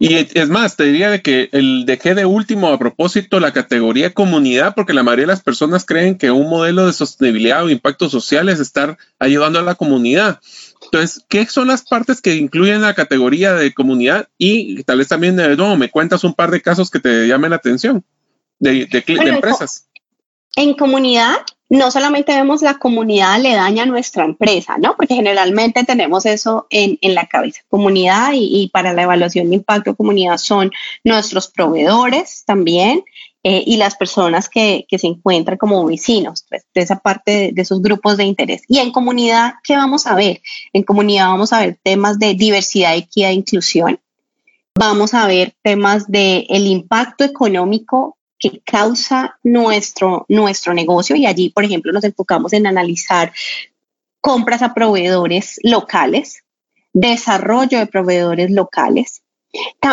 Y 0.00 0.14
es 0.16 0.48
más, 0.48 0.76
te 0.76 0.84
diría 0.84 1.08
de 1.08 1.22
que 1.22 1.48
el 1.52 1.86
dejé 1.86 2.16
de 2.16 2.26
último 2.26 2.68
a 2.68 2.78
propósito 2.78 3.38
la 3.38 3.52
categoría 3.52 4.12
comunidad, 4.12 4.74
porque 4.74 4.92
la 4.92 5.04
mayoría 5.04 5.22
de 5.22 5.32
las 5.32 5.42
personas 5.42 5.84
creen 5.84 6.18
que 6.18 6.32
un 6.32 6.50
modelo 6.50 6.86
de 6.86 6.92
sostenibilidad 6.92 7.64
o 7.64 7.70
impacto 7.70 8.10
social 8.10 8.48
es 8.48 8.58
estar 8.58 8.98
ayudando 9.20 9.60
a 9.60 9.62
la 9.62 9.76
comunidad. 9.76 10.40
Entonces, 10.82 11.24
¿qué 11.28 11.46
son 11.46 11.68
las 11.68 11.84
partes 11.84 12.20
que 12.20 12.34
incluyen 12.34 12.82
la 12.82 12.94
categoría 12.94 13.54
de 13.54 13.72
comunidad? 13.72 14.28
Y 14.36 14.82
tal 14.82 14.98
vez 14.98 15.08
también, 15.08 15.36
de 15.36 15.56
nuevo, 15.56 15.76
me 15.76 15.90
cuentas 15.90 16.24
un 16.24 16.34
par 16.34 16.50
de 16.50 16.60
casos 16.60 16.90
que 16.90 16.98
te 16.98 17.28
llamen 17.28 17.50
la 17.50 17.56
atención 17.56 18.04
de, 18.58 18.88
empresas. 19.06 19.88
En 20.56 20.74
comunidad 20.74 21.36
no 21.68 21.90
solamente 21.90 22.34
vemos 22.34 22.62
la 22.62 22.74
comunidad 22.74 23.40
le 23.40 23.54
daña 23.54 23.82
a 23.82 23.86
nuestra 23.86 24.24
empresa, 24.24 24.76
¿no? 24.78 24.96
Porque 24.96 25.14
generalmente 25.14 25.84
tenemos 25.84 26.24
eso 26.26 26.66
en, 26.70 26.98
la 27.14 27.26
cabeza. 27.26 27.62
Comunidad 27.68 28.30
y, 28.34 28.70
para 28.72 28.92
la 28.92 29.02
evaluación 29.02 29.48
de 29.48 29.56
impacto 29.56 29.96
comunidad 29.96 30.38
son 30.38 30.70
nuestros 31.02 31.48
proveedores 31.48 32.44
también 32.46 33.02
eh, 33.42 33.64
y 33.66 33.76
las 33.78 33.96
personas 33.96 34.48
que, 34.48 34.86
se 34.88 35.06
encuentran 35.06 35.58
como 35.58 35.84
vecinos, 35.84 36.44
pues, 36.48 36.66
de 36.72 36.82
esa 36.82 37.00
parte 37.00 37.32
de, 37.32 37.52
de, 37.52 37.62
esos 37.62 37.82
grupos 37.82 38.16
de 38.16 38.24
interés. 38.24 38.62
Y 38.68 38.78
en 38.78 38.92
comunidad, 38.92 39.54
¿qué 39.64 39.76
vamos 39.76 40.06
a 40.06 40.14
ver? 40.14 40.40
En 40.72 40.84
comunidad 40.84 41.28
vamos 41.28 41.52
a 41.52 41.60
ver 41.60 41.78
temas 41.82 42.18
de 42.18 42.34
diversidad, 42.34 42.96
equidad 42.96 43.30
e 43.30 43.34
inclusión. 43.34 44.00
Vamos 44.78 45.14
a 45.14 45.26
ver 45.26 45.54
temas 45.62 46.06
de 46.06 46.46
el 46.48 46.66
impacto 46.66 47.24
económico 47.24 48.15
que 48.38 48.60
causa 48.64 49.38
nuestro, 49.42 50.26
nuestro 50.28 50.74
negocio. 50.74 51.16
Y 51.16 51.26
allí, 51.26 51.50
por 51.50 51.64
ejemplo, 51.64 51.92
nos 51.92 52.04
enfocamos 52.04 52.52
en 52.52 52.66
analizar 52.66 53.32
compras 54.20 54.62
a 54.62 54.74
proveedores 54.74 55.60
locales, 55.62 56.44
desarrollo 56.92 57.78
de 57.78 57.86
proveedores 57.86 58.50
locales, 58.50 59.22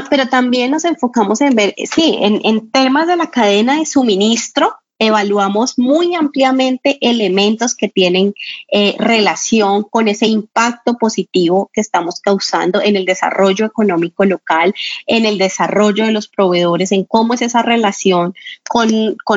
pero 0.10 0.28
también 0.28 0.72
nos 0.72 0.86
enfocamos 0.86 1.42
en 1.42 1.56
ver, 1.56 1.76
sí, 1.90 2.18
en, 2.20 2.42
en 2.44 2.72
temas 2.72 3.08
de 3.08 3.16
la 3.16 3.30
cadena 3.30 3.78
de 3.78 3.86
suministro, 3.86 4.76
evaluamos 5.00 5.78
muy 5.78 6.16
ampliamente 6.16 6.98
elementos 7.02 7.76
que 7.76 7.90
tienen 7.90 8.34
eh, 8.72 8.96
relación 9.00 9.84
con 9.84 10.08
ese 10.08 10.28
impacto 10.28 10.98
positivo 10.98 11.70
que 11.74 11.82
estamos 11.82 12.20
causando 12.20 12.82
en 12.82 12.96
el 12.96 13.06
desarrollo 13.06 13.66
económico 13.66 14.26
local, 14.26 14.74
en 15.08 15.26
el 15.26 15.38
desarrollo 15.38 16.06
de 16.06 16.12
los 16.12 16.28
proveedores, 16.28 16.92
en 16.92 17.04
cómo 17.04 17.34
es 17.34 17.42
esa 17.42 17.62
relación 17.62 18.34
con, 18.70 18.90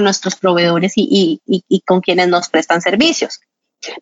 nuestros 0.03 0.37
proveedores 0.37 0.93
y 0.97 1.41
con 1.87 2.01
quienes 2.01 2.29
nos 2.29 2.49
prestan 2.49 2.81
servicios. 2.83 3.41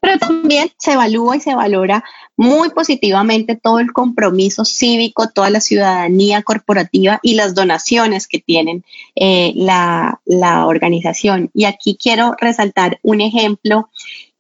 Pero 0.01 0.18
también 0.18 0.70
se 0.78 0.93
evalúa 0.93 1.37
y 1.37 1.41
se 1.41 1.55
valora 1.55 2.05
muy 2.37 2.70
positivamente 2.70 3.57
todo 3.57 3.78
el 3.78 3.93
compromiso 3.93 4.64
cívico, 4.64 5.28
toda 5.28 5.51
la 5.51 5.61
ciudadanía 5.61 6.43
corporativa 6.43 7.20
y 7.22 7.35
las 7.35 7.55
donaciones 7.55 8.26
que 8.26 8.41
tienen 8.41 8.85
eh, 9.14 9.53
la, 9.55 10.20
organización. 10.66 11.51
Y 11.55 11.64
aquí 11.64 11.97
quiero 12.01 12.35
resaltar 12.41 12.99
un 13.03 13.20
ejemplo 13.20 13.89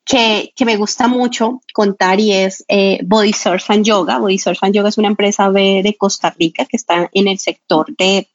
que, 0.04 0.52
me 0.64 0.76
gusta 0.76 1.08
mucho 1.08 1.60
contar 1.72 2.20
y 2.20 2.32
es 2.32 2.64
eh, 2.68 2.98
Body 3.04 3.32
and 3.68 3.84
Yoga. 3.84 4.18
Body 4.18 4.40
and 4.60 4.74
Yoga 4.74 4.88
es 4.88 4.98
una 4.98 5.08
empresa 5.08 5.50
de 5.50 5.96
Costa 5.98 6.34
Rica 6.38 6.64
que 6.64 6.76
está 6.76 7.08
en 7.12 7.28
el 7.28 7.38
sector 7.38 7.94
de 7.96 8.28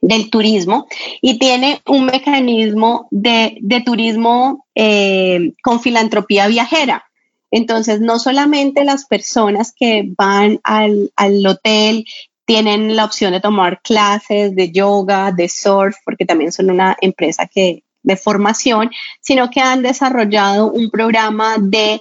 del 0.00 0.30
turismo 0.30 0.86
y 1.20 1.38
tiene 1.38 1.82
un 1.86 2.06
mecanismo 2.06 3.08
de, 3.10 3.60
turismo 3.84 4.66
eh, 4.74 5.52
con 5.62 5.80
filantropía 5.80 6.46
viajera. 6.48 7.04
Entonces, 7.50 8.00
no 8.00 8.18
solamente 8.18 8.84
las 8.84 9.06
personas 9.06 9.72
que 9.76 10.04
van 10.16 10.60
al, 10.62 11.12
al, 11.16 11.44
hotel 11.46 12.04
tienen 12.44 12.96
la 12.96 13.04
opción 13.04 13.32
de 13.32 13.40
tomar 13.40 13.80
clases 13.82 14.54
de 14.54 14.70
yoga, 14.70 15.32
de 15.32 15.48
surf, 15.48 15.96
porque 16.04 16.24
también 16.24 16.52
son 16.52 16.70
una 16.70 16.96
empresa 17.00 17.46
que, 17.46 17.82
de 18.02 18.16
formación, 18.16 18.90
sino 19.20 19.50
que 19.50 19.60
han 19.60 19.82
desarrollado 19.82 20.70
un 20.70 20.90
programa 20.90 21.56
de 21.58 22.00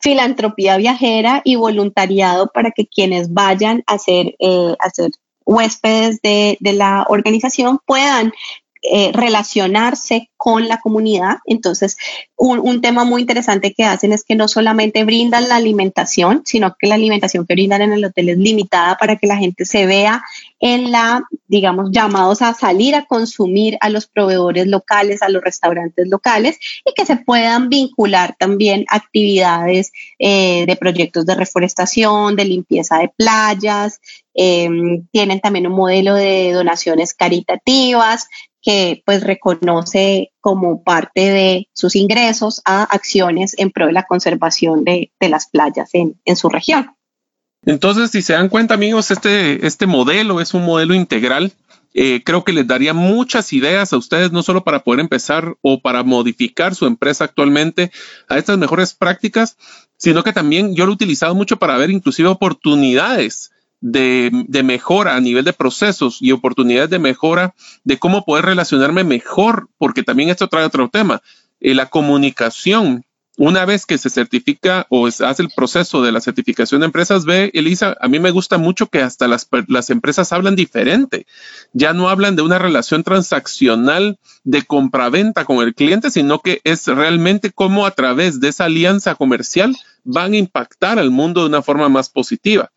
filantropía 0.00 0.76
viajera 0.78 1.42
y 1.44 1.56
voluntariado 1.56 2.48
para 2.52 2.70
que 2.70 2.86
quienes 2.86 3.32
vayan 3.32 3.82
a 3.86 3.94
hacer, 3.94 4.34
eh, 4.38 4.74
a 4.78 4.86
hacer 4.86 5.10
huéspedes 5.44 6.20
de, 6.22 6.58
la 6.60 7.04
organización 7.08 7.78
puedan 7.84 8.32
eh, 8.82 9.10
relacionarse 9.12 10.30
con 10.38 10.66
la 10.66 10.80
comunidad. 10.80 11.36
Entonces, 11.44 11.98
un, 12.34 12.80
tema 12.80 13.04
muy 13.04 13.20
interesante 13.20 13.74
que 13.74 13.84
hacen 13.84 14.10
es 14.10 14.24
que 14.24 14.34
no 14.34 14.48
solamente 14.48 15.04
brindan 15.04 15.50
la 15.50 15.56
alimentación, 15.56 16.40
sino 16.46 16.74
que 16.78 16.86
la 16.86 16.94
alimentación 16.94 17.46
que 17.46 17.52
brindan 17.52 17.82
en 17.82 17.92
el 17.92 18.06
hotel 18.06 18.30
es 18.30 18.38
limitada 18.38 18.96
para 18.96 19.16
que 19.16 19.26
la 19.26 19.36
gente 19.36 19.66
se 19.66 19.84
vea 19.84 20.22
en 20.58 20.90
la, 20.92 21.24
digamos, 21.46 21.90
llamados 21.92 22.40
a 22.40 22.54
salir 22.54 22.94
a 22.94 23.04
consumir 23.04 23.76
a 23.82 23.90
los 23.90 24.06
proveedores 24.06 24.66
locales, 24.66 25.20
a 25.20 25.28
los 25.28 25.42
restaurantes 25.42 26.08
locales 26.08 26.58
y 26.86 26.94
que 26.94 27.04
se 27.04 27.16
puedan 27.16 27.68
vincular 27.68 28.34
también 28.38 28.86
actividades 28.88 29.92
eh, 30.18 30.64
de 30.66 30.76
proyectos 30.76 31.26
de 31.26 31.34
reforestación, 31.34 32.34
de 32.34 32.46
limpieza 32.46 32.96
de 32.96 33.12
playas. 33.14 34.00
Em, 34.32 35.06
tienen 35.12 35.40
también 35.40 35.66
un 35.66 35.74
modelo 35.74 36.14
de 36.14 36.52
donaciones 36.52 37.12
caritativas 37.14 38.28
que 38.62 39.02
pues 39.06 39.22
reconoce 39.22 40.32
como 40.40 40.82
parte 40.82 41.20
de 41.30 41.68
sus 41.72 41.96
ingresos 41.96 42.60
a 42.64 42.82
acciones 42.82 43.54
en 43.58 43.70
pro 43.70 43.86
de 43.86 43.92
la 43.92 44.04
conservación 44.04 44.84
de, 44.84 45.10
las 45.20 45.48
playas 45.48 45.90
en, 45.94 46.36
su 46.36 46.48
región. 46.48 46.94
Entonces, 47.64 48.10
si 48.10 48.22
se 48.22 48.32
dan 48.32 48.48
cuenta, 48.48 48.74
amigos, 48.74 49.10
este, 49.10 49.66
este 49.66 49.86
modelo 49.86 50.40
es 50.40 50.54
un 50.54 50.64
modelo 50.64 50.94
integral. 50.94 51.52
Eh, 51.92 52.22
creo 52.24 52.44
que 52.44 52.52
les 52.52 52.66
daría 52.66 52.94
muchas 52.94 53.52
ideas 53.52 53.92
a 53.92 53.96
ustedes, 53.96 54.32
no 54.32 54.42
solo 54.42 54.62
para 54.62 54.84
poder 54.84 55.00
empezar 55.00 55.56
o 55.60 55.80
para 55.80 56.02
modificar 56.02 56.74
su 56.74 56.86
empresa 56.86 57.24
actualmente 57.24 57.90
a 58.28 58.38
estas 58.38 58.58
mejores 58.58 58.94
prácticas, 58.94 59.56
sino 59.96 60.22
que 60.22 60.32
también 60.32 60.74
yo 60.74 60.86
lo 60.86 60.92
he 60.92 60.94
utilizado 60.94 61.34
mucho 61.34 61.58
para 61.58 61.76
ver 61.76 61.90
inclusive 61.90 62.28
oportunidades 62.28 63.49
de, 63.80 64.30
mejora 64.64 65.16
a 65.16 65.20
nivel 65.20 65.44
de 65.44 65.52
procesos 65.52 66.18
y 66.20 66.32
oportunidades 66.32 66.90
de 66.90 66.98
mejora 66.98 67.54
de 67.84 67.98
cómo 67.98 68.24
poder 68.24 68.44
relacionarme 68.44 69.04
mejor, 69.04 69.68
porque 69.78 70.02
también 70.02 70.28
esto 70.28 70.48
trae 70.48 70.64
otro 70.64 70.88
tema, 70.88 71.22
eh, 71.60 71.74
la 71.74 71.86
comunicación. 71.86 73.04
Una 73.36 73.64
vez 73.64 73.86
que 73.86 73.96
se 73.96 74.10
certifica 74.10 74.86
o 74.90 75.06
hace 75.06 75.42
el 75.42 75.48
proceso 75.56 76.02
de 76.02 76.12
la 76.12 76.20
certificación 76.20 76.80
de 76.80 76.86
empresas 76.86 77.24
B, 77.24 77.50
Elisa, 77.54 77.96
a 77.98 78.06
mí 78.06 78.18
me 78.18 78.32
gusta 78.32 78.58
mucho 78.58 78.88
que 78.88 79.00
hasta 79.00 79.28
las, 79.28 79.48
las 79.66 79.88
empresas 79.88 80.30
hablan 80.34 80.56
diferente. 80.56 81.26
Ya 81.72 81.94
no 81.94 82.10
hablan 82.10 82.36
de 82.36 82.42
una 82.42 82.58
relación 82.58 83.02
transaccional 83.02 84.18
de 84.44 84.62
compraventa 84.62 85.46
con 85.46 85.66
el 85.66 85.74
cliente, 85.74 86.10
sino 86.10 86.40
que 86.40 86.60
es 86.64 86.86
realmente 86.86 87.50
cómo 87.50 87.86
a 87.86 87.92
través 87.92 88.40
de 88.40 88.48
esa 88.48 88.64
alianza 88.66 89.14
comercial 89.14 89.74
van 90.04 90.34
a 90.34 90.36
impactar 90.36 90.98
al 90.98 91.10
mundo 91.10 91.40
de 91.40 91.48
una 91.48 91.62
forma 91.62 91.88
más 91.88 92.10
positiva. 92.10 92.70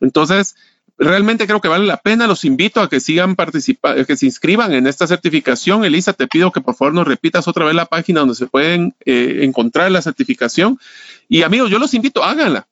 Entonces, 0.00 0.56
realmente 1.00 1.46
creo 1.46 1.60
que 1.60 1.68
vale 1.68 1.86
la 1.86 1.96
pena. 1.96 2.26
Los 2.26 2.44
invito 2.44 2.80
a 2.80 2.88
que 2.88 3.00
sigan 3.00 3.34
participando, 3.34 4.04
que 4.04 4.16
se 4.16 4.26
inscriban 4.26 4.72
en 4.72 4.86
esta 4.86 5.06
certificación. 5.06 5.84
Elisa, 5.84 6.12
te 6.12 6.28
pido 6.28 6.52
que 6.52 6.60
por 6.60 6.76
favor 6.76 6.94
nos 6.94 7.08
repitas 7.08 7.48
otra 7.48 7.64
vez 7.64 7.74
la 7.74 7.86
página 7.86 8.20
donde 8.20 8.34
se 8.34 8.46
pueden 8.46 8.94
eh, 9.04 9.40
encontrar 9.42 9.90
la 9.90 10.02
certificación. 10.02 10.78
Y 11.28 11.42
amigos, 11.42 11.70
yo 11.70 11.78
los 11.78 11.94
invito, 11.94 12.22
háganla. 12.22 12.68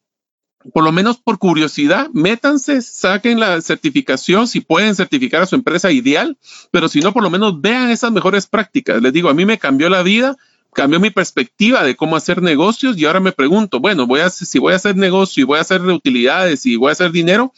Por 0.73 0.83
lo 0.85 0.93
menos 0.93 1.19
por 1.19 1.39
curiosidad, 1.39 2.09
métanse, 2.13 2.83
saquen 2.83 3.39
la 3.39 3.61
certificación 3.61 4.49
si 4.49 4.61
pueden 4.61 4.97
certificar 4.97 5.41
a 5.41 5.47
su 5.47 5.55
empresa 5.55 5.93
ideal, 5.93 6.37
pero 6.73 6.89
si 6.89 7.01
no, 7.01 7.13
por 7.13 7.23
lo 7.23 7.31
menos 7.31 7.61
vean 7.61 7.91
esas 7.91 8.11
mejores 8.11 8.47
prácticas. 8.47 9.01
Les 9.01 9.13
digo, 9.13 9.31
a 9.31 9.35
mí 9.35 9.47
me 9.47 9.59
cambió 9.59 9.89
la 9.89 10.03
vida 10.03 10.37
cambió 10.75 11.01
mi 11.01 11.11
perspectiva 11.11 11.83
de 11.83 11.97
cómo 11.97 12.17
hacer 12.17 12.43
negocios 12.43 12.97
y 12.97 13.07
ahora 13.07 13.21
me 13.21 13.33
pregunto, 13.33 13.81
bueno, 13.81 14.07
voy 14.07 14.21
a, 14.21 14.31
si 14.31 14.59
voy 14.59 14.73
a 14.73 14.77
hacer 14.77 14.97
negocio 14.97 15.43
y 15.43 15.45
voy 15.45 15.59
a 15.59 15.63
hacer 15.63 15.83
utilidades 15.83 16.67
y 16.67 16.77
voy 16.77 16.91
a 16.91 16.93
hacer 16.93 17.11
dinero, 17.11 17.53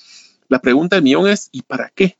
la 0.48 0.60
pregunta 0.60 0.96
de 0.96 1.02
millón 1.02 1.28
es, 1.28 1.48
¿y 1.52 1.62
para 1.62 1.90
qué? 1.94 2.16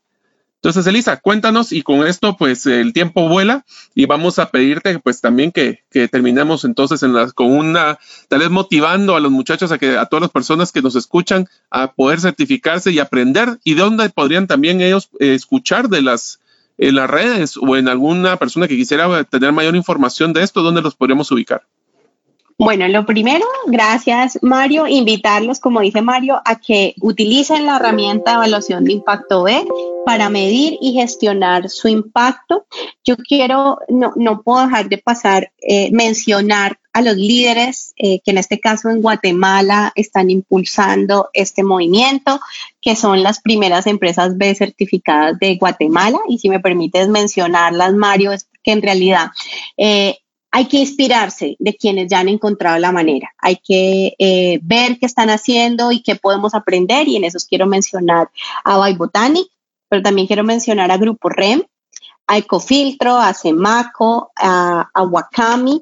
Entonces, 0.63 0.85
Elisa, 0.85 1.17
cuéntanos 1.17 1.71
y 1.71 1.81
con 1.81 2.05
esto, 2.05 2.37
pues 2.37 2.67
el 2.67 2.93
tiempo 2.93 3.27
vuela 3.27 3.65
y 3.95 4.05
vamos 4.05 4.37
a 4.37 4.51
pedirte, 4.51 4.99
pues 4.99 5.19
también 5.19 5.51
que, 5.51 5.79
que 5.89 6.07
terminemos 6.07 6.65
entonces 6.65 7.01
en 7.01 7.15
con 7.31 7.51
una, 7.51 7.97
tal 8.27 8.41
vez 8.41 8.51
motivando 8.51 9.15
a 9.15 9.19
los 9.19 9.31
muchachos, 9.31 9.71
a 9.71 9.79
que 9.79 9.97
a 9.97 10.05
todas 10.05 10.21
las 10.21 10.29
personas 10.29 10.71
que 10.71 10.83
nos 10.83 10.95
escuchan 10.95 11.47
a 11.71 11.93
poder 11.93 12.19
certificarse 12.19 12.91
y 12.91 12.99
aprender 12.99 13.57
y 13.63 13.73
de 13.73 13.81
dónde 13.81 14.07
podrían 14.11 14.45
también 14.45 14.81
ellos 14.81 15.09
eh, 15.19 15.33
escuchar 15.33 15.89
de 15.89 16.03
las 16.03 16.40
en 16.81 16.95
las 16.95 17.09
redes 17.09 17.57
o 17.57 17.77
en 17.77 17.87
alguna 17.87 18.37
persona 18.37 18.67
que 18.67 18.75
quisiera 18.75 19.23
tener 19.23 19.51
mayor 19.51 19.75
información 19.75 20.33
de 20.33 20.43
esto, 20.43 20.63
¿dónde 20.63 20.81
los 20.81 20.95
podríamos 20.95 21.31
ubicar? 21.31 21.61
Bueno, 22.57 22.87
lo 22.87 23.05
primero, 23.05 23.45
gracias 23.67 24.39
Mario, 24.41 24.87
invitarlos, 24.87 25.59
como 25.59 25.81
dice 25.81 26.01
Mario, 26.01 26.41
a 26.43 26.59
que 26.59 26.95
utilicen 26.99 27.65
la 27.65 27.77
herramienta 27.77 28.31
de 28.31 28.37
evaluación 28.37 28.83
de 28.83 28.93
impacto 28.93 29.43
B 29.43 29.63
para 30.03 30.29
medir 30.29 30.77
y 30.81 30.93
gestionar 30.93 31.69
su 31.69 31.87
impacto. 31.87 32.65
Yo 33.03 33.15
quiero, 33.17 33.77
no, 33.87 34.13
no 34.15 34.41
puedo 34.41 34.65
dejar 34.65 34.89
de 34.89 34.97
pasar, 34.97 35.51
eh, 35.61 35.89
mencionar 35.91 36.79
a 36.93 37.01
los 37.01 37.15
líderes 37.15 37.93
eh, 37.97 38.19
que 38.23 38.31
en 38.31 38.37
este 38.37 38.59
caso 38.59 38.89
en 38.89 39.01
Guatemala 39.01 39.91
están 39.95 40.29
impulsando 40.29 41.29
este 41.33 41.63
movimiento, 41.63 42.39
que 42.81 42.95
son 42.95 43.23
las 43.23 43.39
primeras 43.39 43.87
empresas 43.87 44.37
B 44.37 44.53
certificadas 44.55 45.39
de 45.39 45.55
Guatemala. 45.55 46.19
Y 46.27 46.39
si 46.39 46.49
me 46.49 46.59
permites 46.59 47.07
mencionarlas, 47.07 47.93
Mario, 47.93 48.31
es 48.31 48.47
que 48.63 48.71
en 48.71 48.81
realidad 48.81 49.27
eh, 49.77 50.17
hay 50.51 50.65
que 50.65 50.77
inspirarse 50.77 51.55
de 51.59 51.75
quienes 51.75 52.09
ya 52.09 52.19
han 52.19 52.27
encontrado 52.27 52.77
la 52.77 52.91
manera. 52.91 53.33
Hay 53.37 53.55
que 53.55 54.13
eh, 54.19 54.59
ver 54.61 54.99
qué 54.99 55.05
están 55.05 55.29
haciendo 55.29 55.93
y 55.93 56.03
qué 56.03 56.15
podemos 56.15 56.53
aprender. 56.53 57.07
Y 57.07 57.15
en 57.15 57.23
esos 57.23 57.45
quiero 57.45 57.67
mencionar 57.67 58.29
a 58.65 58.91
Botanic, 58.91 59.47
pero 59.87 60.01
también 60.01 60.27
quiero 60.27 60.43
mencionar 60.43 60.91
a 60.91 60.97
Grupo 60.97 61.29
REM, 61.29 61.63
a 62.27 62.37
Ecofiltro, 62.37 63.15
a 63.15 63.33
Semaco, 63.33 64.31
a, 64.35 64.89
a 64.93 65.03
Wakami, 65.03 65.81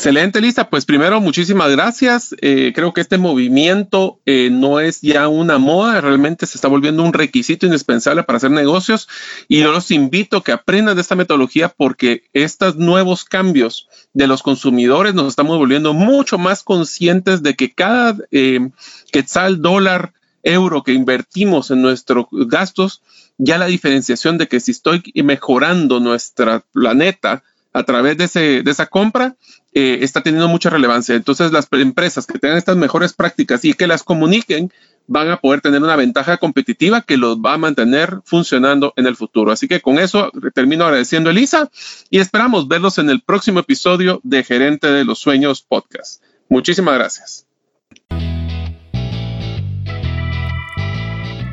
Excelente, 0.00 0.40
Lisa. 0.40 0.70
Pues 0.70 0.86
primero, 0.86 1.20
muchísimas 1.20 1.70
gracias. 1.72 2.34
Eh, 2.40 2.72
creo 2.74 2.94
que 2.94 3.02
este 3.02 3.18
movimiento 3.18 4.18
eh, 4.24 4.48
no 4.50 4.80
es 4.80 5.02
ya 5.02 5.28
una 5.28 5.58
moda, 5.58 6.00
realmente 6.00 6.46
se 6.46 6.56
está 6.56 6.68
volviendo 6.68 7.02
un 7.02 7.12
requisito 7.12 7.66
indispensable 7.66 8.22
para 8.22 8.38
hacer 8.38 8.50
negocios 8.50 9.10
y 9.46 9.60
yo 9.60 9.72
los 9.72 9.90
invito 9.90 10.38
a 10.38 10.42
que 10.42 10.52
aprendan 10.52 10.94
de 10.94 11.02
esta 11.02 11.16
metodología 11.16 11.68
porque 11.68 12.22
estos 12.32 12.76
nuevos 12.76 13.26
cambios 13.26 13.90
de 14.14 14.26
los 14.26 14.42
consumidores 14.42 15.12
nos 15.12 15.28
estamos 15.28 15.58
volviendo 15.58 15.92
mucho 15.92 16.38
más 16.38 16.62
conscientes 16.62 17.42
de 17.42 17.54
que 17.54 17.70
cada 17.70 18.16
eh, 18.30 18.70
quetzal, 19.12 19.60
dólar, 19.60 20.14
euro 20.42 20.82
que 20.82 20.94
invertimos 20.94 21.70
en 21.70 21.82
nuestros 21.82 22.24
gastos, 22.30 23.02
ya 23.36 23.58
la 23.58 23.66
diferenciación 23.66 24.38
de 24.38 24.48
que 24.48 24.60
si 24.60 24.70
estoy 24.70 25.02
mejorando 25.14 26.00
nuestro 26.00 26.64
planeta 26.72 27.42
a 27.72 27.82
través 27.84 28.16
de, 28.16 28.62
esa 28.66 28.86
compra, 28.86 29.36
eh, 29.72 29.98
está 30.02 30.22
teniendo 30.22 30.48
mucha 30.48 30.70
relevancia. 30.70 31.14
Entonces, 31.14 31.52
las 31.52 31.68
empresas 31.72 32.26
que 32.26 32.38
tengan 32.38 32.58
estas 32.58 32.76
mejores 32.76 33.12
prácticas 33.12 33.64
y 33.64 33.74
que 33.74 33.86
las 33.86 34.02
comuniquen 34.02 34.72
van 35.06 35.28
a 35.28 35.38
poder 35.38 35.60
tener 35.60 35.82
una 35.82 35.96
ventaja 35.96 36.36
competitiva 36.36 37.00
que 37.02 37.16
los 37.16 37.38
va 37.38 37.54
a 37.54 37.58
mantener 37.58 38.20
funcionando 38.24 38.92
en 38.96 39.06
el 39.06 39.16
futuro. 39.16 39.50
Así 39.50 39.66
que 39.66 39.80
con 39.80 39.98
eso 39.98 40.30
termino 40.54 40.84
agradeciendo 40.84 41.30
a 41.30 41.32
Elisa 41.32 41.70
y 42.10 42.18
esperamos 42.18 42.68
verlos 42.68 42.98
en 42.98 43.10
el 43.10 43.20
próximo 43.20 43.60
episodio 43.60 44.20
de 44.22 44.44
Gerente 44.44 44.88
de 44.88 45.04
los 45.04 45.18
Sueños 45.18 45.62
Podcast. 45.62 46.22
Muchísimas 46.48 46.94
gracias. 46.94 47.46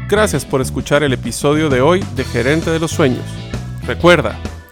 Gracias 0.08 0.46
por 0.46 0.62
escuchar 0.62 1.04
el 1.04 1.14
episodio 1.14 1.70
de 1.70 1.82
hoy 1.82 2.04
de 2.16 2.24
Gerente 2.24 2.70
de 2.70 2.80
los 2.80 2.92
Sueños. 2.92 3.26
Recuerda, 3.86 4.40